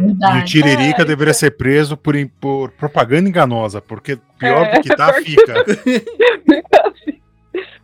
[0.00, 0.44] E o.
[0.44, 5.12] Tiririca É, deveria ser preso por, por propaganda enganosa, porque pior É, do que tá,
[5.12, 5.54] porque- fica.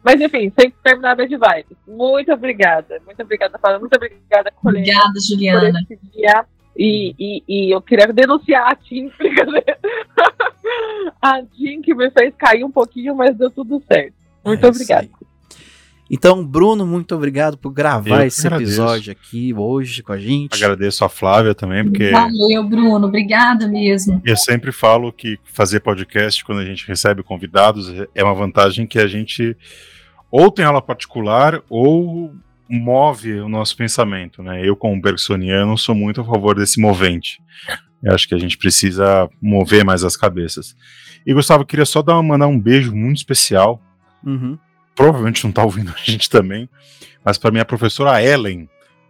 [0.02, 1.76] Mas enfim, sem terminar bem de vibes.
[1.86, 2.98] Muito obrigada.
[3.04, 3.80] Muito obrigada, Fábio.
[3.80, 4.80] Muito obrigada, colega.
[4.80, 5.80] Obrigada, por Juliana.
[5.90, 6.44] esse dia.
[6.78, 9.78] E, e, e eu queria denunciar a Tim, brincadeira.
[11.20, 14.14] a Tim que me fez cair um pouquinho, mas deu tudo certo.
[14.44, 15.08] Muito É obrigada.
[16.10, 18.70] Então, Bruno, muito obrigado por gravar esse agradeço.
[18.70, 20.54] episódio aqui hoje com a gente.
[20.54, 23.06] Agradeço a Flávia também, porque Valeu, Bruno.
[23.06, 24.22] Obrigada mesmo.
[24.24, 28.98] eu sempre falo que fazer podcast quando a gente recebe convidados é uma vantagem que
[28.98, 29.54] a gente
[30.30, 32.32] ou tem aula particular ou
[32.68, 34.66] move o nosso pensamento, né?
[34.66, 37.40] Eu, como bergsoniano, sou muito a favor desse movente.
[38.02, 40.76] Eu acho que a gente precisa mover mais as cabeças.
[41.26, 43.82] E Gustavo, queria só dar, mandar um beijo muito especial
[44.24, 44.58] Uhum.
[44.96, 46.68] provavelmente não tá ouvindo a gente também,
[47.24, 48.68] mas para minha professora Ellen,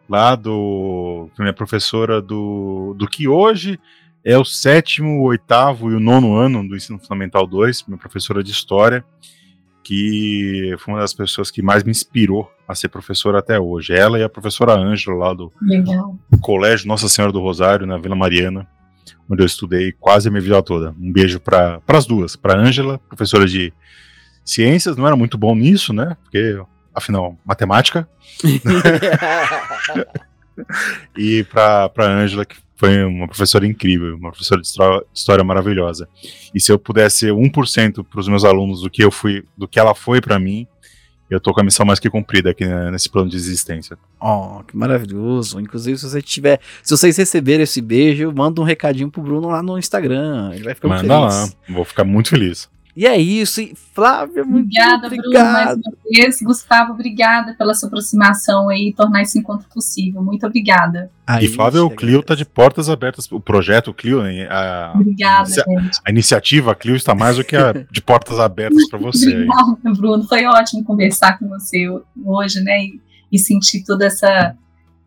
[0.09, 1.31] lá do.
[1.39, 3.79] Minha professora do, do que hoje
[4.25, 8.43] é o sétimo, o oitavo e o nono ano do Ensino Fundamental 2, minha professora
[8.43, 9.05] de História,
[9.89, 13.95] que foi uma das pessoas que mais me inspirou a ser professora até hoje.
[13.95, 16.15] Ela e a professora Ângela, lá do Legal.
[16.43, 18.69] Colégio Nossa Senhora do Rosário, na Vila Mariana,
[19.31, 20.95] onde eu estudei quase a minha vida toda.
[21.01, 23.73] Um beijo para as duas, para Ângela, professora de
[24.45, 26.19] ciências, não era muito bom nisso, né?
[26.23, 26.61] Porque,
[26.95, 28.07] afinal, matemática,
[31.17, 35.43] e para para Ângela, que foi uma professora incrível, uma professora de histó- de história
[35.45, 36.09] maravilhosa.
[36.55, 39.67] E se eu pudesse ser 1% para os meus alunos do que eu fui, do
[39.67, 40.67] que ela foi para mim,
[41.29, 43.99] eu tô com a missão mais que cumprida aqui né, nesse plano de existência.
[44.21, 45.61] Oh, que maravilhoso.
[45.61, 46.59] Inclusive, se você tiver.
[46.83, 50.53] Se vocês receberem esse beijo, manda um recadinho pro Bruno lá no Instagram.
[50.55, 51.51] Ele vai ficar muito Manda feliz.
[51.69, 52.71] lá, vou ficar muito feliz.
[52.99, 53.61] E é isso.
[53.61, 56.43] E Flávia, muito Obrigada, Bruno, mais uma vez.
[56.43, 60.21] Gustavo, obrigada pela sua aproximação aí e tornar esse encontro possível.
[60.21, 61.09] Muito obrigada.
[61.25, 61.91] Aí, e Flávio, o.
[61.91, 63.31] Clio tá de portas abertas.
[63.31, 66.01] O projeto Clio, né, a, Obrigada, gente.
[66.05, 69.29] a iniciativa Clio está mais do que a de portas abertas para você.
[69.29, 69.49] aí.
[69.49, 70.25] Obrigada, Bruno.
[70.27, 71.87] Foi ótimo conversar com você
[72.25, 72.81] hoje, né?
[72.83, 73.01] E,
[73.31, 74.57] e sentir toda essa,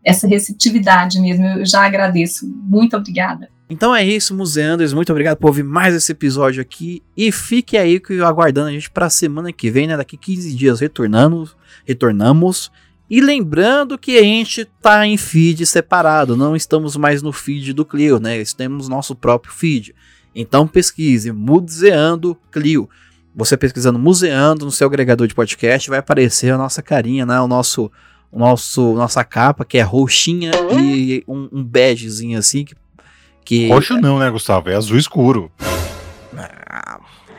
[0.02, 1.44] essa receptividade mesmo.
[1.44, 2.48] Eu já agradeço.
[2.48, 3.50] Muito obrigada.
[3.72, 4.92] Então é isso, Museanders.
[4.92, 7.02] Muito obrigado por ouvir mais esse episódio aqui.
[7.16, 9.96] E fique aí que aguardando a gente pra semana que vem, né?
[9.96, 11.50] Daqui 15 dias retornando,
[11.86, 12.70] retornamos.
[13.08, 17.82] E lembrando que a gente tá em feed separado, não estamos mais no feed do
[17.82, 18.44] Clio, né?
[18.54, 19.94] Temos nosso próprio feed.
[20.34, 22.90] Então pesquise Museando Clio.
[23.34, 27.40] Você pesquisando Museando no seu agregador de podcast, vai aparecer a nossa carinha, né?
[27.40, 27.90] O nosso,
[28.30, 32.74] o nosso nossa capa, que é roxinha e um, um begezinho assim, que,
[33.44, 34.70] que Roxo não, né, Gustavo?
[34.70, 35.50] É azul escuro.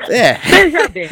[0.09, 1.09] é, Veja bem.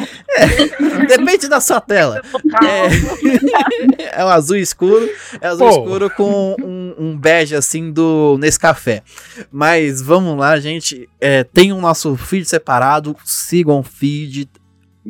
[1.08, 2.20] depende da sua tela.
[2.62, 5.08] É, é um azul escuro,
[5.40, 5.80] é azul Pô.
[5.80, 9.02] escuro com um, um bege assim do Nescafé.
[9.50, 11.08] Mas vamos lá, gente.
[11.20, 14.48] É, tem o nosso feed separado, sigam o feed.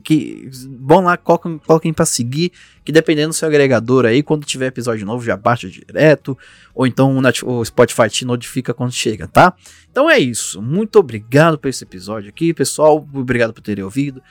[0.02, 0.48] Que
[0.80, 2.52] vão lá, coloquem, coloquem pra seguir.
[2.84, 6.36] Que dependendo do seu agregador aí, quando tiver episódio novo, já baixa direto.
[6.74, 9.54] Ou então o Spotify te notifica quando chega, tá?
[9.90, 10.62] Então é isso.
[10.62, 13.06] Muito obrigado por esse episódio aqui, pessoal.
[13.12, 14.22] Obrigado por terem ouvido.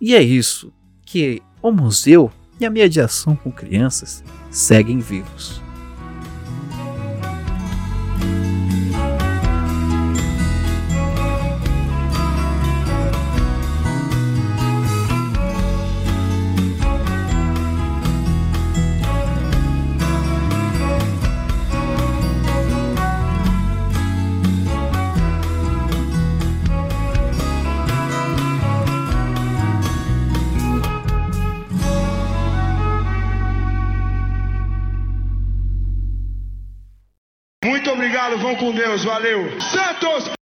[0.00, 0.72] E é isso.
[1.04, 5.69] Que o museu e a mediação com crianças seguem vivos.
[38.30, 39.60] Obrigado, vão com Deus, valeu.
[39.60, 40.39] Santos!